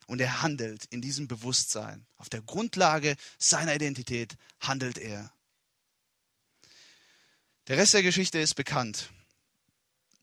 Und 0.06 0.20
er 0.20 0.42
handelt 0.42 0.86
in 0.86 1.02
diesem 1.02 1.28
Bewusstsein. 1.28 2.06
Auf 2.16 2.28
der 2.28 2.40
Grundlage 2.40 3.16
seiner 3.38 3.74
Identität 3.74 4.36
handelt 4.60 4.98
er. 4.98 5.32
Der 7.66 7.76
Rest 7.76 7.92
der 7.92 8.02
Geschichte 8.02 8.38
ist 8.38 8.54
bekannt. 8.54 9.10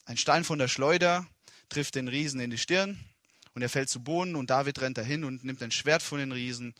Ein 0.06 0.18
Stein 0.18 0.44
von 0.44 0.58
der 0.58 0.68
Schleuder 0.68 1.28
trifft 1.70 1.96
den 1.96 2.08
Riesen 2.08 2.40
in 2.40 2.50
die 2.50 2.58
Stirn 2.58 3.00
und 3.54 3.62
er 3.62 3.70
fällt 3.70 3.90
zu 3.90 4.04
Boden 4.04 4.36
und 4.36 4.50
David 4.50 4.82
rennt 4.82 4.98
dahin 4.98 5.24
und 5.24 5.44
nimmt 5.44 5.62
ein 5.62 5.72
Schwert 5.72 6.02
von 6.02 6.20
den 6.20 6.32
Riesen 6.32 6.74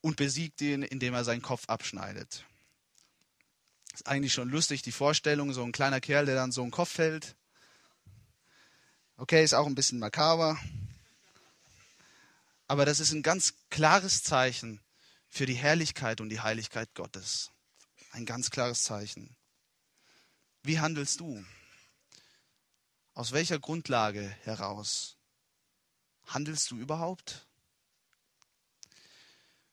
und 0.00 0.16
besiegt 0.16 0.60
ihn, 0.60 0.82
indem 0.82 1.14
er 1.14 1.24
seinen 1.24 1.42
Kopf 1.42 1.68
abschneidet. 1.68 2.44
Ist 3.94 4.06
eigentlich 4.06 4.32
schon 4.32 4.48
lustig, 4.48 4.82
die 4.82 4.92
Vorstellung, 4.92 5.52
so 5.52 5.62
ein 5.62 5.72
kleiner 5.72 6.00
Kerl, 6.00 6.26
der 6.26 6.34
dann 6.34 6.52
so 6.52 6.62
einen 6.62 6.70
Kopf 6.70 6.90
fällt. 6.90 7.36
Okay, 9.16 9.44
ist 9.44 9.54
auch 9.54 9.66
ein 9.66 9.74
bisschen 9.74 9.98
makaber. 9.98 10.58
Aber 12.66 12.86
das 12.86 13.00
ist 13.00 13.12
ein 13.12 13.22
ganz 13.22 13.54
klares 13.70 14.22
Zeichen 14.22 14.80
für 15.28 15.46
die 15.46 15.54
Herrlichkeit 15.54 16.20
und 16.20 16.28
die 16.28 16.40
Heiligkeit 16.40 16.94
Gottes. 16.94 17.50
Ein 18.12 18.26
ganz 18.26 18.50
klares 18.50 18.82
Zeichen. 18.82 19.36
Wie 20.62 20.80
handelst 20.80 21.20
du? 21.20 21.44
Aus 23.14 23.32
welcher 23.32 23.58
Grundlage 23.58 24.22
heraus? 24.44 25.16
Handelst 26.26 26.70
du 26.70 26.78
überhaupt? 26.78 27.46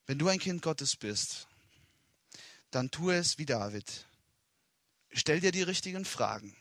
Wenn 0.07 0.19
du 0.19 0.27
ein 0.27 0.39
Kind 0.39 0.61
Gottes 0.61 0.95
bist, 0.95 1.47
dann 2.71 2.91
tue 2.91 3.15
es 3.15 3.37
wie 3.37 3.45
David. 3.45 4.07
Stell 5.11 5.39
dir 5.39 5.51
die 5.51 5.61
richtigen 5.61 6.03
Fragen. 6.03 6.55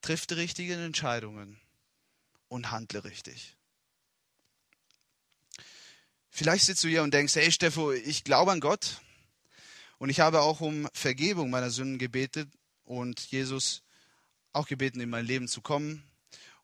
Triff 0.00 0.26
die 0.26 0.34
richtigen 0.34 0.80
Entscheidungen 0.80 1.60
und 2.48 2.70
handle 2.70 3.04
richtig. 3.04 3.56
Vielleicht 6.30 6.64
sitzt 6.64 6.84
du 6.84 6.88
hier 6.88 7.02
und 7.02 7.12
denkst, 7.12 7.34
hey 7.34 7.50
Steffo, 7.50 7.92
ich 7.92 8.24
glaube 8.24 8.52
an 8.52 8.60
Gott, 8.60 9.00
und 10.00 10.08
ich 10.08 10.20
habe 10.20 10.40
auch 10.40 10.62
um 10.62 10.88
Vergebung 10.94 11.50
meiner 11.50 11.70
Sünden 11.70 11.98
gebetet 11.98 12.48
und 12.84 13.20
Jesus 13.20 13.82
auch 14.52 14.66
gebeten, 14.66 14.98
in 15.00 15.10
mein 15.10 15.26
Leben 15.26 15.46
zu 15.46 15.60
kommen. 15.60 16.02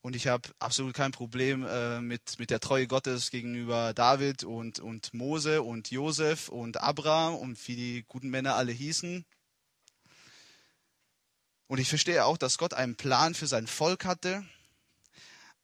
Und 0.01 0.17
ich 0.17 0.27
habe 0.27 0.49
absolut 0.59 0.95
kein 0.95 1.13
Problem 1.13 1.67
äh, 1.69 2.01
mit, 2.01 2.39
mit 2.39 2.49
der 2.49 2.61
Treue 2.61 2.87
Gottes 2.87 3.31
gegenüber 3.31 3.93
David 3.93 4.45
und, 4.45 4.79
und 4.79 5.13
Mose 5.13 5.63
und 5.63 5.91
Josef 5.91 6.49
und 6.49 6.81
Abraham 6.81 7.35
und 7.35 7.69
wie 7.69 7.77
die 7.77 8.05
guten 8.09 8.31
Männer 8.31 8.55
alle 8.55 8.73
hießen. 8.73 9.27
Und 11.69 11.79
ich 11.79 11.89
verstehe 11.89 12.25
auch, 12.25 12.39
dass 12.39 12.59
Gott 12.59 12.75
einen 12.75 12.97
Plan 12.97 13.35
für 13.35 13.47
sein 13.47 13.67
Volk 13.67 14.05
hatte. 14.05 14.47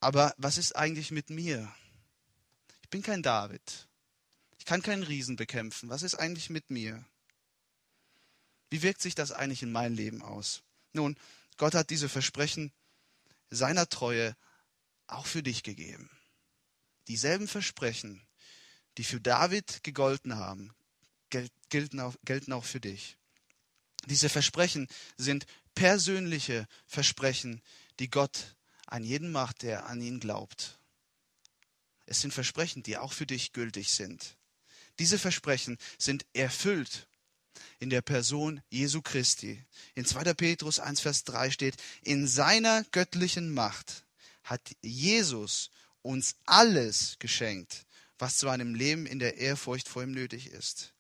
Aber 0.01 0.35
was 0.37 0.59
ist 0.59 0.75
eigentlich 0.75 1.11
mit 1.11 1.31
mir? 1.31 1.73
Ich 2.83 2.89
bin 2.91 3.03
kein 3.03 3.23
David. 3.23 3.87
Ich 4.59 4.65
kann 4.65 4.83
keinen 4.83 5.03
Riesen 5.03 5.37
bekämpfen. 5.37 5.89
Was 5.89 6.03
ist 6.03 6.15
eigentlich 6.15 6.51
mit 6.51 6.71
mir? 6.71 7.05
Wie 8.71 8.83
wirkt 8.83 9.03
sich 9.03 9.15
das 9.15 9.33
eigentlich 9.33 9.63
in 9.63 9.73
mein 9.73 9.95
Leben 9.95 10.23
aus? 10.23 10.63
Nun, 10.93 11.17
Gott 11.57 11.75
hat 11.75 11.91
diese 11.91 12.09
Versprechen 12.09 12.73
seiner 13.51 13.89
Treue 13.89 14.37
auch 15.07 15.27
für 15.27 15.43
dich 15.43 15.63
gegeben. 15.63 16.11
Dieselben 17.09 17.49
Versprechen, 17.49 18.27
die 18.97 19.05
für 19.05 19.21
David 19.21 19.83
gegolten 19.85 20.37
haben, 20.37 20.75
gelten 21.69 22.01
auch, 22.01 22.15
gelten 22.25 22.53
auch 22.53 22.65
für 22.65 22.81
dich. 22.81 23.17
Diese 24.07 24.29
Versprechen 24.29 24.89
sind 25.17 25.47
persönliche 25.75 26.67
Versprechen, 26.87 27.63
die 27.99 28.09
Gott 28.09 28.57
an 28.87 29.05
jeden 29.05 29.33
macht, 29.33 29.63
der 29.63 29.87
an 29.87 30.01
ihn 30.01 30.21
glaubt. 30.21 30.79
Es 32.07 32.21
sind 32.21 32.35
Versprechen, 32.35 32.83
die 32.83 32.99
auch 32.99 33.13
für 33.13 33.27
dich 33.27 33.53
gültig 33.53 33.91
sind. 33.91 34.37
Diese 34.99 35.19
Versprechen 35.19 35.79
sind 35.99 36.27
erfüllt 36.35 37.07
in 37.79 37.91
der 37.91 38.03
Person 38.03 38.63
Jesu 38.71 39.03
Christi. 39.03 39.65
In 39.95 40.05
2. 40.05 40.35
Petrus 40.35 40.79
1, 40.79 41.01
Vers 41.01 41.25
3 41.25 41.51
steht, 41.51 41.77
in 42.03 42.27
seiner 42.27 42.85
göttlichen 42.93 43.53
Macht 43.53 44.05
hat 44.45 44.61
Jesus 44.83 45.71
uns 46.03 46.37
alles 46.45 47.17
geschenkt, 47.19 47.87
was 48.19 48.37
zu 48.37 48.49
einem 48.49 48.75
Leben 48.75 49.07
in 49.07 49.19
der 49.19 49.39
Ehrfurcht 49.39 49.89
vor 49.89 50.03
ihm 50.03 50.13
nötig 50.13 50.49
ist. 50.49 50.93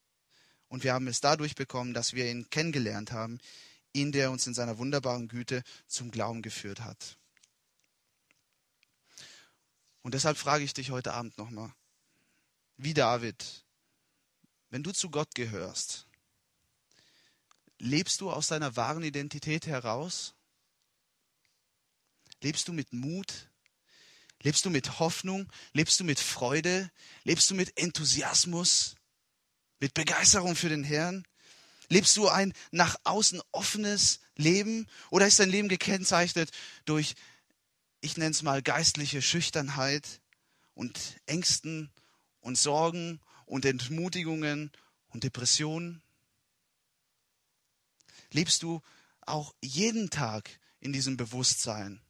Und 0.69 0.85
wir 0.85 0.95
haben 0.95 1.09
es 1.09 1.21
dadurch 1.21 1.55
bekommen, 1.55 1.93
dass 1.93 2.15
wir 2.15 2.31
ihn 2.31 2.49
kennengelernt 2.49 3.13
haben, 3.13 3.39
ihn, 3.93 4.13
der 4.13 4.31
uns 4.31 4.47
in 4.47 4.55
seiner 4.55 4.79
wunderbaren 4.79 5.29
Güte 5.29 5.63
zum 5.87 6.11
Glauben 6.11 6.43
geführt 6.43 6.81
hat. 6.81 7.17
Und 10.03 10.15
deshalb 10.15 10.37
frage 10.37 10.65
ich 10.65 10.75
dich 10.75 10.91
heute 10.91 11.15
Abend 11.15 11.39
nochmal, 11.39 11.73
wie 12.77 12.95
David, 12.95 13.65
wenn 14.71 14.83
du 14.83 14.93
zu 14.93 15.11
Gott 15.11 15.35
gehörst, 15.35 16.07
Lebst 17.83 18.21
du 18.21 18.31
aus 18.31 18.47
deiner 18.47 18.77
wahren 18.77 19.03
Identität 19.03 19.67
heraus? 19.67 20.35
Lebst 22.41 22.69
du 22.69 22.73
mit 22.73 22.93
Mut? 22.93 23.51
Lebst 24.41 24.65
du 24.65 24.71
mit 24.71 25.01
Hoffnung? 25.01 25.53
Lebst 25.73 25.99
du 25.99 26.05
mit 26.05 26.21
Freude? 26.21 26.93
Lebst 27.25 27.51
du 27.51 27.57
mit 27.57 27.77
Enthusiasmus? 27.77 28.95
Mit 29.81 29.95
Begeisterung 29.95 30.55
für 30.55 30.69
den 30.69 30.85
Herrn? 30.85 31.27
Lebst 31.93 32.17
du 32.17 32.27
ein 32.27 32.55
nach 32.71 32.97
außen 33.05 33.43
offenes 33.53 34.21
Leben? 34.35 34.87
Oder 35.11 35.27
ist 35.27 35.39
dein 35.39 35.51
Leben 35.51 35.69
gekennzeichnet 35.69 36.51
durch, 36.87 37.15
ich 38.01 38.17
nenne 38.17 38.31
es 38.31 38.41
mal, 38.41 38.63
geistliche 38.63 39.21
Schüchternheit 39.21 40.23
und 40.73 40.99
Ängsten 41.27 41.91
und 42.41 42.57
Sorgen 42.57 43.21
und 43.45 43.67
Entmutigungen 43.67 44.73
und 45.09 45.25
Depressionen? 45.25 46.01
Lebst 48.31 48.63
du 48.63 48.81
auch 49.21 49.55
jeden 49.61 50.09
Tag 50.09 50.49
in 50.81 50.95
diesem 50.95 51.19
Bewusstsein? 51.19 52.01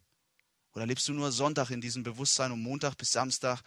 Oder 0.74 0.87
lebst 0.87 1.09
du 1.09 1.12
nur 1.12 1.33
Sonntag 1.33 1.70
in 1.70 1.80
diesem 1.80 2.05
Bewusstsein 2.05 2.53
und 2.53 2.62
Montag 2.62 2.97
bis 2.99 3.11
Samstag 3.11 3.62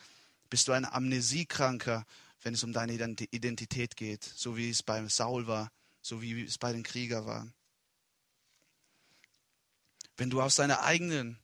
bist 0.49 0.69
du 0.69 0.71
ein 0.71 0.85
Amnesiekranker, 0.85 2.05
wenn 2.41 2.53
es 2.53 2.63
um 2.63 2.71
deine 2.71 2.93
Identität 2.93 3.97
geht, 3.97 4.23
so 4.23 4.55
wie 4.55 4.69
es 4.69 4.81
bei 4.81 5.05
Saul 5.09 5.47
war, 5.47 5.69
so 6.05 6.21
wie 6.21 6.43
es 6.43 6.59
bei 6.59 6.71
den 6.71 6.83
Kriegern 6.83 7.25
war. 7.25 7.51
Wenn 10.17 10.29
du 10.29 10.39
aus 10.39 10.53
deiner 10.53 10.83
eigenen, 10.83 11.39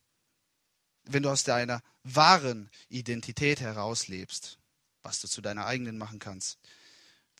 wenn 1.02 1.24
du 1.24 1.30
aus 1.30 1.42
deiner 1.42 1.82
wahren 2.04 2.70
Identität 2.88 3.60
herauslebst, 3.60 4.60
was 5.02 5.20
du 5.20 5.26
zu 5.26 5.40
deiner 5.40 5.66
eigenen 5.66 5.98
machen 5.98 6.20
kannst, 6.20 6.60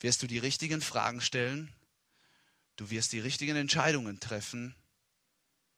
wirst 0.00 0.20
du 0.22 0.26
die 0.26 0.40
richtigen 0.40 0.80
Fragen 0.80 1.20
stellen, 1.20 1.72
du 2.74 2.90
wirst 2.90 3.12
die 3.12 3.20
richtigen 3.20 3.54
Entscheidungen 3.54 4.18
treffen 4.18 4.74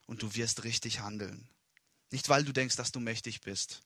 und 0.06 0.22
du 0.22 0.34
wirst 0.34 0.64
richtig 0.64 1.00
handeln. 1.00 1.46
Nicht, 2.10 2.30
weil 2.30 2.44
du 2.44 2.52
denkst, 2.52 2.76
dass 2.76 2.90
du 2.90 3.00
mächtig 3.00 3.42
bist 3.42 3.82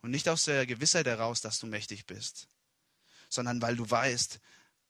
und 0.00 0.10
nicht 0.10 0.26
aus 0.26 0.44
der 0.44 0.64
Gewissheit 0.64 1.04
heraus, 1.04 1.42
dass 1.42 1.58
du 1.58 1.66
mächtig 1.66 2.06
bist, 2.06 2.48
sondern 3.28 3.60
weil 3.60 3.76
du 3.76 3.88
weißt, 3.90 4.40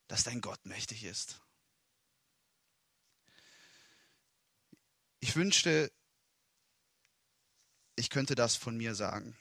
dass 0.06 0.22
dein 0.22 0.40
Gott 0.40 0.64
mächtig 0.64 1.02
ist. 1.02 1.40
Ich 5.24 5.36
wünschte, 5.36 5.90
ich 7.96 8.10
könnte 8.10 8.34
das 8.34 8.56
von 8.56 8.76
mir 8.76 8.94
sagen, 8.94 9.34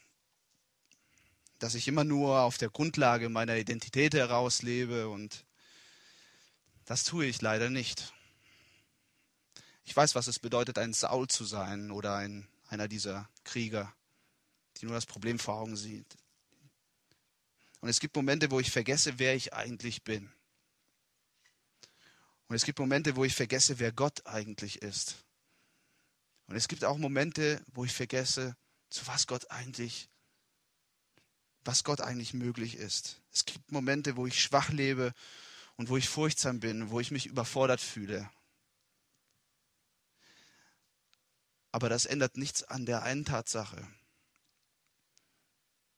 dass 1.58 1.74
ich 1.74 1.86
immer 1.88 2.04
nur 2.04 2.40
auf 2.40 2.56
der 2.56 2.70
Grundlage 2.70 3.28
meiner 3.28 3.58
Identität 3.58 4.14
heraus 4.14 4.62
lebe 4.62 5.10
und 5.10 5.44
das 6.86 7.04
tue 7.04 7.26
ich 7.26 7.42
leider 7.42 7.68
nicht. 7.68 8.14
Ich 9.84 9.94
weiß, 9.94 10.14
was 10.14 10.26
es 10.26 10.38
bedeutet, 10.38 10.78
ein 10.78 10.94
Saul 10.94 11.28
zu 11.28 11.44
sein 11.44 11.90
oder 11.90 12.16
ein, 12.16 12.48
einer 12.68 12.88
dieser 12.88 13.28
Krieger, 13.44 13.94
die 14.78 14.86
nur 14.86 14.94
das 14.94 15.04
Problem 15.04 15.38
vor 15.38 15.56
Augen 15.56 15.76
sieht. 15.76 16.16
Und 17.82 17.90
es 17.90 18.00
gibt 18.00 18.16
Momente, 18.16 18.50
wo 18.50 18.58
ich 18.58 18.70
vergesse, 18.70 19.18
wer 19.18 19.34
ich 19.34 19.52
eigentlich 19.52 20.02
bin. 20.02 20.32
Und 22.48 22.56
es 22.56 22.64
gibt 22.64 22.78
Momente, 22.78 23.16
wo 23.16 23.24
ich 23.26 23.34
vergesse, 23.34 23.78
wer 23.78 23.92
Gott 23.92 24.26
eigentlich 24.26 24.80
ist. 24.80 25.24
Und 26.46 26.56
es 26.56 26.68
gibt 26.68 26.84
auch 26.84 26.98
Momente, 26.98 27.64
wo 27.72 27.84
ich 27.84 27.92
vergesse, 27.92 28.56
zu 28.90 29.06
was 29.06 29.26
Gott 29.26 29.50
eigentlich, 29.50 30.08
was 31.64 31.84
Gott 31.84 32.00
eigentlich 32.00 32.34
möglich 32.34 32.76
ist. 32.76 33.20
Es 33.32 33.44
gibt 33.44 33.72
Momente, 33.72 34.16
wo 34.16 34.26
ich 34.26 34.40
schwach 34.40 34.68
lebe 34.68 35.14
und 35.76 35.88
wo 35.88 35.96
ich 35.96 36.08
furchtsam 36.08 36.60
bin, 36.60 36.90
wo 36.90 37.00
ich 37.00 37.10
mich 37.10 37.26
überfordert 37.26 37.80
fühle. 37.80 38.30
Aber 41.72 41.88
das 41.88 42.04
ändert 42.06 42.36
nichts 42.36 42.62
an 42.62 42.86
der 42.86 43.02
einen 43.02 43.24
Tatsache. 43.24 43.88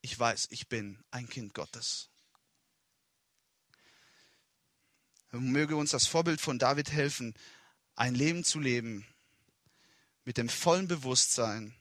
Ich 0.01 0.19
weiß, 0.19 0.47
ich 0.51 0.69
bin 0.69 1.05
ein 1.11 1.29
Kind 1.29 1.53
Gottes. 1.53 2.09
Möge 5.33 5.77
uns 5.77 5.91
das 5.91 6.07
Vorbild 6.07 6.41
von 6.41 6.59
David 6.59 6.93
helfen, 6.93 7.35
ein 7.95 8.15
Leben 8.15 8.43
zu 8.43 8.59
leben 8.59 9.07
mit 10.27 10.37
dem 10.37 10.51
vollen 10.51 10.89
Bewusstsein, 10.89 11.75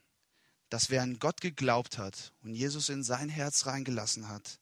dass 0.69 0.89
wer 0.89 1.01
an 1.01 1.19
Gott 1.19 1.41
geglaubt 1.41 1.97
hat 1.97 2.31
und 2.43 2.53
Jesus 2.53 2.87
in 2.89 3.03
sein 3.03 3.27
Herz 3.27 3.65
reingelassen 3.65 4.29
hat, 4.29 4.59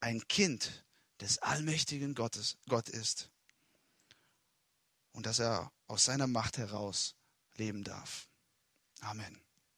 ein 0.00 0.26
Kind 0.28 0.84
des 1.20 1.38
allmächtigen 1.38 2.14
Gottes, 2.14 2.56
Gott 2.68 2.88
ist 2.88 3.30
und 5.12 5.26
dass 5.26 5.38
er 5.38 5.70
aus 5.86 6.04
seiner 6.04 6.26
Macht 6.26 6.56
heraus 6.56 7.14
leben 7.56 7.84
darf. 7.84 8.28
Amen. 9.00 9.40